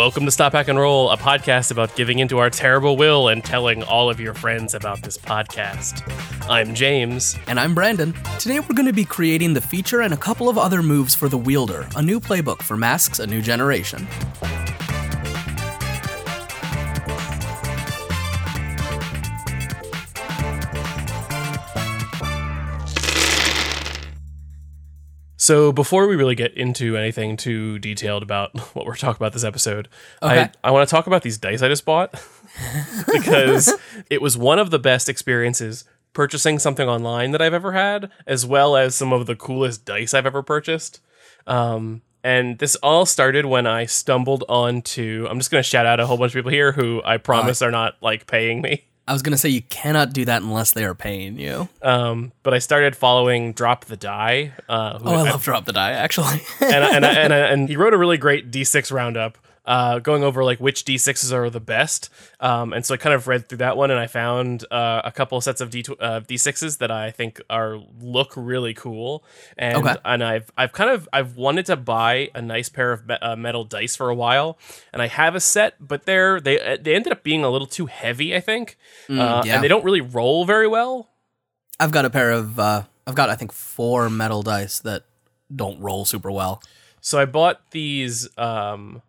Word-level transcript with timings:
Welcome 0.00 0.24
to 0.24 0.30
Stop 0.30 0.54
Hack 0.54 0.68
and 0.68 0.78
Roll, 0.78 1.10
a 1.10 1.18
podcast 1.18 1.70
about 1.70 1.94
giving 1.94 2.20
into 2.20 2.38
our 2.38 2.48
terrible 2.48 2.96
will 2.96 3.28
and 3.28 3.44
telling 3.44 3.82
all 3.82 4.08
of 4.08 4.18
your 4.18 4.32
friends 4.32 4.72
about 4.72 5.02
this 5.02 5.18
podcast. 5.18 6.02
I'm 6.48 6.74
James. 6.74 7.36
And 7.46 7.60
I'm 7.60 7.74
Brandon. 7.74 8.14
Today 8.38 8.60
we're 8.60 8.74
going 8.74 8.86
to 8.86 8.94
be 8.94 9.04
creating 9.04 9.52
the 9.52 9.60
feature 9.60 10.00
and 10.00 10.14
a 10.14 10.16
couple 10.16 10.48
of 10.48 10.56
other 10.56 10.82
moves 10.82 11.14
for 11.14 11.28
the 11.28 11.36
wielder, 11.36 11.86
a 11.96 12.02
new 12.02 12.18
playbook 12.18 12.62
for 12.62 12.78
Masks 12.78 13.18
A 13.18 13.26
New 13.26 13.42
Generation. 13.42 14.08
So 25.50 25.72
before 25.72 26.06
we 26.06 26.14
really 26.14 26.36
get 26.36 26.54
into 26.54 26.96
anything 26.96 27.36
too 27.36 27.80
detailed 27.80 28.22
about 28.22 28.56
what 28.76 28.86
we're 28.86 28.94
talking 28.94 29.16
about 29.16 29.32
this 29.32 29.42
episode, 29.42 29.88
Okay. 30.22 30.42
I, 30.42 30.50
I 30.62 30.70
want 30.70 30.88
to 30.88 30.94
talk 30.94 31.08
about 31.08 31.22
these 31.22 31.38
dice 31.38 31.60
I 31.60 31.66
just 31.66 31.84
bought 31.84 32.12
because 33.12 33.74
it 34.10 34.22
was 34.22 34.38
one 34.38 34.60
of 34.60 34.70
the 34.70 34.78
best 34.78 35.08
experiences 35.08 35.82
purchasing 36.12 36.60
something 36.60 36.88
online 36.88 37.32
that 37.32 37.42
I've 37.42 37.52
ever 37.52 37.72
had, 37.72 38.12
as 38.28 38.46
well 38.46 38.76
as 38.76 38.94
some 38.94 39.12
of 39.12 39.26
the 39.26 39.34
coolest 39.34 39.84
dice 39.84 40.14
I've 40.14 40.24
ever 40.24 40.44
purchased. 40.44 41.00
Um, 41.48 42.02
and 42.22 42.60
this 42.60 42.76
all 42.76 43.04
started 43.04 43.44
when 43.44 43.66
I 43.66 43.86
stumbled 43.86 44.44
onto. 44.48 45.26
I'm 45.28 45.38
just 45.38 45.50
going 45.50 45.64
to 45.64 45.68
shout 45.68 45.84
out 45.84 45.98
a 45.98 46.06
whole 46.06 46.16
bunch 46.16 46.30
of 46.30 46.38
people 46.38 46.52
here 46.52 46.70
who 46.70 47.02
I 47.04 47.16
promise 47.16 47.60
are 47.60 47.72
not 47.72 47.96
like 48.00 48.28
paying 48.28 48.62
me. 48.62 48.84
I 49.10 49.12
was 49.12 49.22
going 49.22 49.32
to 49.32 49.38
say 49.38 49.48
you 49.48 49.62
cannot 49.62 50.12
do 50.12 50.24
that 50.26 50.40
unless 50.40 50.70
they 50.70 50.84
are 50.84 50.94
paying 50.94 51.36
you. 51.36 51.68
Um, 51.82 52.30
but 52.44 52.54
I 52.54 52.60
started 52.60 52.94
following 52.94 53.52
Drop 53.52 53.86
the 53.86 53.96
Die. 53.96 54.52
Uh, 54.68 55.00
who 55.00 55.08
Oh, 55.08 55.14
I 55.14 55.22
love 55.22 55.42
Drop 55.42 55.64
the 55.64 55.72
Die, 55.72 55.90
actually. 55.90 56.40
and 56.60 56.84
and 56.84 57.04
and, 57.04 57.32
and 57.32 57.68
he 57.68 57.76
wrote 57.76 57.92
a 57.92 57.98
really 57.98 58.18
great 58.18 58.52
D6 58.52 58.92
roundup, 58.92 59.36
uh, 59.66 59.98
going 59.98 60.24
over 60.24 60.42
like 60.42 60.58
which 60.58 60.84
D6s 60.84 61.32
are 61.32 61.50
the 61.50 61.60
best. 61.60 62.08
Um, 62.40 62.72
and 62.72 62.84
so 62.84 62.94
I 62.94 62.96
kind 62.96 63.14
of 63.14 63.28
read 63.28 63.48
through 63.48 63.58
that 63.58 63.76
one, 63.76 63.90
and 63.90 64.00
I 64.00 64.06
found 64.06 64.64
uh, 64.70 65.02
a 65.04 65.12
couple 65.12 65.40
sets 65.40 65.60
of 65.60 65.70
D 65.70 65.84
uh, 66.00 66.20
D6s 66.20 66.78
that 66.78 66.90
I 66.90 67.10
think 67.10 67.40
are 67.50 67.78
look 68.00 68.32
really 68.36 68.74
cool. 68.74 69.22
And 69.58 69.78
Okay. 69.78 69.96
and 70.04 70.24
I've 70.24 70.50
I've 70.56 70.72
kind 70.72 70.90
of 70.90 71.08
I've 71.12 71.36
wanted 71.36 71.66
to 71.66 71.76
buy 71.76 72.30
a 72.34 72.42
nice 72.42 72.68
pair 72.68 72.92
of 72.92 73.06
me- 73.06 73.18
uh, 73.20 73.36
metal 73.36 73.64
dice 73.64 73.96
for 73.96 74.08
a 74.08 74.14
while, 74.14 74.58
and 74.92 75.02
I 75.02 75.06
have 75.06 75.34
a 75.34 75.40
set, 75.40 75.74
but 75.80 76.06
they're 76.06 76.40
they 76.40 76.78
they 76.80 76.94
ended 76.94 77.12
up 77.12 77.22
being 77.22 77.44
a 77.44 77.50
little 77.50 77.66
too 77.68 77.86
heavy, 77.86 78.34
I 78.34 78.40
think, 78.40 78.76
uh, 79.10 79.42
yeah. 79.44 79.54
and 79.54 79.62
they 79.64 79.68
don't 79.68 79.84
really 79.84 80.00
roll 80.00 80.44
very 80.44 80.66
well. 80.66 81.08
I've 81.78 81.92
got 81.92 82.04
a 82.04 82.10
pair 82.10 82.30
of, 82.30 82.58
uh, 82.58 82.82
I've 83.06 83.14
got, 83.14 83.30
I 83.30 83.36
think, 83.36 83.52
four 83.52 84.10
metal 84.10 84.42
dice 84.42 84.80
that 84.80 85.04
don't 85.54 85.80
roll 85.80 86.04
super 86.04 86.30
well. 86.30 86.62
So 87.00 87.18
I 87.18 87.24
bought 87.24 87.70
these. 87.70 88.28
Um, 88.36 89.00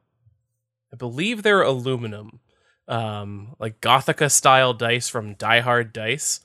I 0.94 0.96
believe 0.98 1.44
they're 1.44 1.62
aluminum, 1.62 2.40
um, 2.88 3.56
like 3.60 3.80
Gothica 3.82 4.30
style 4.32 4.74
dice 4.74 5.08
from 5.10 5.36
Die 5.36 5.60
Hard 5.62 5.94
Dice. 5.94 6.42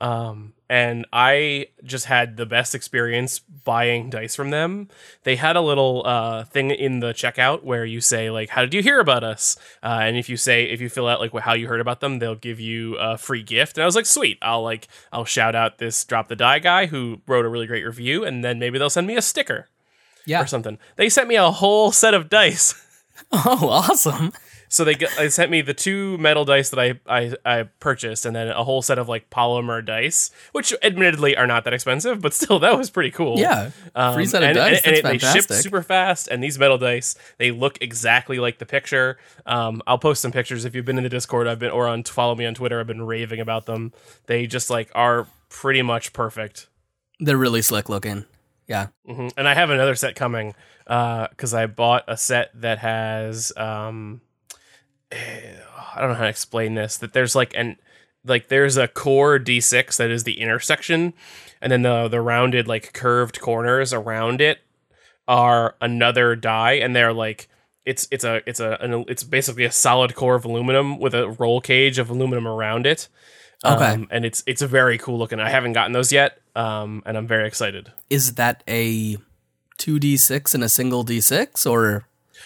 Um, 0.00 0.52
and 0.70 1.06
I 1.12 1.68
just 1.82 2.04
had 2.04 2.36
the 2.36 2.46
best 2.46 2.72
experience 2.72 3.40
buying 3.40 4.10
dice 4.10 4.36
from 4.36 4.50
them. 4.50 4.88
They 5.24 5.34
had 5.34 5.56
a 5.56 5.60
little 5.60 6.02
uh, 6.06 6.44
thing 6.44 6.70
in 6.70 7.00
the 7.00 7.12
checkout 7.12 7.64
where 7.64 7.84
you 7.84 8.00
say 8.00 8.30
like, 8.30 8.50
"How 8.50 8.60
did 8.62 8.74
you 8.74 8.82
hear 8.82 9.00
about 9.00 9.24
us?" 9.24 9.56
Uh, 9.82 9.98
and 10.02 10.16
if 10.16 10.28
you 10.28 10.36
say 10.36 10.64
if 10.64 10.80
you 10.80 10.88
fill 10.88 11.08
out 11.08 11.18
like 11.20 11.32
how 11.42 11.54
you 11.54 11.66
heard 11.66 11.80
about 11.80 11.98
them, 11.98 12.20
they'll 12.20 12.36
give 12.36 12.60
you 12.60 12.94
a 12.96 13.18
free 13.18 13.42
gift. 13.42 13.76
And 13.76 13.82
I 13.82 13.86
was 13.86 13.96
like, 13.96 14.06
"Sweet!" 14.06 14.38
I'll 14.40 14.62
like 14.62 14.86
I'll 15.12 15.24
shout 15.24 15.56
out 15.56 15.78
this 15.78 16.04
drop 16.04 16.28
the 16.28 16.36
die 16.36 16.60
guy 16.60 16.86
who 16.86 17.20
wrote 17.26 17.44
a 17.44 17.48
really 17.48 17.66
great 17.66 17.84
review, 17.84 18.24
and 18.24 18.44
then 18.44 18.60
maybe 18.60 18.78
they'll 18.78 18.90
send 18.90 19.08
me 19.08 19.16
a 19.16 19.22
sticker 19.22 19.66
Yeah. 20.26 20.42
or 20.42 20.46
something. 20.46 20.78
They 20.94 21.08
sent 21.08 21.28
me 21.28 21.34
a 21.36 21.50
whole 21.50 21.90
set 21.90 22.14
of 22.14 22.28
dice. 22.28 22.74
Oh, 23.32 23.68
awesome. 23.68 24.32
So 24.70 24.84
they 24.84 24.94
get, 24.94 25.10
they 25.16 25.30
sent 25.30 25.50
me 25.50 25.62
the 25.62 25.72
two 25.72 26.18
metal 26.18 26.44
dice 26.44 26.68
that 26.70 26.78
I, 26.78 27.00
I 27.06 27.34
I 27.44 27.62
purchased, 27.80 28.26
and 28.26 28.36
then 28.36 28.48
a 28.48 28.62
whole 28.64 28.82
set 28.82 28.98
of 28.98 29.08
like 29.08 29.30
polymer 29.30 29.82
dice, 29.84 30.30
which 30.52 30.74
admittedly 30.82 31.36
are 31.36 31.46
not 31.46 31.64
that 31.64 31.72
expensive, 31.72 32.20
but 32.20 32.34
still 32.34 32.58
that 32.58 32.76
was 32.76 32.90
pretty 32.90 33.10
cool. 33.10 33.38
Yeah. 33.38 33.70
Um, 33.94 34.14
Free 34.14 34.26
set 34.26 34.42
of 34.42 34.50
and, 34.50 34.56
dice. 34.56 34.78
and, 34.84 34.86
and 34.86 34.96
it- 34.98 35.04
they 35.04 35.18
shipped 35.18 35.52
super 35.54 35.82
fast, 35.82 36.28
and 36.28 36.42
these 36.44 36.58
metal 36.58 36.76
dice 36.76 37.16
they 37.38 37.50
look 37.50 37.78
exactly 37.80 38.38
like 38.38 38.58
the 38.58 38.66
picture. 38.66 39.16
Um, 39.46 39.80
I'll 39.86 39.98
post 39.98 40.20
some 40.20 40.32
pictures 40.32 40.64
if 40.66 40.74
you've 40.74 40.84
been 40.84 40.98
in 40.98 41.04
the 41.04 41.10
Discord. 41.10 41.46
I've 41.48 41.58
been 41.58 41.70
or 41.70 41.86
on 41.88 42.04
follow 42.04 42.34
me 42.34 42.44
on 42.44 42.52
Twitter. 42.54 42.78
I've 42.78 42.86
been 42.86 43.02
raving 43.02 43.40
about 43.40 43.64
them. 43.64 43.92
They 44.26 44.46
just 44.46 44.68
like 44.68 44.90
are 44.94 45.26
pretty 45.48 45.80
much 45.80 46.12
perfect. 46.12 46.68
They're 47.20 47.38
really 47.38 47.62
slick 47.62 47.88
looking. 47.88 48.26
Yeah. 48.66 48.88
hmm 49.06 49.28
And 49.38 49.48
I 49.48 49.54
have 49.54 49.70
another 49.70 49.94
set 49.94 50.14
coming 50.14 50.54
because 50.88 51.54
I 51.54 51.66
bought 51.66 52.04
a 52.08 52.16
set 52.16 52.50
that 52.60 52.78
has 52.78 53.52
um, 53.56 54.22
eh, 55.12 55.54
I 55.94 56.00
don't 56.00 56.10
know 56.10 56.16
how 56.16 56.24
to 56.24 56.30
explain 56.30 56.74
this. 56.74 56.96
That 56.96 57.12
there's 57.12 57.34
like 57.34 57.52
an 57.54 57.76
like 58.24 58.48
there's 58.48 58.76
a 58.76 58.88
core 58.88 59.38
D6 59.38 59.96
that 59.96 60.10
is 60.10 60.24
the 60.24 60.40
intersection, 60.40 61.12
and 61.60 61.70
then 61.70 61.82
the 61.82 62.08
the 62.08 62.20
rounded 62.20 62.66
like 62.66 62.92
curved 62.92 63.40
corners 63.40 63.92
around 63.92 64.40
it 64.40 64.60
are 65.26 65.76
another 65.80 66.34
die, 66.34 66.72
and 66.72 66.96
they're 66.96 67.12
like 67.12 67.48
it's 67.84 68.08
it's 68.10 68.24
a 68.24 68.42
it's 68.46 68.60
a 68.60 68.78
an, 68.80 69.04
it's 69.08 69.22
basically 69.22 69.64
a 69.64 69.72
solid 69.72 70.14
core 70.14 70.34
of 70.34 70.44
aluminum 70.44 70.98
with 70.98 71.14
a 71.14 71.30
roll 71.38 71.60
cage 71.60 71.98
of 71.98 72.10
aluminum 72.10 72.46
around 72.46 72.86
it. 72.86 73.08
Okay. 73.64 73.84
Um, 73.84 74.08
and 74.10 74.24
it's 74.24 74.42
it's 74.46 74.62
a 74.62 74.68
very 74.68 74.98
cool 74.98 75.18
looking. 75.18 75.40
I 75.40 75.50
haven't 75.50 75.72
gotten 75.72 75.92
those 75.92 76.12
yet, 76.12 76.38
um, 76.54 77.02
and 77.06 77.16
I'm 77.16 77.26
very 77.26 77.46
excited. 77.46 77.92
Is 78.08 78.34
that 78.34 78.62
a 78.68 79.16
2d6 79.78 80.54
and 80.54 80.64
a 80.64 80.68
single 80.68 81.04
d6 81.04 81.70
or 81.70 82.04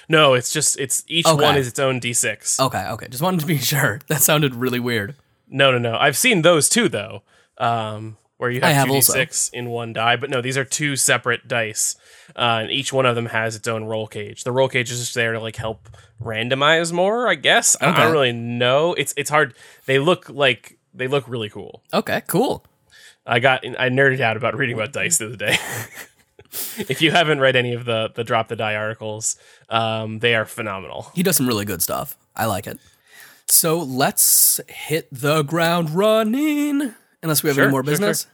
No, 0.09 0.35
it's 0.35 0.53
just 0.53 0.79
it's 0.79 1.05
each 1.09 1.27
Okay. 1.27 1.43
one 1.43 1.57
is 1.57 1.67
its 1.69 1.79
own 1.79 2.01
d6. 2.01 2.61
Okay, 2.61 2.87
okay. 2.91 3.09
Just 3.09 3.23
wanted 3.23 3.41
to 3.41 3.47
be 3.47 3.59
sure. 3.73 4.01
That 4.09 4.21
sounded 4.23 4.55
really 4.55 4.81
weird. 4.81 5.15
No, 5.49 5.71
no, 5.73 5.79
no. 5.79 5.97
I've 5.99 6.17
seen 6.17 6.43
those 6.43 6.69
too 6.69 6.89
though. 6.89 7.23
Um 7.59 8.17
where 8.39 8.51
you 8.51 8.61
have, 8.61 8.75
have 8.75 8.87
two 8.89 8.95
also. 8.95 9.13
d6 9.15 9.53
in 9.53 9.69
one 9.69 9.93
die, 9.93 10.17
but 10.17 10.29
no, 10.29 10.41
these 10.41 10.57
are 10.59 10.65
two 10.65 10.97
separate 10.97 11.47
dice. 11.47 11.95
Uh, 12.35 12.61
and 12.63 12.71
each 12.73 12.93
one 12.93 13.07
of 13.07 13.15
them 13.15 13.27
has 13.27 13.55
its 13.55 13.69
own 13.69 13.85
roll 13.85 14.09
cage. 14.09 14.43
The 14.43 14.51
roll 14.51 14.69
cage 14.69 14.91
is 14.91 14.99
just 14.99 15.15
there 15.15 15.33
to 15.33 15.39
like 15.41 15.55
help 15.57 15.89
randomize 16.21 16.93
more, 16.93 17.29
I 17.29 17.37
guess. 17.37 17.77
I- 17.81 17.91
I 17.91 18.03
don't 18.05 18.13
really 18.13 18.33
know. 18.33 18.95
It's 18.95 19.15
it's 19.17 19.31
hard. 19.31 19.55
They 19.87 19.99
look 20.01 20.29
like 20.29 20.77
they 20.93 21.07
look 21.07 21.29
really 21.29 21.51
cool. 21.51 21.83
Okay, 21.95 22.23
cool. 22.27 22.65
I 23.25 23.39
got 23.39 23.65
I 23.79 23.89
nerded 23.91 24.19
out 24.21 24.37
about 24.37 24.57
reading 24.57 24.75
about 24.75 24.93
dice 24.93 25.19
the 25.19 25.27
other 25.27 25.37
day. 25.37 25.57
if 26.89 27.01
you 27.03 27.11
haven't 27.11 27.41
read 27.41 27.57
any 27.57 27.73
of 27.75 27.85
the 27.85 28.11
the 28.15 28.25
drop 28.25 28.49
the 28.49 28.57
die 28.57 28.75
articles, 28.77 29.37
um, 29.69 30.19
they 30.21 30.35
are 30.35 30.45
phenomenal. 30.45 31.11
He 31.15 31.23
does 31.23 31.37
some 31.37 31.47
really 31.47 31.65
good 31.65 31.83
stuff. 31.83 32.17
I 32.37 32.47
like 32.47 32.67
it. 32.67 32.79
So 33.49 33.79
let's 33.79 34.61
hit 34.69 35.09
the 35.13 35.43
ground 35.43 35.91
running. 35.91 36.95
Unless 37.23 37.43
we 37.43 37.49
have 37.49 37.55
Sure, 37.57 37.65
any 37.65 37.71
more 37.71 37.81
sure, 37.85 37.93
business. 37.93 38.27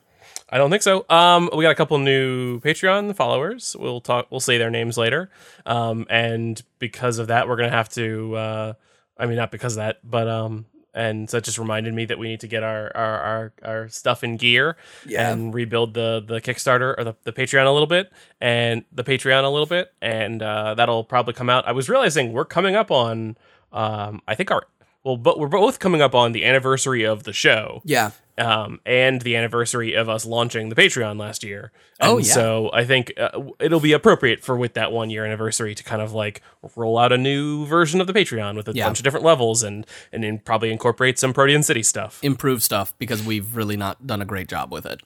I 0.51 0.57
don't 0.57 0.71
think 0.71 0.83
so. 0.83 1.05
Um, 1.11 1.51
we 1.55 1.63
got 1.63 1.73
a 1.73 1.75
couple 1.75 1.99
new 1.99 2.61
Patreon 2.61 3.15
followers. 3.15 3.77
We'll 3.79 4.01
talk. 4.01 4.29
We'll 4.31 4.41
say 4.41 4.57
their 4.59 4.71
names 4.71 4.97
later. 4.97 5.31
Um, 5.67 6.07
and 6.09 6.63
because 6.79 7.19
of 7.19 7.27
that, 7.27 7.49
we're 7.49 7.57
gonna 7.57 7.71
have 7.71 7.89
to. 7.91 8.35
Uh, 8.37 8.73
I 9.19 9.27
mean, 9.27 9.37
not 9.37 9.51
because 9.51 9.75
of 9.75 9.79
that, 9.79 9.99
but 10.09 10.29
um, 10.29 10.65
and 10.99 11.31
so 11.31 11.39
it 11.39 11.45
just 11.45 11.59
reminded 11.59 11.95
me 11.95 12.05
that 12.07 12.19
we 12.19 12.29
need 12.29 12.41
to 12.41 12.49
get 12.49 12.63
our 12.63 12.91
our 12.97 13.19
our, 13.21 13.53
our 13.65 13.89
stuff 13.89 14.23
in 14.25 14.37
gear 14.37 14.77
Yeah. 15.07 15.31
and 15.31 15.55
rebuild 15.55 15.95
the 15.95 16.23
the 16.27 16.41
Kickstarter 16.41 16.95
or 16.99 17.05
the, 17.05 17.15
the 17.25 17.33
Patreon 17.33 17.67
a 17.67 17.71
little 17.71 17.87
bit 17.87 18.11
and 18.41 18.85
the 18.93 19.05
Patreon 19.05 19.45
a 19.45 19.49
little 19.49 19.67
bit, 19.67 19.93
and 20.03 20.43
uh, 20.43 20.75
that'll 20.75 21.05
probably 21.05 21.35
come 21.35 21.49
out. 21.49 21.67
I 21.67 21.73
was 21.73 21.89
realizing 21.89 22.33
we're 22.33 22.45
coming 22.45 22.75
up 22.77 22.91
on. 22.91 23.37
Um, 23.73 24.23
I 24.27 24.35
think 24.35 24.51
our 24.51 24.63
well, 25.05 25.17
but 25.17 25.39
we're 25.39 25.49
both 25.49 25.79
coming 25.79 26.03
up 26.03 26.15
on 26.15 26.33
the 26.33 26.45
anniversary 26.45 27.05
of 27.05 27.23
the 27.25 27.33
show 27.33 27.81
Yeah. 27.85 28.11
um, 28.37 28.81
and 28.85 29.21
the 29.23 29.37
anniversary 29.37 29.95
of 29.95 30.09
us 30.09 30.27
launching 30.27 30.69
the 30.69 30.75
Patreon 30.75 31.19
last 31.19 31.43
year. 31.45 31.73
And 32.01 32.11
Oh, 32.11 32.19
yeah. 32.19 32.33
So 32.35 32.71
I 32.73 32.85
think 32.85 33.13
uh, 33.19 33.43
it'll 33.61 33.81
be 33.81 33.93
appropriate 33.93 34.41
for 34.43 34.57
with 34.57 34.75
that 34.75 34.93
one 34.93 35.09
year 35.11 35.25
anniversary 35.25 35.75
to 35.75 35.83
kind 35.85 36.03
of 36.03 36.13
like 36.13 36.43
roll 36.77 36.99
out 36.99 37.13
a 37.13 37.19
new 37.19 37.65
version 37.67 38.01
of 38.01 38.07
the 38.07 38.13
Patreon 38.13 38.55
with 38.57 38.69
a 38.69 38.73
Yeah. 38.75 38.87
bunch 38.87 38.99
of 39.01 39.05
different 39.05 39.25
levels 39.25 39.63
and 39.63 39.87
and 40.13 40.23
then 40.25 40.39
probably 40.41 40.71
incorporate 40.71 41.19
some 41.19 41.33
Protean 41.33 41.63
City 41.63 41.83
stuff. 41.83 42.19
Improve 42.23 42.63
stuff 42.63 42.93
because 42.99 43.23
we've 43.25 43.57
really 43.57 43.77
not 43.77 44.07
done 44.07 44.21
a 44.21 44.25
great 44.27 44.49
job 44.49 44.73
with 44.73 44.85
it. 44.87 45.01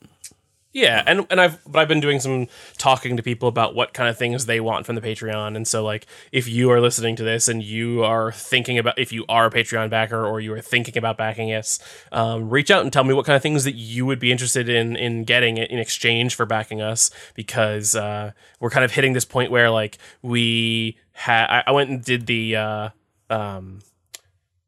Yeah, 0.74 1.02
and 1.06 1.26
and 1.28 1.38
I've 1.38 1.62
but 1.70 1.80
I've 1.80 1.88
been 1.88 2.00
doing 2.00 2.18
some 2.18 2.48
talking 2.78 3.18
to 3.18 3.22
people 3.22 3.46
about 3.46 3.74
what 3.74 3.92
kind 3.92 4.08
of 4.08 4.16
things 4.16 4.46
they 4.46 4.58
want 4.58 4.86
from 4.86 4.94
the 4.94 5.02
Patreon, 5.02 5.54
and 5.54 5.68
so 5.68 5.84
like 5.84 6.06
if 6.32 6.48
you 6.48 6.70
are 6.70 6.80
listening 6.80 7.14
to 7.16 7.22
this 7.22 7.46
and 7.46 7.62
you 7.62 8.02
are 8.04 8.32
thinking 8.32 8.78
about 8.78 8.98
if 8.98 9.12
you 9.12 9.26
are 9.28 9.46
a 9.46 9.50
Patreon 9.50 9.90
backer 9.90 10.24
or 10.24 10.40
you 10.40 10.54
are 10.54 10.62
thinking 10.62 10.96
about 10.96 11.18
backing 11.18 11.52
us, 11.52 11.78
um, 12.10 12.48
reach 12.48 12.70
out 12.70 12.82
and 12.82 12.90
tell 12.90 13.04
me 13.04 13.12
what 13.12 13.26
kind 13.26 13.36
of 13.36 13.42
things 13.42 13.64
that 13.64 13.74
you 13.74 14.06
would 14.06 14.18
be 14.18 14.32
interested 14.32 14.70
in 14.70 14.96
in 14.96 15.24
getting 15.24 15.58
in 15.58 15.78
exchange 15.78 16.34
for 16.34 16.46
backing 16.46 16.80
us 16.80 17.10
because 17.34 17.94
uh, 17.94 18.32
we're 18.58 18.70
kind 18.70 18.84
of 18.84 18.92
hitting 18.92 19.12
this 19.12 19.26
point 19.26 19.50
where 19.50 19.68
like 19.68 19.98
we 20.22 20.96
had 21.12 21.48
I, 21.48 21.64
I 21.66 21.72
went 21.72 21.90
and 21.90 22.02
did 22.02 22.26
the 22.26 22.56
uh, 22.56 22.88
um, 23.28 23.80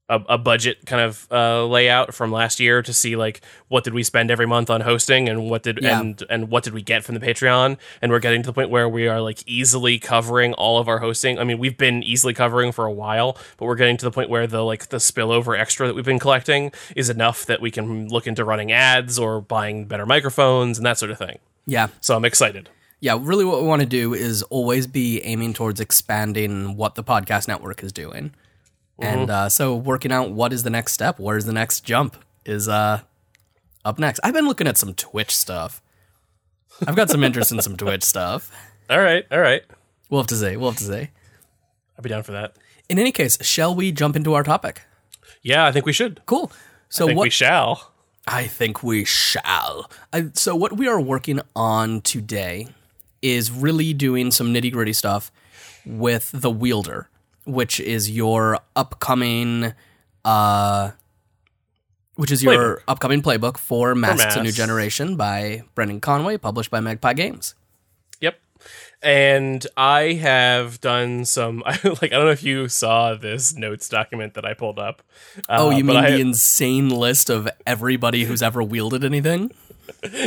a, 0.09 0.21
a 0.29 0.39
budget 0.39 0.85
kind 0.85 1.01
of 1.03 1.27
uh, 1.31 1.65
layout 1.65 2.12
from 2.15 2.31
last 2.31 2.61
year 2.61 2.83
to 2.83 2.93
see 2.93 3.17
like 3.17 3.41
what 3.69 3.85
did 3.85 3.95
we 3.95 4.03
spend 4.03 4.31
every 4.31 4.47
month 4.47 4.69
on 4.69 4.83
hosting 4.83 5.29
and 5.31 5.49
what 5.49 5.62
did 5.62 5.79
Yeah. 5.81 5.99
and 6.01 6.23
and 6.29 6.51
what 6.51 6.62
did 6.62 6.75
we 6.75 6.83
get 6.83 7.05
from 7.05 7.15
the 7.15 7.21
Patreon 7.27 7.79
and 8.03 8.12
we're 8.12 8.19
getting 8.19 8.43
to 8.43 8.47
the 8.47 8.53
point 8.53 8.69
where 8.69 8.87
we 8.89 9.09
are 9.09 9.21
like 9.21 9.43
easily 9.47 9.99
covering 9.99 10.53
all 10.55 10.79
of 10.79 10.89
our 10.89 10.99
hosting. 10.99 11.39
I 11.39 11.45
mean, 11.45 11.59
we've 11.59 11.79
been 11.79 12.03
easily 12.03 12.35
covering 12.35 12.71
for 12.71 12.85
a 12.85 12.93
while, 12.93 13.39
but 13.56 13.65
we're 13.65 13.77
getting 13.77 13.97
to 13.97 14.05
the 14.05 14.11
point 14.11 14.29
where 14.29 14.47
the 14.47 14.62
like 14.62 14.89
the 14.91 14.99
spillover 14.99 15.59
extra 15.59 15.87
that 15.87 15.95
we've 15.95 16.05
been 16.05 16.19
collecting 16.19 16.71
is 16.95 17.09
enough 17.09 17.47
that 17.47 17.62
we 17.62 17.71
can 17.71 18.09
look 18.09 18.27
into 18.27 18.45
running 18.45 18.73
ads 18.73 19.19
or 19.19 19.41
buying 19.41 19.87
better 19.87 20.05
microphones 20.05 20.77
and 20.79 20.85
that 20.87 20.99
sort 20.99 21.11
of 21.12 21.19
thing. 21.19 21.39
Yeah. 21.67 21.89
So 22.03 22.15
I'm 22.15 22.27
excited. 22.27 22.69
Yeah, 23.00 23.19
really 23.21 23.45
what 23.45 23.61
we 23.62 23.67
want 23.69 23.81
to 23.81 23.87
do 23.87 24.12
is 24.15 24.43
always 24.45 24.87
be 24.87 25.23
aiming 25.25 25.55
towards 25.55 25.81
expanding 25.81 26.77
what 26.77 26.95
the 26.95 27.05
podcast 27.05 27.49
network 27.49 27.83
is 27.83 27.93
doing. 27.93 28.35
And 28.99 29.29
uh, 29.29 29.49
so 29.49 29.75
working 29.75 30.12
out 30.12 30.31
what 30.31 30.52
is 30.52 30.62
the 30.62 30.70
next 30.70 30.93
step, 30.93 31.19
where's 31.19 31.44
the 31.44 31.52
next 31.52 31.81
jump 31.81 32.17
is 32.44 32.69
uh 32.69 33.00
up 33.85 33.99
next. 33.99 34.20
I've 34.23 34.35
been 34.35 34.46
looking 34.46 34.67
at 34.67 34.79
some 34.79 34.94
Twitch 34.94 35.35
stuff. 35.35 35.82
I've 36.87 36.96
got 36.96 37.11
some 37.11 37.23
interest 37.23 37.52
in 37.52 37.61
some 37.61 37.76
Twitch 37.76 38.02
stuff. 38.02 38.50
All 38.91 39.00
right, 39.00 39.25
all 39.31 39.41
right. 39.41 39.62
We'll 40.11 40.20
have 40.20 40.26
to 40.29 40.37
say, 40.37 40.58
we'll 40.58 40.69
have 40.70 40.79
to 40.79 40.85
say. 40.85 41.11
I'll 41.96 42.02
be 42.02 42.11
down 42.11 42.23
for 42.23 42.32
that. 42.32 42.55
In 42.91 42.99
any 42.99 43.12
case, 43.12 43.43
shall 43.43 43.75
we 43.75 43.93
jump 43.93 44.14
into 44.14 44.35
our 44.35 44.43
topic? 44.43 44.82
Yeah, 45.40 45.64
I 45.64 45.73
think 45.73 45.87
we 45.87 45.94
should. 45.94 46.20
Cool. 46.26 46.52
So 46.90 47.06
what 47.06 47.23
we 47.23 47.31
shall. 47.31 47.93
I 48.26 48.47
think 48.47 48.82
we 48.82 49.06
shall. 49.06 49.90
I, 50.12 50.31
so, 50.35 50.55
what 50.55 50.76
we 50.76 50.87
are 50.87 51.00
working 51.00 51.40
on 51.56 52.02
today 52.02 52.69
is 53.23 53.50
really 53.50 53.94
doing 53.94 54.31
some 54.31 54.52
nitty 54.52 54.70
gritty 54.70 54.93
stuff 54.93 55.32
with 55.87 56.31
the 56.35 56.50
Wielder, 56.50 57.08
which 57.44 57.81
is 57.81 58.11
your 58.11 58.58
upcoming, 58.76 59.73
uh, 60.25 60.91
which 62.17 62.31
is 62.31 62.43
your 62.43 62.76
Playbook. 62.76 62.82
upcoming 62.88 63.23
playbook 63.23 63.58
for 63.58 63.94
Masks: 63.94 64.37
A 64.37 64.43
New 64.43 64.52
Generation 64.52 65.17
by 65.17 65.62
Brendan 65.75 66.00
Conway, 66.00 66.37
published 66.38 66.70
by 66.70 66.81
Magpie 66.81 67.12
Games. 67.14 67.55
Yep. 68.20 68.38
And 69.02 69.67
I 69.76 70.14
have 70.14 70.81
done 70.81 71.25
some 71.26 71.62
I 71.67 71.73
like 71.85 72.05
I 72.05 72.17
don't 72.17 72.25
know 72.26 72.31
if 72.31 72.43
you 72.43 72.69
saw 72.69 73.14
this 73.14 73.55
notes 73.55 73.88
document 73.88 74.35
that 74.35 74.44
I 74.47 74.55
pulled 74.55 74.79
up. 74.79 75.02
Oh, 75.49 75.69
Uh, 75.70 75.76
you 75.76 75.85
mean 75.85 75.97
I- 75.99 76.12
the 76.12 76.20
insane 76.20 76.88
list 76.88 77.29
of 77.31 77.49
everybody 77.67 78.25
who's 78.25 78.43
ever 78.43 78.62
wielded 78.62 79.05
anything? 79.05 79.50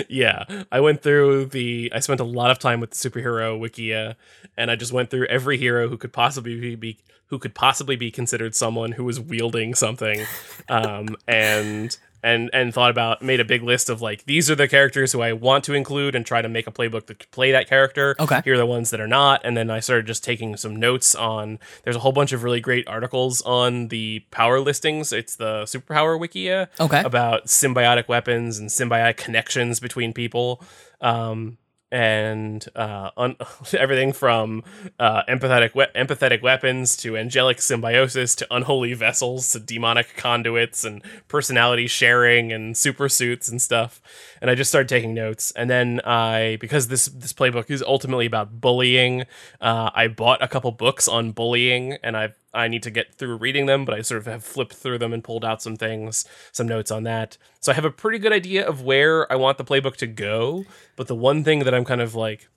Yeah 0.09 0.43
i 0.71 0.79
went 0.79 1.01
through 1.01 1.45
the 1.45 1.91
i 1.93 1.99
spent 1.99 2.19
a 2.19 2.23
lot 2.23 2.51
of 2.51 2.59
time 2.59 2.79
with 2.79 2.91
the 2.91 2.95
superhero 2.95 3.59
wikia 3.59 4.15
and 4.57 4.71
i 4.71 4.75
just 4.75 4.91
went 4.91 5.09
through 5.09 5.25
every 5.27 5.57
hero 5.57 5.87
who 5.87 5.97
could 5.97 6.13
possibly 6.13 6.75
be, 6.75 6.97
who 7.27 7.39
could 7.39 7.53
possibly 7.53 7.95
be 7.95 8.09
considered 8.11 8.55
someone 8.55 8.93
who 8.93 9.03
was 9.03 9.19
wielding 9.19 9.75
something. 9.75 10.25
Um 10.69 11.15
and 11.27 11.97
and 12.27 12.49
and 12.53 12.73
thought 12.73 12.91
about 12.91 13.21
made 13.21 13.39
a 13.39 13.45
big 13.45 13.63
list 13.63 13.89
of 13.89 14.01
like 14.01 14.25
these 14.25 14.49
are 14.51 14.55
the 14.55 14.67
characters 14.67 15.11
who 15.13 15.21
i 15.21 15.31
want 15.33 15.63
to 15.63 15.73
include 15.73 16.13
and 16.15 16.25
try 16.25 16.41
to 16.41 16.49
make 16.49 16.67
a 16.67 16.71
playbook 16.71 17.05
to 17.07 17.15
play 17.31 17.51
that 17.51 17.67
character 17.69 18.15
Okay. 18.19 18.41
here 18.43 18.53
are 18.55 18.57
the 18.57 18.65
ones 18.77 18.89
that 18.91 18.99
are 18.99 19.07
not 19.07 19.41
and 19.45 19.55
then 19.57 19.69
i 19.69 19.79
started 19.79 20.05
just 20.07 20.23
taking 20.23 20.57
some 20.57 20.75
notes 20.75 21.15
on 21.15 21.59
there's 21.83 21.95
a 21.95 21.99
whole 21.99 22.11
bunch 22.11 22.31
of 22.33 22.43
really 22.43 22.59
great 22.59 22.87
articles 22.87 23.41
on 23.43 23.87
the 23.87 24.19
power 24.31 24.59
listings 24.59 25.13
it's 25.13 25.35
the 25.37 25.63
superpower 25.63 26.19
wikia 26.19 26.67
Okay. 26.79 27.01
about 27.03 27.45
symbiotic 27.47 28.07
weapons 28.07 28.59
and 28.59 28.69
symbiotic 28.69 29.17
connections 29.17 29.79
between 29.79 30.11
people 30.13 30.61
um, 31.01 31.57
and 31.91 32.65
uh, 32.75 33.11
un- 33.17 33.35
everything 33.77 34.11
from 34.13 34.63
uh, 34.99 35.23
empathetic 35.29 35.73
we- 35.73 35.85
empathetic 35.95 36.41
weapons 36.41 36.97
to 36.97 37.17
angelic 37.17 37.61
symbiosis 37.61 38.35
to 38.35 38.47
unholy 38.51 38.93
vessels 38.93 39.51
to 39.51 39.59
demonic 39.59 40.15
conduits 40.15 40.83
and 40.83 41.01
personality 41.27 41.87
sharing 41.87 42.51
and 42.51 42.75
super 42.75 43.07
suits 43.07 43.49
and 43.49 43.61
stuff 43.61 44.01
and 44.41 44.49
i 44.49 44.55
just 44.55 44.69
started 44.69 44.87
taking 44.87 45.13
notes 45.13 45.51
and 45.51 45.69
then 45.69 45.99
i 46.01 46.57
because 46.59 46.87
this 46.87 47.05
this 47.07 47.33
playbook 47.33 47.69
is 47.69 47.81
ultimately 47.83 48.25
about 48.25 48.59
bullying 48.59 49.21
uh, 49.61 49.89
i 49.93 50.07
bought 50.07 50.41
a 50.41 50.47
couple 50.47 50.71
books 50.71 51.07
on 51.07 51.31
bullying 51.31 51.97
and 52.03 52.15
i've 52.17 52.37
I 52.57 52.67
need 52.67 52.83
to 52.83 52.91
get 52.91 53.13
through 53.13 53.37
reading 53.37 53.67
them, 53.67 53.85
but 53.85 53.93
I 53.93 54.01
sort 54.01 54.19
of 54.19 54.25
have 54.25 54.43
flipped 54.43 54.73
through 54.73 54.97
them 54.97 55.13
and 55.13 55.23
pulled 55.23 55.45
out 55.45 55.61
some 55.61 55.75
things, 55.75 56.25
some 56.51 56.67
notes 56.67 56.89
on 56.89 57.03
that. 57.03 57.37
So 57.59 57.71
I 57.71 57.75
have 57.75 57.85
a 57.85 57.91
pretty 57.91 58.17
good 58.17 58.33
idea 58.33 58.67
of 58.67 58.81
where 58.81 59.31
I 59.31 59.35
want 59.35 59.59
the 59.59 59.63
playbook 59.63 59.95
to 59.97 60.07
go. 60.07 60.65
But 60.95 61.07
the 61.07 61.15
one 61.15 61.43
thing 61.43 61.59
that 61.59 61.73
I'm 61.73 61.85
kind 61.85 62.01
of 62.01 62.15
like, 62.15 62.49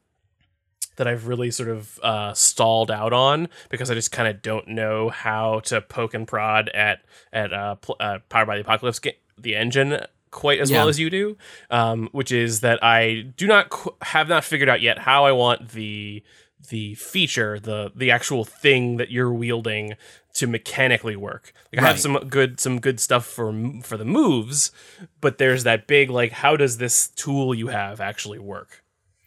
that 0.96 1.06
I've 1.06 1.26
really 1.26 1.50
sort 1.50 1.68
of 1.68 1.98
uh, 2.02 2.32
stalled 2.32 2.90
out 2.90 3.12
on 3.12 3.48
because 3.68 3.90
I 3.90 3.94
just 3.94 4.10
kind 4.10 4.28
of 4.28 4.42
don't 4.42 4.68
know 4.68 5.10
how 5.10 5.60
to 5.60 5.80
poke 5.80 6.14
and 6.14 6.26
prod 6.26 6.68
at 6.70 7.02
at 7.32 7.52
uh, 7.52 7.76
pl- 7.76 7.96
uh, 8.00 8.18
Powered 8.28 8.46
by 8.46 8.56
the 8.56 8.62
Apocalypse, 8.62 8.98
ga- 8.98 9.18
the 9.38 9.54
engine 9.54 10.00
quite 10.30 10.60
as 10.60 10.70
Yeah. 10.70 10.78
well 10.78 10.88
as 10.88 10.98
you 11.00 11.10
do, 11.10 11.36
um, 11.70 12.08
which 12.12 12.30
is 12.32 12.60
that 12.60 12.82
I 12.84 13.22
do 13.36 13.46
not 13.46 13.70
qu- 13.70 13.94
have 14.02 14.28
not 14.28 14.44
figured 14.44 14.68
out 14.68 14.80
yet 14.80 15.00
how 15.00 15.24
I 15.24 15.32
want 15.32 15.70
the 15.70 16.22
the 16.68 16.94
feature, 16.94 17.58
the 17.58 17.90
the 17.96 18.10
actual 18.10 18.44
thing 18.44 18.96
that 18.98 19.10
you're 19.10 19.32
wielding 19.32 19.94
to 20.34 20.46
mechanically 20.46 21.16
work. 21.16 21.52
Like 21.72 21.82
I 21.82 21.88
have 21.88 21.98
some 21.98 22.16
good 22.28 22.60
some 22.60 22.80
good 22.80 23.00
stuff 23.00 23.26
for 23.26 23.52
for 23.82 23.96
the 23.96 24.04
moves, 24.04 24.70
but 25.20 25.38
there's 25.38 25.64
that 25.64 25.86
big 25.86 26.10
like 26.10 26.32
how 26.32 26.56
does 26.56 26.76
this 26.78 27.08
tool 27.08 27.54
you 27.54 27.68
have 27.68 28.00
actually 28.00 28.38
work? 28.38 28.79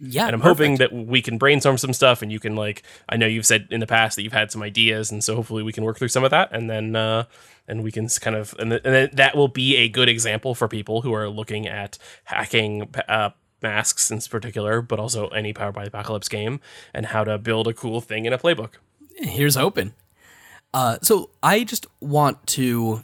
Yeah, 0.06 0.26
and 0.26 0.36
I'm 0.36 0.42
perfect. 0.42 0.60
hoping 0.60 0.76
that 0.78 0.94
we 0.94 1.22
can 1.22 1.38
brainstorm 1.38 1.78
some 1.78 1.94
stuff 1.94 2.22
and 2.22 2.32
you 2.32 2.40
can 2.40 2.56
like 2.56 2.84
I 3.08 3.18
know 3.18 3.26
you've 3.26 3.46
said 3.46 3.68
in 3.72 3.80
the 3.80 3.88
past 3.88 4.16
that 4.18 4.24
you've 4.24 4.34
had 4.34 4.52
some 4.52 4.62
ideas 4.62 5.12
and 5.12 5.24
so 5.24 5.36
hopefully 5.36 5.64
we 5.64 5.72
can 5.72 5.84
work 5.84 5.98
through 5.98 6.10
some 6.10 6.24
of 6.24 6.32
that 6.32 6.50
and 6.52 6.70
then 6.70 6.96
uh 6.96 7.24
and 7.68 7.84
we 7.84 7.92
can 7.92 8.10
kind 8.10 8.36
of 8.36 8.54
and, 8.60 8.72
th- 8.72 8.82
and 8.84 9.16
that 9.18 9.36
will 9.36 9.48
be 9.48 9.78
a 9.78 9.88
good 9.88 10.10
example 10.10 10.56
for 10.56 10.68
people 10.68 11.02
who 11.02 11.14
are 11.14 11.30
looking 11.30 11.68
at 11.68 11.98
hacking 12.26 12.94
uh 13.08 13.30
masks 13.62 14.12
in 14.12 14.20
particular 14.20 14.82
but 14.82 15.00
also 15.00 15.30
any 15.30 15.54
powered 15.54 15.74
by 15.74 15.84
the 15.84 15.88
apocalypse 15.88 16.28
game 16.28 16.60
and 16.94 17.06
how 17.08 17.24
to 17.24 17.38
build 17.38 17.68
a 17.68 17.74
cool 17.74 18.02
thing 18.02 18.26
in 18.26 18.34
a 18.34 18.38
playbook 18.38 18.72
here's 19.16 19.58
open. 19.58 19.94
Uh, 20.74 20.98
so 21.02 21.30
I 21.42 21.64
just 21.64 21.86
want 22.00 22.46
to 22.48 23.04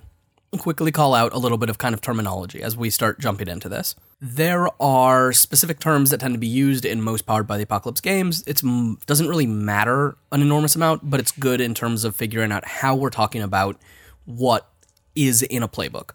quickly 0.58 0.92
call 0.92 1.14
out 1.14 1.34
a 1.34 1.38
little 1.38 1.58
bit 1.58 1.70
of 1.70 1.78
kind 1.78 1.94
of 1.94 2.02
terminology 2.02 2.62
as 2.62 2.76
we 2.76 2.90
start 2.90 3.20
jumping 3.20 3.48
into 3.48 3.70
this. 3.70 3.96
There 4.22 4.68
are 4.82 5.32
specific 5.32 5.80
terms 5.80 6.10
that 6.10 6.20
tend 6.20 6.34
to 6.34 6.40
be 6.40 6.48
used 6.48 6.84
in 6.84 7.02
most 7.02 7.26
powered 7.26 7.48
by 7.48 7.56
the 7.56 7.64
apocalypse 7.64 8.02
games. 8.02 8.44
It 8.46 8.62
doesn't 9.06 9.30
really 9.30 9.48
matter 9.48 10.18
an 10.32 10.42
enormous 10.42 10.76
amount, 10.76 11.10
but 11.10 11.22
it's 11.22 11.32
good 11.32 11.62
in 11.62 11.74
terms 11.74 12.04
of 12.04 12.18
figuring 12.18 12.52
out 12.52 12.68
how 12.68 12.96
we're 12.96 13.12
talking 13.12 13.42
about 13.42 13.78
what 14.26 14.70
is 15.16 15.42
in 15.42 15.64
a 15.64 15.70
playbook. 15.70 16.12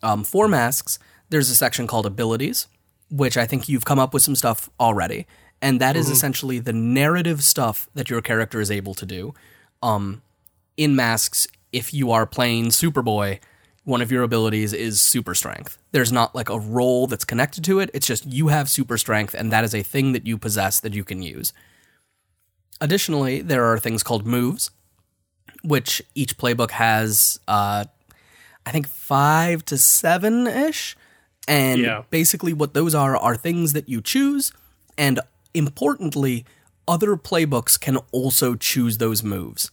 Um, 0.00 0.22
for 0.22 0.46
masks, 0.46 1.00
there's 1.28 1.50
a 1.50 1.56
section 1.56 1.88
called 1.88 2.06
abilities, 2.06 2.68
which 3.10 3.36
I 3.36 3.46
think 3.46 3.68
you've 3.68 3.84
come 3.84 3.98
up 3.98 4.14
with 4.14 4.22
some 4.22 4.36
stuff 4.36 4.70
already. 4.78 5.26
And 5.60 5.80
that 5.80 5.96
is 5.96 6.08
essentially 6.08 6.60
the 6.60 6.72
narrative 6.72 7.42
stuff 7.42 7.88
that 7.94 8.08
your 8.08 8.22
character 8.22 8.60
is 8.60 8.70
able 8.70 8.94
to 8.94 9.04
do. 9.04 9.34
Um, 9.82 10.22
in 10.76 10.94
masks, 10.94 11.48
if 11.72 11.92
you 11.92 12.12
are 12.12 12.26
playing 12.26 12.66
Superboy, 12.66 13.40
one 13.88 14.02
of 14.02 14.12
your 14.12 14.22
abilities 14.22 14.74
is 14.74 15.00
super 15.00 15.34
strength. 15.34 15.78
There's 15.92 16.12
not 16.12 16.34
like 16.34 16.50
a 16.50 16.58
role 16.58 17.06
that's 17.06 17.24
connected 17.24 17.64
to 17.64 17.80
it. 17.80 17.88
It's 17.94 18.06
just 18.06 18.26
you 18.26 18.48
have 18.48 18.68
super 18.68 18.98
strength, 18.98 19.32
and 19.32 19.50
that 19.50 19.64
is 19.64 19.74
a 19.74 19.82
thing 19.82 20.12
that 20.12 20.26
you 20.26 20.36
possess 20.36 20.78
that 20.80 20.92
you 20.92 21.04
can 21.04 21.22
use. 21.22 21.54
Additionally, 22.82 23.40
there 23.40 23.64
are 23.64 23.78
things 23.78 24.02
called 24.02 24.26
moves, 24.26 24.70
which 25.64 26.02
each 26.14 26.36
playbook 26.36 26.72
has, 26.72 27.40
uh, 27.48 27.86
I 28.66 28.70
think, 28.72 28.86
five 28.86 29.64
to 29.64 29.78
seven 29.78 30.46
ish. 30.46 30.94
And 31.48 31.80
Yeah. 31.80 32.02
basically, 32.10 32.52
what 32.52 32.74
those 32.74 32.94
are 32.94 33.16
are 33.16 33.36
things 33.36 33.72
that 33.72 33.88
you 33.88 34.02
choose, 34.02 34.52
and 34.98 35.18
importantly, 35.54 36.44
other 36.86 37.16
playbooks 37.16 37.80
can 37.80 37.96
also 38.12 38.54
choose 38.54 38.98
those 38.98 39.22
moves. 39.22 39.70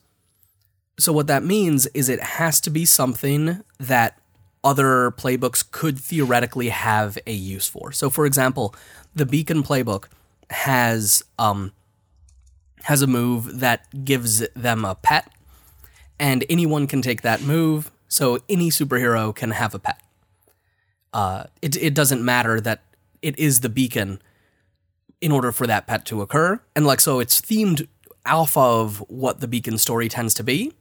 So, 0.97 1.11
what 1.11 1.27
that 1.27 1.43
means 1.43 1.87
is 1.87 2.07
it 2.07 2.21
has 2.21 2.61
to 2.61 2.69
be 2.69 2.85
something 2.85 3.63
that 3.79 4.17
other 4.63 5.11
playbooks 5.11 5.69
could 5.69 5.99
theoretically 5.99 6.69
have 6.69 7.17
a 7.27 7.33
use 7.33 7.67
for. 7.67 7.91
So, 7.91 8.09
for 8.09 8.25
example, 8.25 8.73
the 9.13 9.25
Beacon 9.25 9.61
playbook 9.61 10.05
has 10.49 11.23
um, 11.37 11.73
has 12.83 13.01
a 13.01 13.07
move 13.07 13.59
that 13.59 14.05
gives 14.05 14.47
them 14.55 14.85
a 14.85 14.95
pet, 14.95 15.31
and 16.17 16.45
anyone 16.49 16.87
can 16.87 17.01
take 17.01 17.21
that 17.23 17.41
move. 17.41 17.91
So, 18.07 18.39
any 18.47 18.69
superhero 18.69 19.35
can 19.35 19.51
have 19.51 19.75
a 19.75 19.79
pet. 19.79 20.01
Uh, 21.13 21.45
it 21.61 21.75
it 21.75 21.93
doesn't 21.93 22.23
matter 22.23 22.61
that 22.61 22.83
it 23.21 23.37
is 23.37 23.59
the 23.59 23.69
Beacon 23.69 24.21
in 25.19 25.31
order 25.33 25.51
for 25.51 25.67
that 25.67 25.87
pet 25.87 26.05
to 26.05 26.21
occur, 26.21 26.61
and 26.73 26.85
like 26.85 27.01
so, 27.01 27.19
it's 27.19 27.41
themed 27.41 27.87
off 28.25 28.55
of 28.55 29.03
what 29.09 29.41
the 29.41 29.47
Beacon 29.47 29.77
story 29.77 30.07
tends 30.07 30.33
to 30.33 30.43
be 30.43 30.71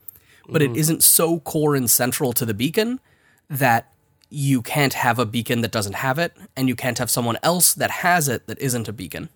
but 0.48 0.62
it 0.62 0.70
mm-hmm. 0.70 0.78
isn't 0.78 1.02
so 1.02 1.40
core 1.40 1.74
and 1.74 1.90
central 1.90 2.32
to 2.32 2.44
the 2.44 2.54
beacon 2.54 3.00
that 3.48 3.92
you 4.30 4.62
can't 4.62 4.94
have 4.94 5.18
a 5.18 5.26
beacon 5.26 5.60
that 5.60 5.70
doesn't 5.70 5.94
have 5.96 6.18
it, 6.18 6.36
and 6.56 6.68
you 6.68 6.74
can't 6.74 6.98
have 6.98 7.10
someone 7.10 7.38
else 7.42 7.74
that 7.74 7.90
has 7.90 8.28
it 8.28 8.46
that 8.46 8.58
isn't 8.58 8.88
a 8.88 8.92
beacon. 8.92 9.28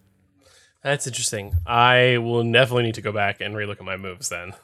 that's 0.83 1.07
interesting 1.07 1.55
I 1.67 2.19
will 2.19 2.45
definitely 2.51 2.85
need 2.85 2.95
to 2.95 3.03
go 3.03 3.13
back 3.13 3.41
and 3.41 3.55
relook 3.55 3.79
at 3.79 3.85
my 3.85 3.97
moves 3.97 4.29
then 4.29 4.55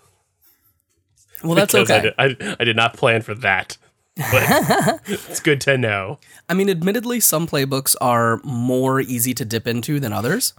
Well, 1.42 1.54
that's 1.54 1.72
because 1.72 1.90
okay. 1.90 2.12
I 2.18 2.28
did, 2.28 2.42
I, 2.42 2.56
I 2.60 2.64
did 2.64 2.76
not 2.76 2.96
plan 2.96 3.22
for 3.22 3.34
that. 3.36 3.76
But 4.16 5.00
it's 5.06 5.40
good 5.40 5.60
to 5.62 5.76
know. 5.76 6.18
I 6.48 6.54
mean, 6.54 6.70
admittedly, 6.70 7.20
some 7.20 7.46
playbooks 7.46 7.96
are 8.00 8.40
more 8.44 9.00
easy 9.00 9.34
to 9.34 9.44
dip 9.44 9.66
into 9.66 9.98
than 9.98 10.12
others. 10.12 10.54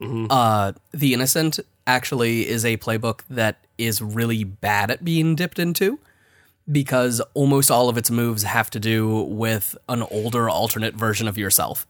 Uh, 0.00 0.72
the 0.92 1.12
Innocent 1.14 1.60
actually 1.86 2.48
is 2.48 2.64
a 2.64 2.76
playbook 2.78 3.20
that 3.28 3.58
is 3.76 4.00
really 4.00 4.44
bad 4.44 4.90
at 4.90 5.04
being 5.04 5.34
dipped 5.34 5.58
into 5.58 5.98
because 6.70 7.20
almost 7.34 7.70
all 7.70 7.88
of 7.88 7.96
its 7.96 8.10
moves 8.10 8.44
have 8.44 8.70
to 8.70 8.80
do 8.80 9.22
with 9.22 9.76
an 9.88 10.02
older 10.02 10.48
alternate 10.48 10.94
version 10.94 11.26
of 11.26 11.36
yourself. 11.36 11.86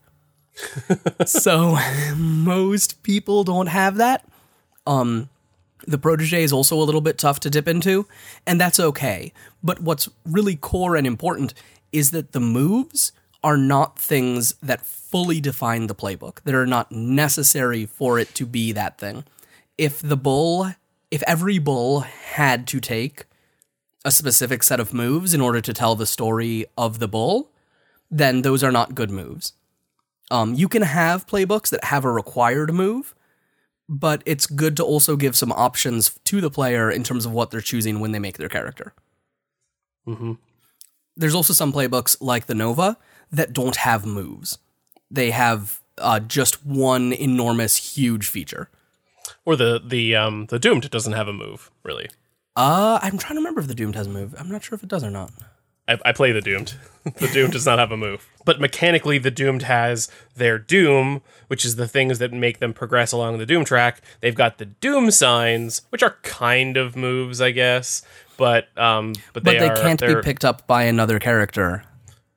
so 1.25 1.77
most 2.17 3.03
people 3.03 3.43
don't 3.43 3.67
have 3.67 3.97
that. 3.97 4.27
Um, 4.87 5.29
the 5.87 5.97
protege 5.97 6.43
is 6.43 6.53
also 6.53 6.75
a 6.75 6.83
little 6.83 7.01
bit 7.01 7.17
tough 7.17 7.39
to 7.41 7.49
dip 7.49 7.67
into, 7.67 8.07
and 8.45 8.59
that's 8.59 8.79
okay. 8.79 9.33
But 9.63 9.81
what's 9.81 10.09
really 10.25 10.55
core 10.55 10.95
and 10.95 11.07
important 11.07 11.53
is 11.91 12.11
that 12.11 12.31
the 12.31 12.39
moves 12.39 13.11
are 13.43 13.57
not 13.57 13.97
things 13.97 14.53
that 14.61 14.85
fully 14.85 15.41
define 15.41 15.87
the 15.87 15.95
playbook, 15.95 16.41
that 16.43 16.55
are 16.55 16.65
not 16.65 16.91
necessary 16.91 17.85
for 17.85 18.19
it 18.19 18.33
to 18.35 18.45
be 18.45 18.71
that 18.71 18.97
thing. 18.97 19.23
If 19.77 19.99
the 19.99 20.17
bull, 20.17 20.73
if 21.09 21.23
every 21.27 21.57
bull 21.57 22.01
had 22.01 22.67
to 22.67 22.79
take 22.79 23.25
a 24.05 24.11
specific 24.11 24.63
set 24.63 24.79
of 24.79 24.93
moves 24.93 25.33
in 25.33 25.41
order 25.41 25.61
to 25.61 25.73
tell 25.73 25.95
the 25.95 26.05
story 26.05 26.65
of 26.77 26.99
the 26.99 27.07
bull, 27.07 27.51
then 28.09 28.41
those 28.41 28.63
are 28.63 28.71
not 28.71 28.95
good 28.95 29.11
moves. 29.11 29.53
Um, 30.29 30.53
you 30.53 30.67
can 30.67 30.83
have 30.83 31.27
playbooks 31.27 31.69
that 31.69 31.85
have 31.85 32.05
a 32.05 32.11
required 32.11 32.73
move, 32.73 33.15
but 33.89 34.23
it's 34.25 34.45
good 34.45 34.77
to 34.77 34.83
also 34.83 35.15
give 35.15 35.35
some 35.35 35.51
options 35.51 36.17
to 36.25 36.41
the 36.41 36.49
player 36.49 36.89
in 36.89 37.03
terms 37.03 37.25
of 37.25 37.31
what 37.31 37.51
they're 37.51 37.59
choosing 37.59 37.99
when 37.99 38.11
they 38.11 38.19
make 38.19 38.37
their 38.37 38.49
character. 38.49 38.93
Mhm. 40.07 40.37
There's 41.17 41.35
also 41.35 41.53
some 41.53 41.73
playbooks 41.73 42.15
like 42.21 42.45
the 42.45 42.55
Nova 42.55 42.97
that 43.31 43.53
don't 43.53 43.77
have 43.77 44.05
moves. 44.05 44.57
They 45.09 45.31
have 45.31 45.81
uh, 45.97 46.19
just 46.19 46.65
one 46.65 47.13
enormous, 47.13 47.95
huge 47.95 48.27
feature. 48.27 48.69
Or 49.45 49.55
the 49.55 49.81
the 49.83 50.15
um 50.15 50.45
the 50.47 50.59
doomed 50.59 50.89
doesn't 50.89 51.13
have 51.13 51.27
a 51.27 51.33
move 51.33 51.71
really. 51.83 52.09
Uh, 52.55 52.99
I'm 53.01 53.17
trying 53.17 53.35
to 53.35 53.39
remember 53.39 53.61
if 53.61 53.67
the 53.67 53.73
Doomed 53.73 53.95
has 53.95 54.07
a 54.07 54.09
move. 54.09 54.35
I'm 54.37 54.49
not 54.49 54.61
sure 54.61 54.75
if 54.75 54.83
it 54.83 54.89
does 54.89 55.05
or 55.05 55.09
not. 55.09 55.31
I, 55.87 55.97
I 56.05 56.11
play 56.11 56.31
the 56.31 56.41
doomed. 56.41 56.73
the 57.03 57.27
doomed 57.29 57.53
does 57.53 57.65
not 57.65 57.79
have 57.79 57.91
a 57.91 57.97
move, 57.97 58.27
but 58.45 58.59
mechanically 58.59 59.17
the 59.17 59.31
doomed 59.31 59.63
has 59.63 60.09
their 60.35 60.59
doom, 60.59 61.21
which 61.47 61.65
is 61.65 61.77
the 61.77 61.87
things 61.87 62.19
that 62.19 62.31
make 62.31 62.59
them 62.59 62.73
progress 62.73 63.11
along 63.11 63.37
the 63.37 63.45
doom 63.45 63.65
track. 63.65 64.01
They've 64.19 64.35
got 64.35 64.57
the 64.57 64.65
doom 64.65 65.11
signs, 65.11 65.81
which 65.89 66.03
are 66.03 66.17
kind 66.23 66.77
of 66.77 66.95
moves, 66.95 67.41
I 67.41 67.51
guess, 67.51 68.03
but 68.37 68.67
um 68.77 69.13
but 69.33 69.43
But 69.43 69.45
they, 69.45 69.59
they, 69.59 69.69
are 69.69 69.75
can't 69.75 69.99
be 69.99 70.21
picked 70.21 70.45
up 70.45 70.67
by 70.67 70.83
another 70.83 71.19
character 71.19 71.83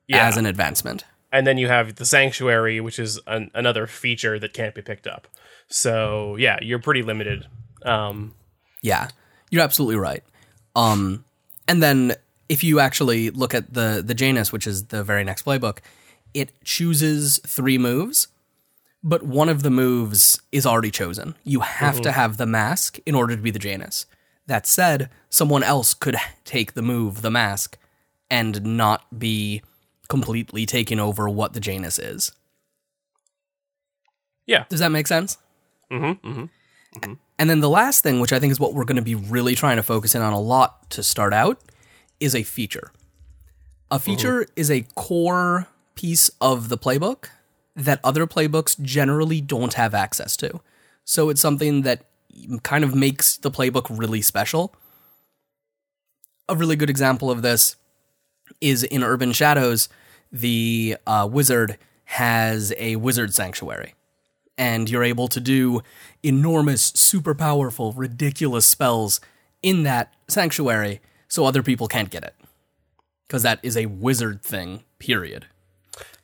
Yeah. 0.07 0.27
as 0.27 0.37
an 0.37 0.45
advancement. 0.45 1.03
and 1.31 1.45
then 1.47 1.57
you 1.57 1.67
have 1.67 1.95
the 1.95 2.05
sanctuary 2.05 2.79
which 2.79 2.99
is 2.99 3.19
an, 3.27 3.49
another 3.53 3.87
feature 3.87 4.39
that 4.39 4.53
can't 4.53 4.73
be 4.75 4.81
picked 4.81 5.07
up 5.07 5.27
so 5.67 6.35
yeah 6.37 6.57
you're 6.61 6.79
pretty 6.79 7.01
limited 7.01 7.47
um 7.83 8.33
Yeah, 8.81 9.09
you're 9.51 9.63
absolutely 9.63 9.95
right. 9.97 10.23
Um, 10.75 11.23
and 11.67 11.81
then 11.81 12.13
if 12.49 12.63
you 12.63 12.79
actually 12.79 13.29
look 13.31 13.53
at 13.53 13.73
the 13.73 14.01
the 14.05 14.13
Janus, 14.13 14.51
which 14.51 14.67
is 14.67 14.85
the 14.87 15.03
very 15.03 15.23
next 15.23 15.45
playbook, 15.45 15.79
it 16.33 16.49
chooses 16.63 17.39
three 17.47 17.77
moves, 17.77 18.27
but 19.03 19.23
one 19.23 19.49
of 19.49 19.61
the 19.63 19.69
moves 19.69 20.41
is 20.51 20.65
already 20.65 20.91
chosen. 20.91 21.35
You 21.43 21.59
have 21.61 22.01
to 22.01 22.11
have 22.11 22.37
the 22.37 22.45
mask 22.45 22.99
in 23.05 23.15
order 23.15 23.35
to 23.35 23.41
be 23.41 23.51
the 23.51 23.59
Janus. 23.59 24.05
That 24.47 24.67
said, 24.67 25.09
someone 25.29 25.63
else 25.63 25.93
could 25.93 26.15
take 26.43 26.73
the 26.73 26.81
move, 26.83 27.21
the 27.21 27.31
mask, 27.31 27.77
and 28.29 28.77
not 28.77 29.01
be 29.19 29.61
completely 30.07 30.65
taking 30.65 30.99
over 30.99 31.29
what 31.29 31.53
the 31.53 31.59
Janus 31.59 31.99
is. 31.99 32.31
yeah 34.45 34.65
Does 34.69 34.79
that 34.79 34.91
make 34.91 35.07
sense? 35.07 35.37
mm-hmm, 35.91 36.27
mm-hmm. 36.27 37.13
And 37.37 37.49
then 37.49 37.59
the 37.59 37.69
last 37.69 38.03
thing, 38.03 38.21
which 38.21 38.31
I 38.31 38.39
think 38.39 38.51
is 38.51 38.59
what 38.59 38.73
we're 38.73 38.85
going 38.85 38.95
to 38.95 39.01
be 39.01 39.15
really 39.15 39.55
trying 39.55 39.75
to 39.75 39.83
focus 39.83 40.15
in 40.15 40.21
on 40.21 40.31
a 40.31 40.39
lot 40.39 40.89
to 40.91 41.03
start 41.03 41.33
out, 41.33 41.59
is 42.19 42.33
a 42.33 42.43
feature. 42.43 42.91
A 43.91 43.99
feature 43.99 44.47
is 44.55 44.71
a 44.71 44.81
core 44.95 45.67
piece 45.95 46.29
of 46.39 46.69
the 46.69 46.77
playbook 46.77 47.25
that 47.75 47.99
other 48.03 48.25
playbooks 48.25 48.79
generally 48.81 49.41
don't 49.41 49.73
have 49.73 49.93
access 49.93 50.37
to. 50.37 50.61
So 51.03 51.29
it's 51.29 51.41
something 51.41 51.81
that 51.81 52.05
kind 52.63 52.83
of 52.83 52.95
makes 52.95 53.37
the 53.37 53.51
playbook 53.51 53.87
really 53.89 54.21
special. 54.21 54.73
A 56.47 56.55
really 56.55 56.75
good 56.75 56.89
example 56.89 57.29
of 57.29 57.41
this 57.41 57.75
is 58.61 58.83
in 58.83 59.03
Urban 59.03 59.31
Shadows, 59.31 59.89
the 60.31 60.97
uh, 61.05 61.27
wizard 61.31 61.77
has 62.05 62.73
a 62.77 62.95
wizard 62.97 63.33
sanctuary 63.33 63.93
and 64.57 64.89
you're 64.89 65.03
able 65.03 65.27
to 65.27 65.39
do 65.39 65.81
enormous, 66.23 66.83
super 66.95 67.35
powerful, 67.35 67.91
ridiculous 67.93 68.65
spells 68.65 69.19
in 69.61 69.83
that 69.83 70.13
sanctuary 70.27 71.01
so 71.27 71.45
other 71.45 71.63
people 71.63 71.87
can't 71.87 72.09
get 72.09 72.23
it. 72.23 72.35
Because 73.27 73.43
that 73.43 73.59
is 73.63 73.75
a 73.75 73.87
wizard 73.87 74.41
thing, 74.41 74.83
period. 74.99 75.47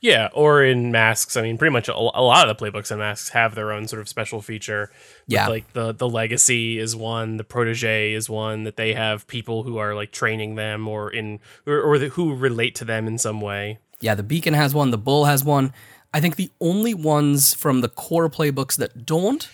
Yeah 0.02 0.30
or 0.34 0.64
in 0.64 0.92
masks 0.92 1.38
i 1.38 1.42
mean 1.42 1.58
pretty 1.58 1.72
much 1.72 1.88
a, 1.88 1.94
a 1.94 2.24
lot 2.24 2.48
of 2.50 2.58
the 2.58 2.66
playbooks 2.66 2.92
in 2.92 2.98
masks 2.98 3.30
have 3.30 3.56
their 3.56 3.72
own 3.72 3.88
sort 3.88 4.02
of 4.02 4.10
special 4.10 4.42
feature 4.42 4.92
Yeah. 5.28 5.48
like 5.48 5.72
the 5.74 5.94
the 5.94 6.10
legacy 6.10 6.80
is 6.80 6.96
one 6.96 7.38
the 7.38 7.44
protege 7.44 8.14
is 8.14 8.30
one 8.30 8.64
that 8.64 8.76
they 8.78 8.94
have 8.94 9.28
people 9.28 9.64
who 9.64 9.78
are 9.78 9.94
like 9.96 10.12
training 10.12 10.56
them 10.56 10.88
or 10.88 11.10
in 11.12 11.40
or, 11.68 11.80
or 11.82 11.98
the, 12.00 12.10
who 12.10 12.36
relate 12.36 12.76
to 12.76 12.86
them 12.86 13.08
in 13.08 13.18
some 13.18 13.40
way 13.42 13.80
Yeah, 14.02 14.16
the 14.16 14.24
Beacon 14.24 14.56
has 14.56 14.74
one, 14.74 14.90
the 14.92 14.98
Bull 14.98 15.26
has 15.26 15.44
one. 15.44 15.72
I 16.14 16.20
think 16.20 16.36
the 16.36 16.50
only 16.60 16.94
ones 16.96 17.54
from 17.54 17.82
the 17.82 17.88
core 17.90 18.30
playbooks 18.30 18.76
that 18.78 19.06
don't 19.06 19.48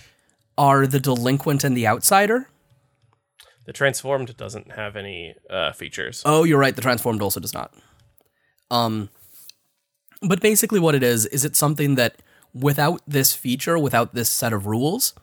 are 0.58 0.88
the 0.88 1.00
Delinquent 1.02 1.64
and 1.66 1.76
the 1.76 1.86
Outsider. 1.86 2.48
the 3.66 3.74
transformed 3.74 4.36
doesn't 4.38 4.72
have 4.72 4.96
any 4.96 5.36
uh 5.50 5.74
features 5.74 6.24
Oh, 6.26 6.46
you're 6.46 6.58
right. 6.66 6.76
The 6.76 6.82
transformed 6.82 7.22
also 7.22 7.40
does 7.42 7.54
not. 7.54 7.74
Um, 8.72 9.10
but 10.22 10.42
basically, 10.42 10.80
what 10.80 10.96
it 10.96 11.04
is 11.04 11.26
is 11.28 11.46
it's 11.46 11.60
something 11.60 11.96
that 11.96 12.22
without 12.54 13.02
this 13.08 13.34
feature, 13.34 13.78
without 13.78 14.14
this 14.14 14.30
set 14.30 14.54
of 14.54 14.66
rules, 14.66 15.14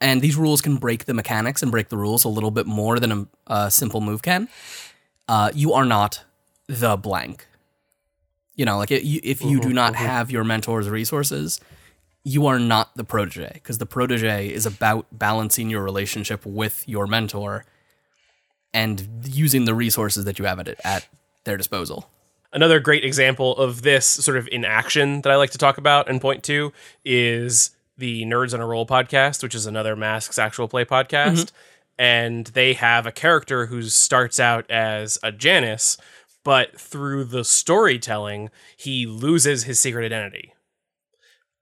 and 0.00 0.22
these 0.22 0.36
rules 0.36 0.60
can 0.60 0.76
break 0.76 1.04
the 1.04 1.14
mechanics 1.14 1.62
and 1.62 1.70
break 1.70 1.88
the 1.88 1.96
rules 1.96 2.24
a 2.24 2.28
little 2.28 2.50
bit 2.50 2.66
more 2.66 2.98
than 2.98 3.12
a, 3.12 3.26
a 3.46 3.70
simple 3.70 4.00
move 4.00 4.22
can. 4.22 4.48
Uh, 5.28 5.50
you 5.54 5.72
are 5.72 5.84
not 5.84 6.24
the 6.66 6.96
blank. 6.96 7.46
You 8.56 8.64
know, 8.64 8.78
like 8.78 8.90
it, 8.90 9.04
you, 9.04 9.20
if 9.22 9.42
you 9.42 9.60
do 9.60 9.72
not 9.72 9.94
have 9.94 10.30
your 10.30 10.44
mentor's 10.44 10.88
resources, 10.88 11.60
you 12.24 12.46
are 12.46 12.58
not 12.58 12.94
the 12.96 13.04
protege 13.04 13.50
because 13.54 13.78
the 13.78 13.86
protege 13.86 14.48
is 14.48 14.66
about 14.66 15.06
balancing 15.12 15.70
your 15.70 15.82
relationship 15.82 16.44
with 16.44 16.86
your 16.86 17.06
mentor 17.06 17.64
and 18.74 19.08
using 19.24 19.64
the 19.64 19.74
resources 19.74 20.24
that 20.24 20.38
you 20.38 20.44
have 20.44 20.58
at 20.60 20.68
at 20.84 21.08
their 21.44 21.56
disposal. 21.56 22.10
Another 22.52 22.80
great 22.80 23.04
example 23.04 23.56
of 23.56 23.82
this 23.82 24.06
sort 24.06 24.36
of 24.36 24.48
in 24.48 24.64
action 24.64 25.20
that 25.22 25.30
I 25.30 25.36
like 25.36 25.50
to 25.50 25.58
talk 25.58 25.78
about 25.78 26.08
and 26.08 26.20
point 26.20 26.42
to 26.44 26.72
is 27.04 27.70
the 27.96 28.24
Nerds 28.24 28.52
on 28.54 28.60
a 28.60 28.66
Roll 28.66 28.86
podcast, 28.86 29.42
which 29.42 29.54
is 29.54 29.66
another 29.66 29.94
Masks 29.94 30.38
actual 30.38 30.66
play 30.66 30.84
podcast. 30.84 31.32
Mm-hmm. 31.32 31.56
And 31.98 32.46
they 32.46 32.72
have 32.74 33.06
a 33.06 33.12
character 33.12 33.66
who 33.66 33.82
starts 33.82 34.40
out 34.40 34.68
as 34.70 35.18
a 35.22 35.30
Janus, 35.30 35.98
but 36.44 36.80
through 36.80 37.24
the 37.24 37.44
storytelling, 37.44 38.50
he 38.76 39.06
loses 39.06 39.64
his 39.64 39.78
secret 39.78 40.06
identity. 40.06 40.54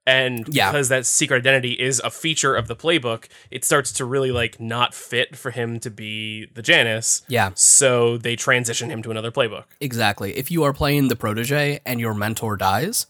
And 0.08 0.48
Yeah. 0.48 0.70
because 0.72 0.88
that 0.88 1.04
secret 1.04 1.36
identity 1.38 1.72
is 1.72 2.00
a 2.02 2.10
feature 2.10 2.54
of 2.56 2.66
the 2.66 2.74
playbook, 2.74 3.26
it 3.50 3.62
starts 3.64 3.92
to 3.92 4.04
really 4.06 4.30
like 4.32 4.58
not 4.58 4.94
fit 4.94 5.36
for 5.36 5.50
him 5.50 5.78
to 5.80 5.90
be 5.90 6.46
the 6.54 6.62
Janus. 6.62 7.22
Yeah, 7.28 7.50
So 7.54 8.16
they 8.16 8.34
transition 8.34 8.90
him 8.90 9.02
to 9.02 9.10
another 9.10 9.30
playbook. 9.30 9.64
exactly. 9.80 10.36
If 10.38 10.50
you 10.50 10.64
are 10.64 10.72
playing 10.72 11.08
the 11.08 11.16
protege 11.16 11.80
and 11.84 12.00
your 12.00 12.14
mentor 12.14 12.56
dies, 12.56 13.06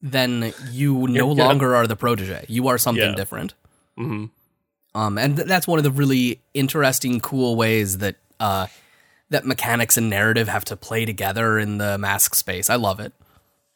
then 0.00 0.52
you 0.70 1.06
no 1.08 1.26
You're- 1.32 1.34
longer 1.34 1.74
are 1.76 1.86
the 1.86 1.96
protege. 1.96 2.44
You 2.48 2.68
are 2.68 2.78
something 2.78 3.10
Yeah. 3.10 3.14
different. 3.14 3.54
hmm 3.96 4.26
Um, 4.94 5.16
and 5.18 5.36
th- 5.36 5.48
that's 5.48 5.66
one 5.66 5.78
of 5.78 5.84
the 5.84 5.90
really 5.90 6.40
interesting, 6.54 7.20
cool 7.20 7.54
ways 7.56 7.98
that 7.98 8.16
uh, 8.40 8.66
that 9.30 9.46
mechanics 9.46 9.96
and 9.96 10.10
narrative 10.10 10.48
have 10.48 10.64
to 10.66 10.76
play 10.76 11.04
together 11.04 11.58
in 11.58 11.78
the 11.78 11.96
mask 11.98 12.34
space. 12.34 12.68
I 12.68 12.74
love 12.76 12.98
it. 13.00 13.12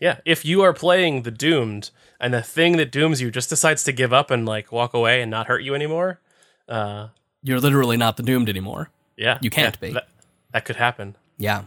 Yeah, 0.00 0.18
if 0.24 0.44
you 0.44 0.62
are 0.62 0.72
playing 0.72 1.22
the 1.22 1.30
doomed 1.30 1.90
and 2.20 2.34
the 2.34 2.42
thing 2.42 2.76
that 2.76 2.92
dooms 2.92 3.20
you 3.20 3.30
just 3.30 3.48
decides 3.48 3.82
to 3.84 3.92
give 3.92 4.12
up 4.12 4.30
and 4.30 4.44
like 4.46 4.70
walk 4.70 4.92
away 4.94 5.22
and 5.22 5.30
not 5.30 5.46
hurt 5.46 5.62
you 5.62 5.74
anymore, 5.74 6.20
uh 6.68 7.08
You're 7.42 7.60
literally 7.60 7.96
not 7.96 8.16
the 8.16 8.22
doomed 8.22 8.48
anymore. 8.48 8.90
yeah. 9.16 9.38
You 9.40 9.50
can't 9.50 9.76
yeah, 9.80 9.88
be. 9.88 9.94
That, 9.94 10.08
that 10.52 10.64
could 10.64 10.76
happen, 10.76 11.16
Yeah, 11.38 11.64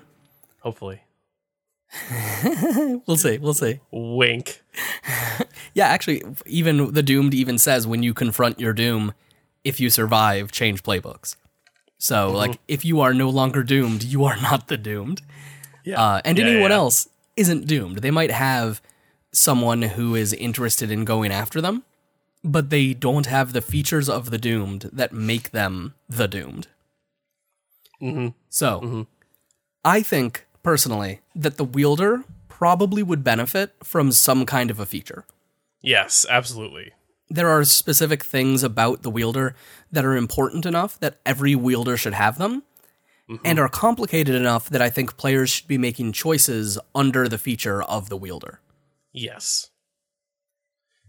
hopefully. 0.61 1.01
we'll 3.07 3.17
see. 3.17 3.37
We'll 3.39 3.53
see. 3.53 3.79
Wink. 3.91 4.61
Yeah, 5.75 5.87
actually, 5.87 6.23
even 6.47 6.93
the 6.93 7.03
doomed 7.03 7.33
even 7.33 7.57
says 7.57 7.85
when 7.85 8.01
you 8.01 8.13
confront 8.13 8.59
your 8.59 8.73
doom, 8.73 9.13
if 9.63 9.79
you 9.79 9.89
survive, 9.89 10.51
change 10.51 10.81
playbooks. 10.83 11.35
So, 11.99 12.31
like, 12.31 12.59
if 12.67 12.83
you 12.83 13.01
are 13.01 13.13
no 13.13 13.29
longer 13.29 13.61
doomed, 13.63 14.03
you 14.03 14.23
are 14.25 14.35
not 14.41 14.67
the 14.67 14.77
doomed. 14.77 15.21
Yeah. 15.85 16.01
Uh, 16.01 16.21
and 16.25 16.37
yeah, 16.37 16.45
anyone 16.45 16.71
yeah. 16.71 16.77
else 16.77 17.07
isn't 17.39 17.67
doomed. 17.67 17.99
They 17.99 18.11
might 18.11 18.31
have 18.31 18.81
someone 19.31 19.81
who 19.83 20.15
is 20.15 20.33
interested 20.33 20.91
in 20.91 21.05
going 21.05 21.31
after 21.31 21.61
them, 21.61 21.83
but 22.43 22.69
they 22.69 22.93
don't 22.93 23.25
have 23.27 23.53
the 23.53 23.61
features 23.61 24.09
of 24.09 24.29
the 24.29 24.37
doomed 24.37 24.89
that 24.93 25.13
make 25.13 25.51
them 25.51 25.93
the 26.09 26.27
doomed. 26.27 26.67
Mhm. 28.01 28.33
So, 28.49 29.07
I 29.83 30.01
think 30.01 30.45
personally 30.63 31.21
that 31.35 31.57
the 31.57 31.63
wielder 31.65 32.23
probably 32.47 33.03
would 33.03 33.23
benefit 33.23 33.73
from 33.83 34.11
some 34.11 34.45
kind 34.45 34.71
of 34.71 34.79
a 34.79 34.85
feature. 34.85 35.25
Yes, 35.81 36.25
absolutely. 36.29 36.91
There 37.29 37.49
are 37.49 37.63
specific 37.63 38.23
things 38.23 38.63
about 38.63 39.03
the 39.03 39.09
wielder 39.09 39.55
that 39.91 40.03
are 40.03 40.15
important 40.15 40.65
enough 40.65 40.99
that 40.99 41.19
every 41.25 41.55
wielder 41.55 41.95
should 41.95 42.13
have 42.13 42.37
them, 42.37 42.63
and 43.45 43.59
are 43.59 43.69
complicated 43.69 44.33
enough 44.35 44.69
that 44.69 44.81
I 44.81 44.89
think 44.89 45.17
players 45.17 45.49
should 45.49 45.67
be 45.67 45.77
making 45.77 46.13
choices 46.13 46.77
under 46.95 47.27
the 47.27 47.37
feature 47.37 47.81
of 47.83 48.09
the 48.09 48.17
wielder. 48.17 48.59
Yes. 49.13 49.69